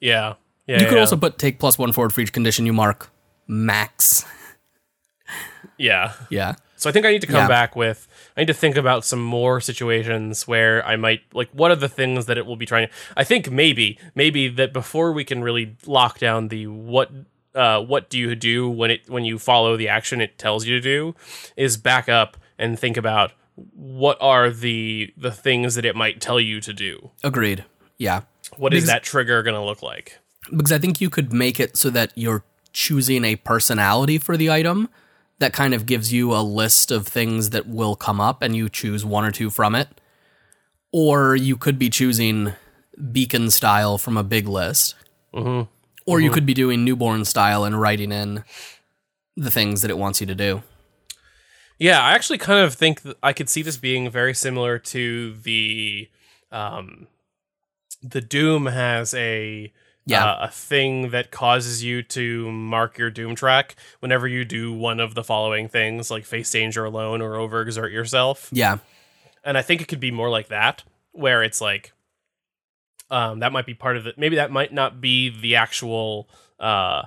Yeah, 0.00 0.34
yeah. 0.66 0.80
You 0.80 0.86
could 0.86 0.94
yeah. 0.94 1.00
also 1.00 1.16
put 1.16 1.38
take 1.38 1.60
plus 1.60 1.78
one 1.78 1.92
forward 1.92 2.12
for 2.12 2.20
each 2.22 2.32
condition 2.32 2.66
you 2.66 2.72
mark 2.72 3.08
max. 3.46 4.24
yeah. 5.78 6.12
Yeah. 6.30 6.54
So 6.76 6.90
I 6.90 6.92
think 6.92 7.06
I 7.06 7.12
need 7.12 7.20
to 7.20 7.26
come 7.28 7.36
Yeah. 7.36 7.48
back 7.48 7.76
with 7.76 8.08
I 8.36 8.40
need 8.40 8.46
to 8.48 8.54
think 8.54 8.76
about 8.76 9.04
some 9.04 9.20
more 9.22 9.60
situations 9.60 10.48
where 10.48 10.84
I 10.86 10.96
might 10.96 11.20
like 11.32 11.48
what 11.52 11.70
are 11.70 11.76
the 11.76 11.88
things 11.88 12.26
that 12.26 12.36
it 12.38 12.46
will 12.46 12.56
be 12.56 12.66
trying 12.66 12.88
to 12.88 12.92
I 13.16 13.24
think 13.24 13.50
maybe 13.50 13.98
maybe 14.14 14.48
that 14.48 14.72
before 14.72 15.12
we 15.12 15.24
can 15.24 15.42
really 15.42 15.76
lock 15.86 16.18
down 16.18 16.48
the 16.48 16.66
what 16.66 17.10
uh 17.54 17.80
what 17.82 18.10
do 18.10 18.18
you 18.18 18.34
do 18.34 18.68
when 18.68 18.90
it 18.90 19.02
when 19.08 19.24
you 19.24 19.38
follow 19.38 19.76
the 19.76 19.88
action 19.88 20.20
it 20.20 20.38
tells 20.38 20.66
you 20.66 20.74
to 20.74 20.80
do 20.80 21.14
is 21.56 21.76
back 21.76 22.08
up 22.08 22.36
and 22.58 22.78
think 22.78 22.96
about 22.96 23.32
what 23.74 24.16
are 24.20 24.50
the 24.50 25.12
the 25.16 25.30
things 25.30 25.74
that 25.76 25.84
it 25.84 25.94
might 25.94 26.20
tell 26.20 26.40
you 26.40 26.60
to 26.60 26.72
do. 26.72 27.10
Agreed. 27.22 27.64
Yeah. 27.98 28.22
What 28.56 28.72
is 28.74 28.82
Because- 28.84 28.88
that 28.88 29.02
trigger 29.04 29.42
going 29.42 29.54
to 29.54 29.62
look 29.62 29.82
like? 29.82 30.18
Because 30.50 30.72
I 30.72 30.78
think 30.78 31.00
you 31.00 31.08
could 31.10 31.32
make 31.32 31.60
it 31.60 31.76
so 31.76 31.90
that 31.90 32.10
you're 32.16 32.42
choosing 32.72 33.24
a 33.24 33.36
personality 33.36 34.18
for 34.18 34.36
the 34.36 34.50
item 34.50 34.88
that 35.38 35.52
kind 35.52 35.74
of 35.74 35.86
gives 35.86 36.12
you 36.12 36.32
a 36.34 36.42
list 36.42 36.90
of 36.90 37.06
things 37.06 37.50
that 37.50 37.66
will 37.66 37.96
come 37.96 38.20
up 38.20 38.42
and 38.42 38.54
you 38.54 38.68
choose 38.68 39.04
one 39.04 39.24
or 39.24 39.30
two 39.30 39.50
from 39.50 39.74
it. 39.74 39.88
Or 40.92 41.34
you 41.34 41.56
could 41.56 41.78
be 41.78 41.90
choosing 41.90 42.52
beacon 43.10 43.50
style 43.50 43.98
from 43.98 44.16
a 44.16 44.22
big 44.22 44.46
list. 44.46 44.94
Mhm. 45.34 45.68
Or 46.04 46.20
you 46.20 46.30
could 46.30 46.44
be 46.46 46.54
doing 46.54 46.84
newborn 46.84 47.24
style 47.24 47.64
and 47.64 47.80
writing 47.80 48.12
in 48.12 48.44
the 49.36 49.50
things 49.50 49.82
that 49.82 49.90
it 49.90 49.96
wants 49.98 50.20
you 50.20 50.26
to 50.26 50.34
do. 50.34 50.62
Yeah, 51.78 52.00
I 52.00 52.12
actually 52.12 52.38
kind 52.38 52.64
of 52.64 52.74
think 52.74 53.02
I 53.22 53.32
could 53.32 53.48
see 53.48 53.62
this 53.62 53.76
being 53.76 54.10
very 54.10 54.34
similar 54.34 54.78
to 54.78 55.34
the 55.34 56.08
um 56.50 57.06
the 58.02 58.20
Doom 58.20 58.66
has 58.66 59.14
a 59.14 59.72
Yeah. 60.04 60.24
uh, 60.24 60.46
a 60.46 60.48
thing 60.48 61.10
that 61.10 61.30
causes 61.30 61.84
you 61.84 62.02
to 62.02 62.50
mark 62.50 62.98
your 62.98 63.10
Doom 63.10 63.34
track 63.36 63.76
whenever 64.00 64.26
you 64.26 64.44
do 64.44 64.72
one 64.72 64.98
of 64.98 65.14
the 65.14 65.22
following 65.22 65.68
things 65.68 66.10
like 66.10 66.24
face 66.24 66.50
danger 66.50 66.84
alone 66.84 67.22
or 67.22 67.34
overexert 67.34 67.92
yourself. 67.92 68.48
Yeah. 68.52 68.78
And 69.44 69.56
I 69.56 69.62
think 69.62 69.80
it 69.80 69.88
could 69.88 70.00
be 70.00 70.10
more 70.10 70.28
like 70.28 70.48
that 70.48 70.82
where 71.12 71.42
it's 71.42 71.60
like 71.60 71.92
um 73.10 73.40
that 73.40 73.52
might 73.52 73.66
be 73.66 73.74
part 73.74 73.96
of 73.96 74.06
it. 74.06 74.18
Maybe 74.18 74.36
that 74.36 74.50
might 74.50 74.72
not 74.72 75.00
be 75.00 75.28
the 75.28 75.56
actual 75.56 76.28
uh 76.58 77.02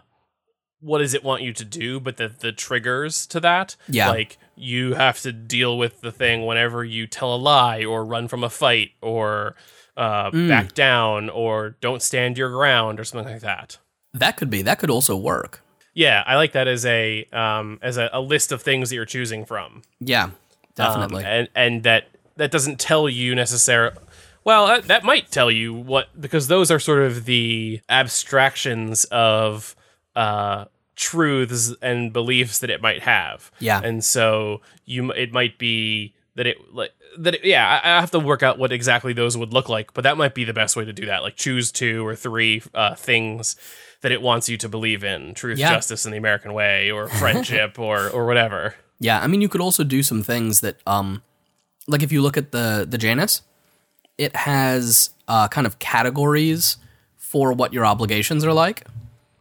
what 0.80 1.00
does 1.00 1.14
it 1.16 1.24
want 1.24 1.42
you 1.42 1.52
to 1.54 1.66
do, 1.66 2.00
but 2.00 2.18
the 2.18 2.28
the 2.28 2.52
triggers 2.52 3.26
to 3.28 3.40
that. 3.40 3.76
Yeah. 3.90 4.10
Like 4.10 4.38
you 4.56 4.94
have 4.94 5.20
to 5.22 5.32
deal 5.34 5.78
with 5.78 6.02
the 6.02 6.12
thing 6.12 6.46
whenever 6.46 6.84
you 6.84 7.08
tell 7.08 7.34
a 7.34 7.38
lie 7.38 7.84
or 7.84 8.06
run 8.06 8.28
from 8.28 8.44
a 8.44 8.50
fight 8.50 8.92
or 9.02 9.56
uh, 9.98 10.32
Mm. 10.32 10.50
back 10.50 10.74
down 10.74 11.30
or 11.30 11.76
don't 11.82 12.02
stand 12.02 12.38
your 12.38 12.50
ground 12.50 13.00
or 13.00 13.04
something 13.04 13.32
like 13.34 13.42
that. 13.42 13.78
That 14.14 14.38
could 14.38 14.50
be. 14.50 14.62
That 14.62 14.80
could 14.80 14.90
also 14.90 15.16
work. 15.16 15.62
Yeah, 15.94 16.24
I 16.26 16.36
like 16.36 16.52
that 16.54 16.68
as 16.68 16.86
a 16.86 17.26
um, 17.32 17.80
as 17.82 17.98
a, 17.98 18.10
a 18.12 18.20
list 18.20 18.52
of 18.52 18.62
things 18.62 18.90
that 18.90 18.96
you're 18.96 19.06
choosing 19.06 19.46
from. 19.46 19.82
Yeah. 20.00 20.24
Um, 20.26 20.34
Definitely. 20.76 21.24
and 21.26 21.48
and 21.56 21.84
that 21.84 22.08
that 22.36 22.52
doesn't 22.52 22.80
tell 22.80 23.08
you 23.08 23.34
necessarily. 23.36 23.96
Well, 24.44 24.68
that, 24.68 24.84
that 24.90 25.04
might 25.04 25.32
tell 25.32 25.50
you 25.50 25.74
what 25.74 26.20
because 26.20 26.50
those 26.50 26.70
are 26.70 26.80
sort 26.80 27.02
of 27.02 27.26
the 27.26 27.80
abstractions 27.90 29.06
of 29.06 29.76
uh, 30.16 30.66
truths 30.96 31.74
and 31.82 32.12
beliefs 32.14 32.60
that 32.60 32.70
it 32.70 32.82
might 32.82 33.04
have. 33.04 33.52
Yeah. 33.60 33.82
and 33.84 34.04
so 34.04 34.62
you 34.86 35.12
it 35.12 35.32
might 35.32 35.58
be 35.58 36.14
that 36.36 36.46
it 36.48 36.58
like 36.74 36.92
that. 37.18 37.44
Yeah, 37.44 37.80
I, 37.84 37.98
I 37.98 38.00
have 38.00 38.12
to 38.12 38.20
work 38.20 38.44
out 38.44 38.58
what 38.58 38.72
exactly 38.72 39.14
those 39.14 39.38
would 39.38 39.54
look 39.54 39.70
like, 39.70 39.94
but 39.94 40.04
that 40.04 40.18
might 40.18 40.34
be 40.34 40.44
the 40.44 40.54
best 40.54 40.76
way 40.76 40.86
to 40.86 40.94
do 40.94 41.06
that. 41.06 41.24
Like 41.24 41.36
choose 41.36 41.72
two 41.72 42.06
or 42.06 42.16
three 42.16 42.62
uh, 42.74 42.96
things 42.96 43.56
that 44.02 44.12
it 44.12 44.22
wants 44.22 44.50
you 44.50 44.58
to 44.58 44.70
believe 44.70 45.04
in: 45.04 45.34
truth, 45.34 45.58
Yeah. 45.58 45.74
justice, 45.74 46.06
and 46.06 46.14
the 46.14 46.18
American 46.18 46.54
way, 46.54 46.92
or 46.92 47.08
friendship, 47.20 47.80
or 47.80 48.10
or 48.10 48.26
whatever. 48.26 48.76
Yeah, 49.00 49.20
I 49.22 49.28
mean, 49.28 49.42
you 49.42 49.50
could 49.50 49.62
also 49.62 49.84
do 49.84 50.04
some 50.04 50.24
things 50.24 50.62
that, 50.62 50.78
um, 50.88 51.22
like 51.88 52.02
if 52.02 52.12
you 52.12 52.22
look 52.22 52.38
at 52.38 52.52
the 52.52 52.86
the 52.90 52.98
Janus, 52.98 53.42
it 54.18 54.36
has 54.36 55.10
uh, 55.28 55.48
kind 55.48 55.68
of 55.68 55.80
categories 55.80 56.78
for 57.18 57.52
what 57.52 57.74
your 57.74 57.86
obligations 57.86 58.46
are 58.46 58.54
like, 58.54 58.86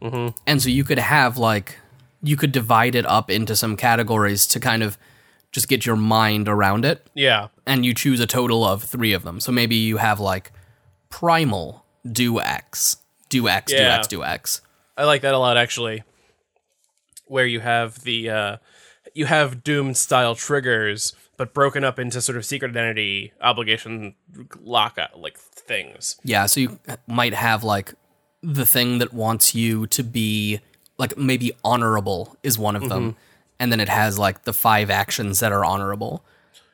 mm-hmm. 0.01 0.35
and 0.45 0.61
so 0.61 0.69
you 0.69 0.83
could 0.83 0.99
have 0.99 1.37
like 1.37 1.79
you 2.21 2.35
could 2.35 2.51
divide 2.51 2.95
it 2.95 3.05
up 3.05 3.29
into 3.29 3.55
some 3.55 3.77
categories 3.77 4.47
to 4.47 4.59
kind 4.59 4.81
of 4.81 4.97
just 5.55 5.69
get 5.69 5.85
your 5.85 5.95
mind 5.95 6.49
around 6.49 6.83
it, 6.83 7.07
Yeah, 7.13 7.47
and 7.65 7.85
you 7.85 7.93
choose 7.93 8.19
a 8.19 8.27
total 8.27 8.65
of 8.65 8.83
three 8.83 9.13
of 9.13 9.23
them. 9.23 9.39
So 9.39 9.53
maybe 9.53 9.77
you 9.77 9.95
have 9.95 10.19
like 10.19 10.51
primal, 11.09 11.85
do 12.11 12.41
X, 12.41 12.97
do 13.29 13.47
X, 13.47 13.71
do 13.71 13.77
X, 13.77 14.07
do 14.07 14.21
X. 14.21 14.59
I 14.97 15.05
like 15.05 15.21
that 15.21 15.33
a 15.33 15.39
lot 15.39 15.55
actually. 15.55 16.03
Where 17.27 17.45
you 17.45 17.61
have 17.61 18.01
the 18.03 18.29
uh 18.29 18.57
you 19.13 19.27
have 19.27 19.63
Doom 19.63 19.93
style 19.93 20.35
triggers, 20.35 21.15
but 21.37 21.53
broken 21.53 21.85
up 21.85 21.99
into 21.99 22.21
sort 22.21 22.37
of 22.37 22.45
secret 22.45 22.71
identity 22.71 23.31
obligation 23.39 24.15
lock 24.61 24.99
like 25.15 25.37
things. 25.37 26.17
Yeah, 26.25 26.47
so 26.47 26.59
you 26.59 26.79
might 27.07 27.33
have 27.33 27.63
like 27.63 27.93
the 28.43 28.65
thing 28.65 28.97
that 28.99 29.13
wants 29.13 29.55
you 29.55 29.87
to 29.87 30.03
be 30.03 30.59
like 30.97 31.17
maybe 31.17 31.53
honorable 31.63 32.35
is 32.43 32.59
one 32.59 32.75
of 32.75 32.89
them. 32.89 33.15
And 33.59 33.71
then 33.71 33.79
it 33.79 33.89
has 33.89 34.19
like 34.19 34.43
the 34.43 34.53
five 34.53 34.89
actions 34.89 35.39
that 35.39 35.51
are 35.51 35.63
honorable. 35.63 36.25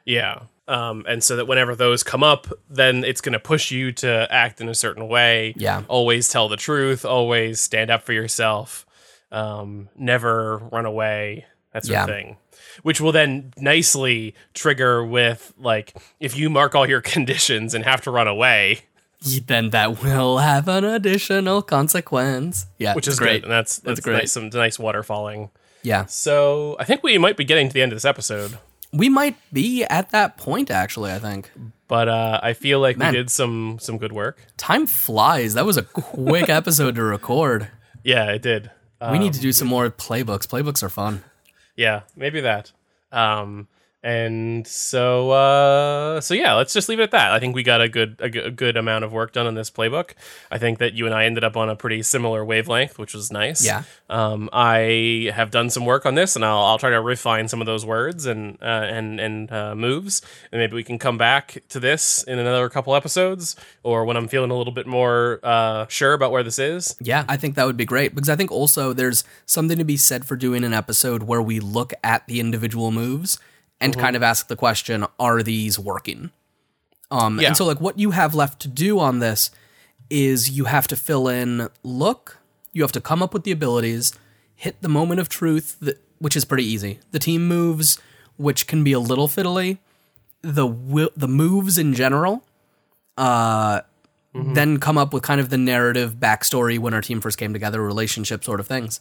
Yeah. 0.05 0.43
Um, 0.67 1.05
and 1.07 1.23
so 1.23 1.35
that 1.35 1.47
whenever 1.47 1.75
those 1.75 2.03
come 2.03 2.23
up, 2.23 2.47
then 2.69 3.03
it's 3.03 3.21
going 3.21 3.33
to 3.33 3.39
push 3.39 3.71
you 3.71 3.91
to 3.93 4.27
act 4.31 4.61
in 4.61 4.69
a 4.69 4.75
certain 4.75 5.07
way. 5.07 5.53
Yeah. 5.57 5.83
Always 5.87 6.29
tell 6.29 6.47
the 6.47 6.57
truth. 6.57 7.03
Always 7.03 7.59
stand 7.59 7.91
up 7.91 8.03
for 8.03 8.13
yourself. 8.13 8.85
Um, 9.31 9.89
never 9.97 10.57
run 10.71 10.85
away. 10.85 11.45
That 11.73 11.85
sort 11.85 11.99
of 11.99 12.07
thing. 12.07 12.37
Which 12.83 12.99
will 12.99 13.11
then 13.11 13.53
nicely 13.57 14.35
trigger 14.53 15.05
with 15.05 15.53
like 15.57 15.95
if 16.19 16.37
you 16.37 16.49
mark 16.49 16.75
all 16.75 16.87
your 16.87 17.01
conditions 17.15 17.73
and 17.73 17.83
have 17.85 18.01
to 18.01 18.11
run 18.11 18.27
away, 18.27 18.81
Then 19.45 19.69
that 19.69 20.03
will 20.03 20.39
have 20.39 20.67
an 20.67 20.83
additional 20.83 21.61
consequence. 21.61 22.65
Yeah, 22.77 22.95
which 22.95 23.07
is 23.07 23.19
great. 23.19 23.27
great. 23.29 23.43
And 23.43 23.51
that's 23.51 23.77
that's, 23.77 23.99
great. 23.99 24.17
Nice, 24.17 24.31
some 24.31 24.49
nice 24.49 24.77
waterfalling. 24.77 25.49
Yeah, 25.83 26.05
So 26.05 26.75
I 26.79 26.83
think 26.83 27.03
we 27.03 27.17
might 27.17 27.37
be 27.37 27.43
getting 27.43 27.67
to 27.67 27.73
the 27.73 27.81
end 27.81 27.91
of 27.91 27.95
this 27.95 28.05
episode. 28.05 28.57
we 28.93 29.09
might 29.09 29.35
be 29.53 29.83
at 29.85 30.11
that 30.11 30.37
point 30.37 30.69
actually. 30.69 31.11
I 31.11 31.19
think 31.19 31.49
But 31.87 32.07
uh, 32.09 32.39
I 32.43 32.53
feel 32.53 32.79
like 32.79 32.97
Man. 32.97 33.11
we 33.13 33.17
did 33.19 33.29
some 33.31 33.77
some 33.79 33.97
good 33.97 34.11
work. 34.13 34.39
time 34.57 34.85
flies. 34.87 35.53
That 35.55 35.65
was 35.65 35.77
a 35.77 35.83
quick 35.83 36.49
episode 36.59 36.95
to 36.95 37.03
record. 37.03 37.67
Yeah, 38.03 38.31
it 38.31 38.41
did. 38.41 38.69
Uh, 38.99 39.09
we 39.11 39.19
need 39.19 39.33
to 39.33 39.39
do 39.39 39.51
some 39.51 39.67
more 39.67 39.89
playbooks. 39.89 40.45
Playbooks 40.47 40.83
are 40.83 40.89
fun. 40.89 41.23
Yeah, 41.75 42.01
maybe 42.15 42.41
that. 42.41 42.71
Um, 43.11 43.67
and 44.03 44.65
so 44.65 45.29
uh 45.29 46.19
so 46.21 46.33
yeah 46.33 46.53
let's 46.55 46.73
just 46.73 46.89
leave 46.89 46.99
it 46.99 47.03
at 47.03 47.11
that. 47.11 47.31
I 47.33 47.39
think 47.39 47.55
we 47.55 47.63
got 47.63 47.81
a 47.81 47.89
good 47.89 48.15
a, 48.19 48.29
good- 48.29 48.55
good 48.55 48.77
amount 48.77 49.03
of 49.03 49.13
work 49.13 49.31
done 49.33 49.45
on 49.47 49.53
this 49.55 49.69
playbook. 49.69 50.11
I 50.49 50.57
think 50.57 50.79
that 50.79 50.93
you 50.93 51.05
and 51.05 51.13
i 51.13 51.25
ended 51.25 51.43
up 51.43 51.55
on 51.55 51.69
a 51.69 51.75
pretty 51.75 52.01
similar 52.01 52.43
wavelength 52.43 52.97
which 52.97 53.13
was 53.13 53.31
nice. 53.31 53.63
Yeah. 53.63 53.83
um 54.09 54.49
i 54.53 55.31
have 55.33 55.51
done 55.51 55.69
some 55.69 55.85
work 55.85 56.05
on 56.05 56.15
this 56.15 56.35
and 56.35 56.43
i'll, 56.43 56.59
I'll 56.61 56.77
try 56.79 56.89
to 56.89 57.01
refine 57.01 57.47
some 57.47 57.61
of 57.61 57.67
those 57.67 57.85
words 57.85 58.25
and 58.25 58.57
uh, 58.61 58.65
and 58.65 59.19
and 59.19 59.51
uh, 59.51 59.75
moves. 59.75 60.21
And 60.51 60.59
maybe 60.59 60.73
we 60.75 60.83
can 60.83 60.97
come 60.97 61.17
back 61.17 61.63
to 61.69 61.79
this 61.79 62.23
in 62.23 62.39
another 62.39 62.69
couple 62.69 62.95
episodes 62.95 63.55
or 63.83 64.03
when 64.05 64.17
i'm 64.17 64.27
feeling 64.27 64.51
a 64.51 64.55
little 64.57 64.73
bit 64.73 64.87
more 64.87 65.39
uh 65.43 65.85
sure 65.87 66.13
about 66.13 66.31
where 66.31 66.43
this 66.43 66.57
is. 66.59 66.95
Yeah, 66.99 67.25
I 67.29 67.37
think 67.37 67.55
that 67.55 67.65
would 67.65 67.77
be 67.77 67.85
great 67.85 68.15
because 68.15 68.29
I 68.29 68.35
think 68.35 68.51
also 68.51 68.93
there's 68.93 69.23
something 69.45 69.77
to 69.77 69.83
be 69.83 69.97
said 69.97 70.25
for 70.25 70.35
doing 70.35 70.63
an 70.63 70.73
episode 70.73 71.23
where 71.23 71.41
we 71.41 71.59
look 71.59 71.93
at 72.03 72.25
the 72.27 72.39
individual 72.39 72.91
moves 72.91 73.39
and 73.81 73.97
kind 73.97 74.15
of 74.15 74.23
ask 74.23 74.47
the 74.47 74.55
question, 74.55 75.05
are 75.19 75.43
these 75.43 75.77
working? 75.77 76.31
Um, 77.09 77.39
Yeah. 77.39 77.47
And 77.49 77.57
so, 77.57 77.65
like, 77.65 77.81
what 77.81 77.99
you 77.99 78.11
have 78.11 78.33
left 78.33 78.61
to 78.61 78.67
do 78.67 78.99
on 78.99 79.19
this 79.19 79.51
is 80.09 80.49
you 80.51 80.65
have 80.65 80.87
to 80.87 80.95
fill 80.95 81.27
in 81.27 81.67
look, 81.83 82.37
you 82.73 82.81
have 82.83 82.91
to 82.93 83.01
come 83.01 83.21
up 83.23 83.33
with 83.33 83.43
the 83.43 83.51
abilities, 83.51 84.13
hit 84.55 84.81
the 84.81 84.89
moment 84.89 85.19
of 85.19 85.27
truth, 85.29 85.75
that, 85.81 86.01
which 86.19 86.35
is 86.35 86.45
pretty 86.45 86.63
easy. 86.65 86.99
The 87.11 87.19
team 87.19 87.47
moves, 87.47 87.97
which 88.37 88.67
can 88.67 88.83
be 88.83 88.93
a 88.93 88.99
little 88.99 89.27
fiddly. 89.27 89.79
The 90.41 90.67
wi- 90.67 91.09
the 91.15 91.27
moves 91.27 91.77
in 91.77 91.93
general, 91.93 92.43
uh, 93.17 93.81
then 94.33 94.79
come 94.79 94.97
up 94.97 95.13
with 95.13 95.23
kind 95.23 95.41
of 95.41 95.49
the 95.49 95.57
narrative 95.57 96.15
backstory 96.15 96.79
when 96.79 96.93
our 96.93 97.01
team 97.01 97.19
first 97.19 97.37
came 97.37 97.51
together, 97.51 97.81
relationship 97.81 98.43
sort 98.45 98.59
of 98.61 98.67
things. 98.67 98.99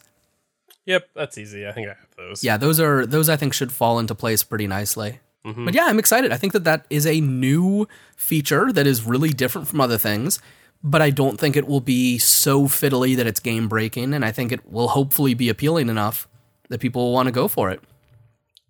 Yep 0.85 1.09
that's 1.13 1.37
easy 1.37 1.67
i 1.67 1.71
think 1.71 1.87
i 1.87 1.91
have 1.91 2.11
those 2.17 2.43
Yeah, 2.43 2.57
those 2.57 2.79
are 2.79 3.05
those 3.05 3.29
I 3.29 3.35
think 3.35 3.53
should 3.53 3.71
fall 3.71 3.99
into 3.99 4.15
place 4.15 4.43
pretty 4.43 4.67
nicely. 4.67 5.19
Mm-hmm. 5.45 5.65
But 5.65 5.73
yeah, 5.73 5.85
I'm 5.85 5.99
excited. 5.99 6.31
I 6.31 6.37
think 6.37 6.53
that 6.53 6.63
that 6.65 6.85
is 6.89 7.05
a 7.07 7.19
new 7.19 7.87
feature 8.15 8.71
that 8.71 8.85
is 8.85 9.03
really 9.03 9.29
different 9.29 9.67
from 9.67 9.81
other 9.81 9.97
things. 9.97 10.39
But 10.83 11.01
I 11.01 11.09
don't 11.11 11.39
think 11.39 11.55
it 11.55 11.67
will 11.67 11.81
be 11.81 12.17
so 12.17 12.63
fiddly 12.65 13.15
that 13.15 13.27
it's 13.27 13.39
game 13.39 13.67
breaking, 13.67 14.13
and 14.13 14.25
I 14.25 14.31
think 14.31 14.51
it 14.51 14.71
will 14.71 14.89
hopefully 14.89 15.33
be 15.35 15.49
appealing 15.49 15.89
enough 15.89 16.27
that 16.69 16.79
people 16.79 17.03
will 17.03 17.13
want 17.13 17.27
to 17.27 17.31
go 17.31 17.47
for 17.47 17.69
it. 17.69 17.81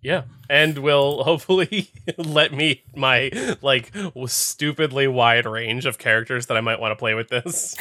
Yeah, 0.04 0.22
and 0.50 0.78
will 0.78 1.22
hopefully 1.22 1.88
let 2.18 2.52
me 2.52 2.82
my 2.96 3.30
like 3.62 3.92
stupidly 4.26 5.06
wide 5.06 5.46
range 5.46 5.86
of 5.86 5.96
characters 5.96 6.46
that 6.46 6.56
I 6.56 6.60
might 6.60 6.80
want 6.80 6.90
to 6.90 6.96
play 6.96 7.14
with 7.14 7.28
this. 7.28 7.76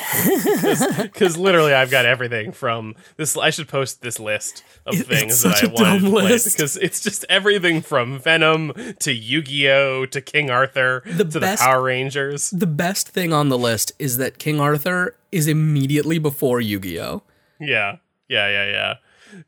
Because 1.01 1.35
literally, 1.37 1.73
I've 1.73 1.89
got 1.89 2.05
everything 2.05 2.51
from 2.51 2.93
this. 3.17 3.35
I 3.35 3.49
should 3.49 3.67
post 3.67 4.01
this 4.03 4.19
list 4.19 4.63
of 4.85 4.99
It- 4.99 5.07
things 5.07 5.41
that 5.41 5.63
I 5.63 5.67
want 5.67 6.01
to 6.03 6.09
play 6.11 6.27
because 6.37 6.77
it's 6.77 6.99
just 7.01 7.25
everything 7.27 7.81
from 7.81 8.19
Venom 8.19 8.71
to 8.99 9.11
Yu-Gi-Oh 9.11 10.05
to 10.05 10.21
King 10.21 10.51
Arthur 10.51 11.01
The 11.05 11.25
to 11.25 11.39
best- 11.39 11.61
the 11.63 11.65
Power 11.65 11.81
Rangers. 11.81 12.51
The 12.51 12.67
best 12.67 13.09
thing 13.09 13.33
on 13.33 13.49
the 13.49 13.57
list 13.57 13.93
is 13.97 14.17
that 14.17 14.37
King 14.37 14.59
Arthur 14.59 15.15
is 15.31 15.47
immediately 15.47 16.19
before 16.19 16.61
Yu 16.61 16.79
Gi 16.79 16.99
Oh! 17.01 17.23
Yeah, 17.59 17.97
yeah, 18.29 18.47
yeah, 18.47 18.65
yeah. 18.69 18.93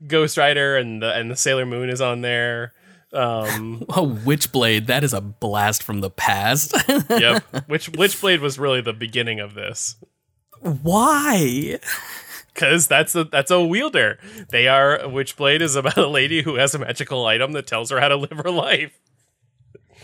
Ghost 0.08 0.38
Rider 0.38 0.78
and 0.78 1.02
the 1.02 1.14
and 1.14 1.30
the 1.32 1.36
Sailor 1.36 1.66
Moon 1.66 1.90
is 1.90 2.02
on 2.02 2.22
there. 2.22 2.74
Um, 3.14 3.86
Oh, 3.90 4.08
Witchblade, 4.26 4.88
that 4.88 5.04
is 5.04 5.14
a 5.14 5.22
blast 5.22 5.84
from 5.84 6.02
the 6.02 6.10
past. 6.10 6.74
yep. 7.10 7.44
Which 7.68 7.92
Witchblade 7.92 8.40
was 8.40 8.58
really 8.58 8.82
the 8.82 8.94
beginning 8.94 9.40
of 9.40 9.54
this. 9.54 9.96
Why? 10.62 11.80
because 12.54 12.88
that's 12.88 13.16
a 13.16 13.24
that's 13.26 13.52
a 13.52 13.62
wielder. 13.64 14.20
They 14.50 14.68
are 14.68 15.00
Witchblade 15.00 15.62
is 15.62 15.76
about 15.76 15.98
a 15.98 16.08
lady 16.08 16.42
who 16.42 16.56
has 16.56 16.74
a 16.76 16.80
magical 16.80 17.26
item 17.26 17.52
that 17.54 17.68
tells 17.68 17.90
her 17.90 18.00
how 18.00 18.08
to 18.10 18.16
live 18.16 18.42
her 18.44 18.52
life. 18.52 18.98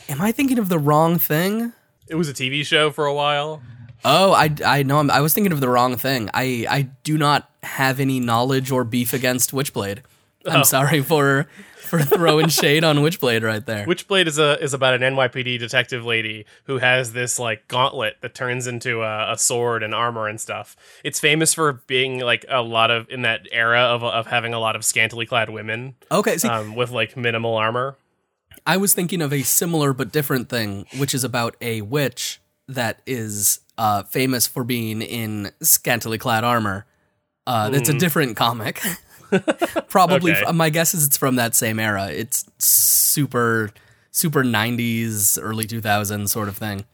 Am 0.08 0.22
I 0.22 0.32
thinking 0.32 0.58
of 0.60 0.70
the 0.70 0.80
wrong 0.80 1.18
thing? 1.20 1.74
It 2.08 2.16
was 2.16 2.28
a 2.28 2.34
TV 2.34 2.66
show 2.66 2.90
for 2.92 3.06
a 3.06 3.14
while. 3.14 3.62
Oh, 4.06 4.34
I, 4.34 4.54
I 4.66 4.84
know. 4.84 5.00
I'm, 5.00 5.12
I 5.12 5.22
was 5.22 5.34
thinking 5.34 5.52
of 5.52 5.60
the 5.60 5.70
wrong 5.70 5.98
thing. 5.98 6.30
I, 6.34 6.66
I 6.70 6.82
do 7.04 7.18
not 7.18 7.50
have 7.64 8.00
any 8.00 8.20
knowledge 8.20 8.72
or 8.72 8.84
beef 8.84 9.14
against 9.14 9.52
Witchblade. 9.52 10.00
I'm 10.46 10.64
sorry 10.64 11.02
for 11.02 11.48
for 11.90 12.02
throwing 12.02 12.48
shade 12.50 12.84
on 12.84 12.98
Witchblade 12.98 13.44
right 13.44 13.66
there. 13.66 13.86
Witchblade 13.86 14.28
is 14.28 14.40
a 14.40 14.62
is 14.64 14.74
about 14.74 14.94
an 14.94 15.02
NYPD 15.02 15.60
detective 15.60 16.06
lady 16.06 16.46
who 16.66 16.78
has 16.78 17.14
this 17.14 17.40
like 17.40 17.68
gauntlet 17.68 18.18
that 18.22 18.34
turns 18.34 18.68
into 18.68 19.02
a, 19.02 19.34
a 19.34 19.38
sword 19.38 19.84
and 19.84 19.94
armor 19.94 20.28
and 20.28 20.40
stuff. 20.40 20.78
It's 21.04 21.20
famous 21.20 21.54
for 21.54 21.74
being 21.74 22.20
like 22.20 22.46
a 22.48 22.62
lot 22.62 22.92
of 22.92 23.10
in 23.10 23.24
that 23.24 23.48
era 23.52 23.82
of 23.82 24.04
of 24.04 24.28
having 24.28 24.54
a 24.54 24.60
lot 24.60 24.76
of 24.76 24.86
scantily 24.86 25.26
clad 25.26 25.50
women 25.50 25.96
Okay, 26.12 26.38
see, 26.38 26.48
um, 26.48 26.76
with 26.76 26.92
like 26.92 27.18
minimal 27.18 27.56
armor. 27.56 27.98
I 28.66 28.78
was 28.78 28.94
thinking 28.94 29.22
of 29.22 29.34
a 29.34 29.42
similar 29.42 29.94
but 29.94 30.12
different 30.12 30.50
thing, 30.50 30.86
which 30.98 31.14
is 31.14 31.24
about 31.24 31.56
a 31.60 31.82
witch 31.82 32.40
that 32.70 33.02
is 33.06 33.60
uh, 33.78 34.04
famous 34.04 34.48
for 34.48 34.64
being 34.64 35.02
in 35.02 35.52
scantily 35.62 36.18
clad 36.18 36.44
armor. 36.44 36.86
Uh, 37.48 37.70
That's 37.70 37.90
a 37.90 37.94
different 37.98 38.36
comic. 38.38 38.82
Probably, 39.90 40.34
Okay. 40.36 40.52
my 40.52 40.70
guess 40.70 40.94
is 40.94 41.06
it's 41.06 41.18
from 41.18 41.36
that 41.36 41.56
same 41.56 41.80
era. 41.80 42.08
It's 42.12 42.46
super, 42.58 43.70
super 44.12 44.44
'90s, 44.44 45.38
early 45.42 45.66
2000s 45.66 46.30
sort 46.30 46.48
of 46.48 46.58
thing. 46.58 46.86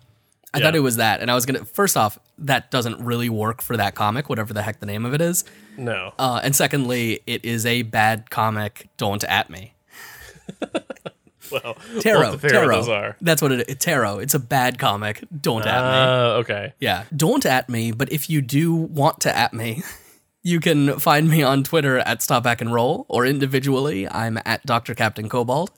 I 0.54 0.60
thought 0.62 0.76
it 0.76 0.80
was 0.80 0.96
that, 0.98 1.20
and 1.22 1.30
I 1.30 1.36
was 1.36 1.46
gonna. 1.46 1.66
First 1.66 1.98
off, 1.98 2.18
that 2.38 2.72
doesn't 2.72 3.00
really 3.04 3.28
work 3.30 3.62
for 3.62 3.76
that 3.76 3.94
comic, 3.96 4.30
whatever 4.30 4.54
the 4.54 4.62
heck 4.62 4.80
the 4.80 4.86
name 4.86 5.06
of 5.06 5.14
it 5.14 5.20
is. 5.22 5.44
No, 5.78 6.14
Uh, 6.18 6.40
and 6.44 6.56
secondly, 6.56 7.20
it 7.28 7.44
is 7.44 7.66
a 7.66 7.82
bad 7.82 8.30
comic. 8.30 8.88
Don't 8.96 9.24
at 9.26 9.50
me. 9.50 9.74
well, 11.52 11.78
Tarot, 12.00 12.20
we'll 12.20 12.24
have 12.24 12.34
to 12.34 12.40
figure 12.40 12.72
out 12.72 12.78
what 12.80 12.86
tarot. 12.86 12.94
are. 12.94 13.18
That's 13.22 13.42
what 13.42 13.52
it 13.52 13.70
is. 13.70 13.76
Tarot. 13.78 14.20
It's 14.20 14.34
a 14.34 14.40
bad 14.40 14.80
comic. 14.80 15.24
Don't 15.42 15.66
at 15.66 15.82
me. 15.82 15.90
Uh, 15.90 16.40
okay. 16.40 16.74
Yeah, 16.80 17.04
don't 17.16 17.46
at 17.46 17.70
me. 17.70 17.92
But 17.92 18.12
if 18.12 18.30
you 18.30 18.42
do 18.42 18.74
want 18.74 19.22
to 19.22 19.36
at 19.36 19.54
me, 19.54 19.84
you 20.44 20.60
can 20.60 21.00
find 21.00 21.30
me 21.30 21.44
on 21.44 21.64
Twitter 21.64 22.00
at 22.00 22.22
Stop 22.22 22.46
Hack 22.46 22.62
and 22.62 22.74
Roll, 22.74 23.06
or 23.10 23.26
individually, 23.26 24.10
I'm 24.10 24.40
at 24.46 24.66
Dr. 24.66 24.94
Captain 24.94 25.30
Cobalt. 25.30 25.72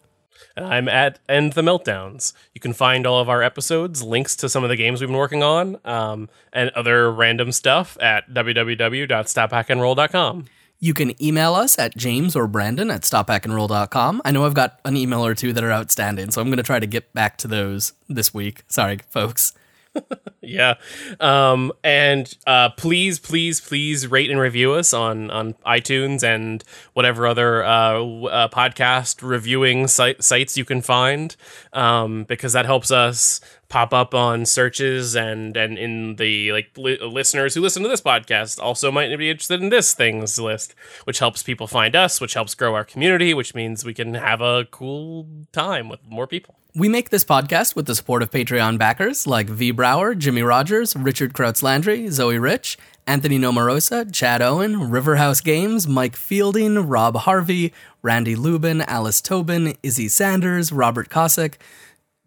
And 0.56 0.66
I'm 0.66 0.88
at 0.90 1.20
End 1.30 1.54
the 1.54 1.62
Meltdowns. 1.62 2.34
You 2.54 2.62
can 2.62 2.74
find 2.74 3.06
all 3.06 3.20
of 3.20 3.30
our 3.30 3.44
episodes, 3.44 4.02
links 4.04 4.36
to 4.38 4.50
some 4.50 4.64
of 4.64 4.70
the 4.70 4.76
games 4.76 5.02
we've 5.02 5.08
been 5.08 5.18
working 5.18 5.44
on, 5.44 5.78
um, 5.86 6.30
and 6.52 6.72
other 6.72 7.12
random 7.12 7.52
stuff 7.52 7.96
at 8.02 8.30
www.stophackandroll.com. 8.32 10.46
You 10.80 10.94
can 10.94 11.22
email 11.22 11.56
us 11.56 11.80
at 11.80 11.98
James 11.98 12.36
or 12.36 12.48
Brandon 12.48 12.92
at 12.92 13.02
stophackandroll.com. 13.02 14.22
I 14.24 14.32
know 14.32 14.46
I've 14.46 14.54
got 14.54 14.80
an 14.86 14.96
email 14.96 15.26
or 15.26 15.34
two 15.34 15.52
that 15.54 15.64
are 15.64 15.72
outstanding, 15.72 16.30
so 16.32 16.40
I'm 16.40 16.48
going 16.50 16.58
to 16.58 16.64
try 16.64 16.80
to 16.80 16.86
get 16.86 17.14
back 17.14 17.38
to 17.40 17.48
those 17.48 17.94
this 18.08 18.34
week. 18.34 18.64
Sorry, 18.68 19.00
folks. 19.10 19.54
Yeah. 20.48 20.76
Um, 21.20 21.74
and 21.84 22.34
uh, 22.48 22.70
please, 22.70 23.20
please, 23.20 23.60
please 23.60 24.08
rate 24.08 24.32
and 24.32 24.40
review 24.40 24.74
us 24.74 24.94
on, 24.94 25.30
on 25.30 25.56
iTunes 25.66 26.24
and 26.24 26.64
whatever 26.94 27.28
other 27.28 27.66
uh, 27.66 28.02
uh, 28.02 28.48
podcast 28.48 29.22
reviewing 29.22 29.88
site- 29.88 30.24
sites 30.24 30.58
you 30.58 30.64
can 30.64 30.82
find, 30.82 31.36
um, 31.74 32.24
because 32.24 32.54
that 32.54 32.66
helps 32.66 32.92
us 32.92 33.42
pop 33.70 33.94
up 33.94 34.14
on 34.14 34.46
searches 34.46 35.16
and 35.16 35.58
and 35.58 35.78
in 35.78 36.16
the 36.16 36.52
like 36.52 36.72
li- 36.78 37.00
listeners 37.02 37.54
who 37.54 37.62
listen 37.62 37.84
to 37.84 37.90
this 37.90 38.02
podcast 38.02 38.60
also 38.60 38.92
might 38.92 39.16
be 39.18 39.30
interested 39.30 39.62
in 39.62 39.70
this 39.70 39.94
things 39.94 40.40
list, 40.40 40.74
which 41.04 41.20
helps 41.20 41.44
people 41.44 41.68
find 41.68 41.96
us, 41.96 42.22
which 42.22 42.34
helps 42.34 42.56
grow 42.56 42.76
our 42.76 42.86
community, 42.86 43.34
which 43.34 43.54
means 43.54 43.84
we 43.84 43.94
can 43.94 44.14
have 44.14 44.42
a 44.42 44.66
cool 44.72 45.28
time 45.52 45.90
with 45.90 46.00
more 46.08 46.28
people. 46.28 46.56
We 46.76 46.90
make 46.90 47.10
this 47.10 47.26
podcast 47.26 47.76
with 47.76 47.88
the 47.88 47.96
support 47.96 48.22
of 48.22 48.30
Patreon 48.30 48.78
backers 48.78 49.26
like 49.26 49.50
V. 49.50 49.72
Brower, 49.72 50.14
Jimmy 50.14 50.44
Rogers, 50.44 50.96
Richard 50.96 51.34
Krautz 51.34 51.64
Landry, 51.64 52.08
Zoe 52.10 52.38
Rich, 52.38 52.78
Anthony 53.08 53.40
Nomarosa, 53.40 54.14
Chad 54.14 54.44
Owen, 54.44 54.76
Riverhouse 54.76 55.44
Games, 55.44 55.88
Mike 55.88 56.16
Fielding, 56.16 56.88
Rob 56.88 57.16
Harvey, 57.16 57.74
Randy 58.04 58.36
Lubin, 58.36 58.82
Alice 58.82 59.22
Tobin, 59.22 59.76
Izzy 59.82 60.08
Sanders, 60.08 60.72
Robert 60.72 61.10
Cossack, 61.10 61.58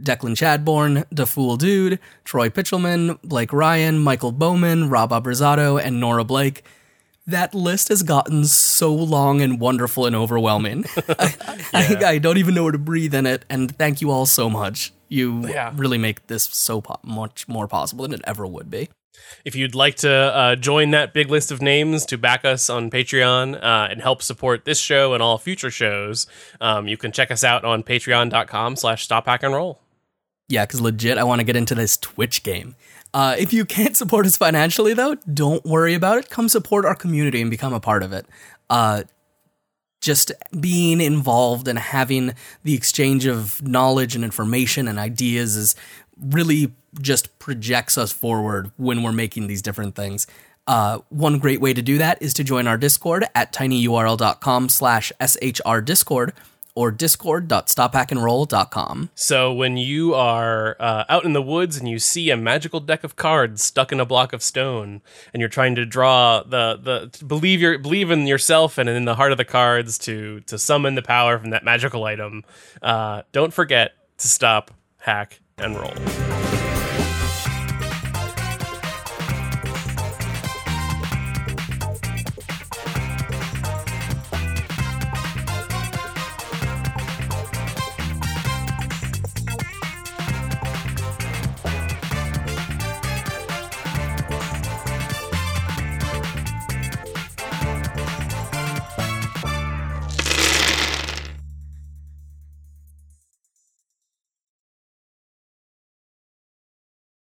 Declan 0.03 0.35
Chadbourne, 0.37 1.05
Da 1.13 1.25
Fool 1.25 1.57
Dude, 1.57 1.99
Troy 2.25 2.49
Pitchelman, 2.49 3.19
Blake 3.23 3.53
Ryan, 3.53 3.99
Michael 3.99 4.33
Bowman, 4.33 4.89
Rob 4.91 5.11
Abrazato, 5.11 5.81
and 5.83 6.01
Nora 6.01 6.25
Blake. 6.25 6.65
That 7.27 7.55
list 7.55 7.89
has 7.89 8.03
gotten 8.03 8.45
so 8.47 8.93
long 8.93 9.41
and 9.41 9.61
wonderful 9.61 10.07
and 10.07 10.17
overwhelming. 10.17 10.85
I, 11.19 11.35
I, 11.73 12.05
I 12.07 12.19
don't 12.19 12.39
even 12.39 12.55
know 12.55 12.65
where 12.65 12.73
to 12.73 12.79
breathe 12.79 13.15
in 13.15 13.27
it. 13.27 13.45
And 13.49 13.77
thank 13.77 14.01
you 14.01 14.11
all 14.11 14.27
so 14.27 14.51
much. 14.51 14.93
You 15.09 15.47
Yeah. 15.47 15.73
really 15.77 15.99
make 15.99 16.27
this 16.27 16.45
so 16.45 16.81
po- 16.81 16.99
much 17.05 17.47
more 17.47 17.69
possible 17.69 18.05
than 18.05 18.15
it 18.15 18.21
ever 18.25 18.47
would 18.47 18.71
be. 18.71 18.89
If 19.45 19.55
you'd 19.55 19.77
like 19.77 19.97
to 19.97 20.11
uh, 20.13 20.57
join 20.57 20.91
that 20.91 21.13
big 21.15 21.31
list 21.31 21.53
of 21.53 21.63
names 21.63 22.05
to 22.07 22.19
back 22.19 22.45
us 22.45 22.69
on 22.69 22.91
Patreon 22.91 23.55
uh, 23.63 23.89
and 23.91 24.01
help 24.03 24.23
support 24.23 24.65
this 24.65 24.81
show 24.81 25.15
and 25.15 25.23
all 25.23 25.39
future 25.39 25.71
shows, 25.71 26.27
um, 26.61 26.89
you 26.89 26.97
can 26.97 27.13
check 27.13 27.31
us 27.31 27.45
out 27.45 27.65
on 27.65 27.83
patreon.com 27.85 28.75
slash 28.77 29.05
stop 29.05 29.27
hack 29.27 29.43
and 29.45 29.55
roll. 29.55 29.81
Yeah, 30.51 30.67
because 30.67 30.81
legit, 30.81 31.17
I 31.17 31.23
want 31.25 31.39
to 31.39 31.45
get 31.45 31.55
into 31.55 31.77
this 31.77 31.97
Twitch 31.97 32.43
game. 32.43 32.75
Uh, 33.15 33.37
if 33.39 33.53
you 33.53 33.65
can't 33.65 33.97
support 33.97 34.27
us 34.27 34.37
financially, 34.37 34.95
though, 34.95 35.15
don't 35.15 35.65
worry 35.65 35.95
about 35.95 36.19
it. 36.19 36.29
Come 36.29 36.49
support 36.49 36.85
our 36.85 36.97
community 36.97 37.41
and 37.41 37.51
become 37.51 37.73
a 37.73 37.81
part 37.81 38.03
of 38.03 38.13
it. 38.13 38.27
Uh, 38.69 39.05
just 40.01 40.33
being 40.59 41.01
involved 41.01 41.69
and 41.69 41.79
having 41.79 42.35
the 42.65 42.75
exchange 42.75 43.27
of 43.27 43.63
knowledge 43.63 44.17
and 44.17 44.25
information 44.25 44.89
and 44.89 44.99
ideas 44.99 45.57
is 45.57 45.77
really 46.21 46.73
just 47.01 47.39
projects 47.39 47.97
us 47.97 48.11
forward 48.11 48.73
when 48.77 49.05
we're 49.05 49.13
making 49.13 49.47
these 49.47 49.63
different 49.63 49.95
things. 49.95 50.27
Uh, 50.67 50.99
one 51.11 51.39
great 51.39 51.61
way 51.61 51.73
to 51.73 51.83
do 51.83 51.99
that 51.99 52.21
is 52.21 52.35
to 52.35 52.45
join 52.45 52.67
our 52.67 52.77
Discord 52.77 53.25
at 53.35 53.53
tinyurl.com 53.53 54.69
slash 54.69 55.13
shrdiscord 55.21 56.33
or 56.75 56.91
discord.stophackandroll.com. 56.91 59.11
So 59.14 59.53
when 59.53 59.77
you 59.77 60.14
are 60.14 60.77
uh, 60.81 61.05
out 61.09 61.25
in 61.25 61.33
the 61.33 61.43
woods 61.43 61.77
and 61.77 61.89
you 61.89 61.99
see 61.99 62.31
a 62.31 62.37
magical 62.37 62.81
deck 62.81 63.05
of 63.05 63.16
cards 63.16 63.62
stuck 63.62 63.93
in 63.93 64.01
a 64.01 64.07
block 64.07 64.33
of 64.33 64.43
stone, 64.43 65.03
and 65.33 65.41
you're 65.41 65.49
trying 65.49 65.75
to 65.77 65.85
draw 65.85 66.43
the 66.43 66.79
the 66.81 67.25
believe 67.25 67.61
your 67.61 67.79
believe 67.79 68.11
in 68.11 68.27
yourself 68.27 68.79
and 68.79 68.89
in 68.89 69.05
the 69.05 69.16
heart 69.16 69.33
of 69.33 69.39
the 69.39 69.45
cards 69.45 69.99
to 69.99 70.41
to 70.41 70.59
summon 70.59 70.95
the 70.95 71.03
power 71.03 71.39
from 71.39 71.51
that 71.51 71.64
magical 71.64 72.05
item, 72.05 72.45
uh, 72.83 73.23
don't 73.33 73.53
forget 73.53 73.93
to 74.18 74.29
stop, 74.29 74.71
hack, 74.99 75.41
and 75.59 75.77
roll. 75.77 76.50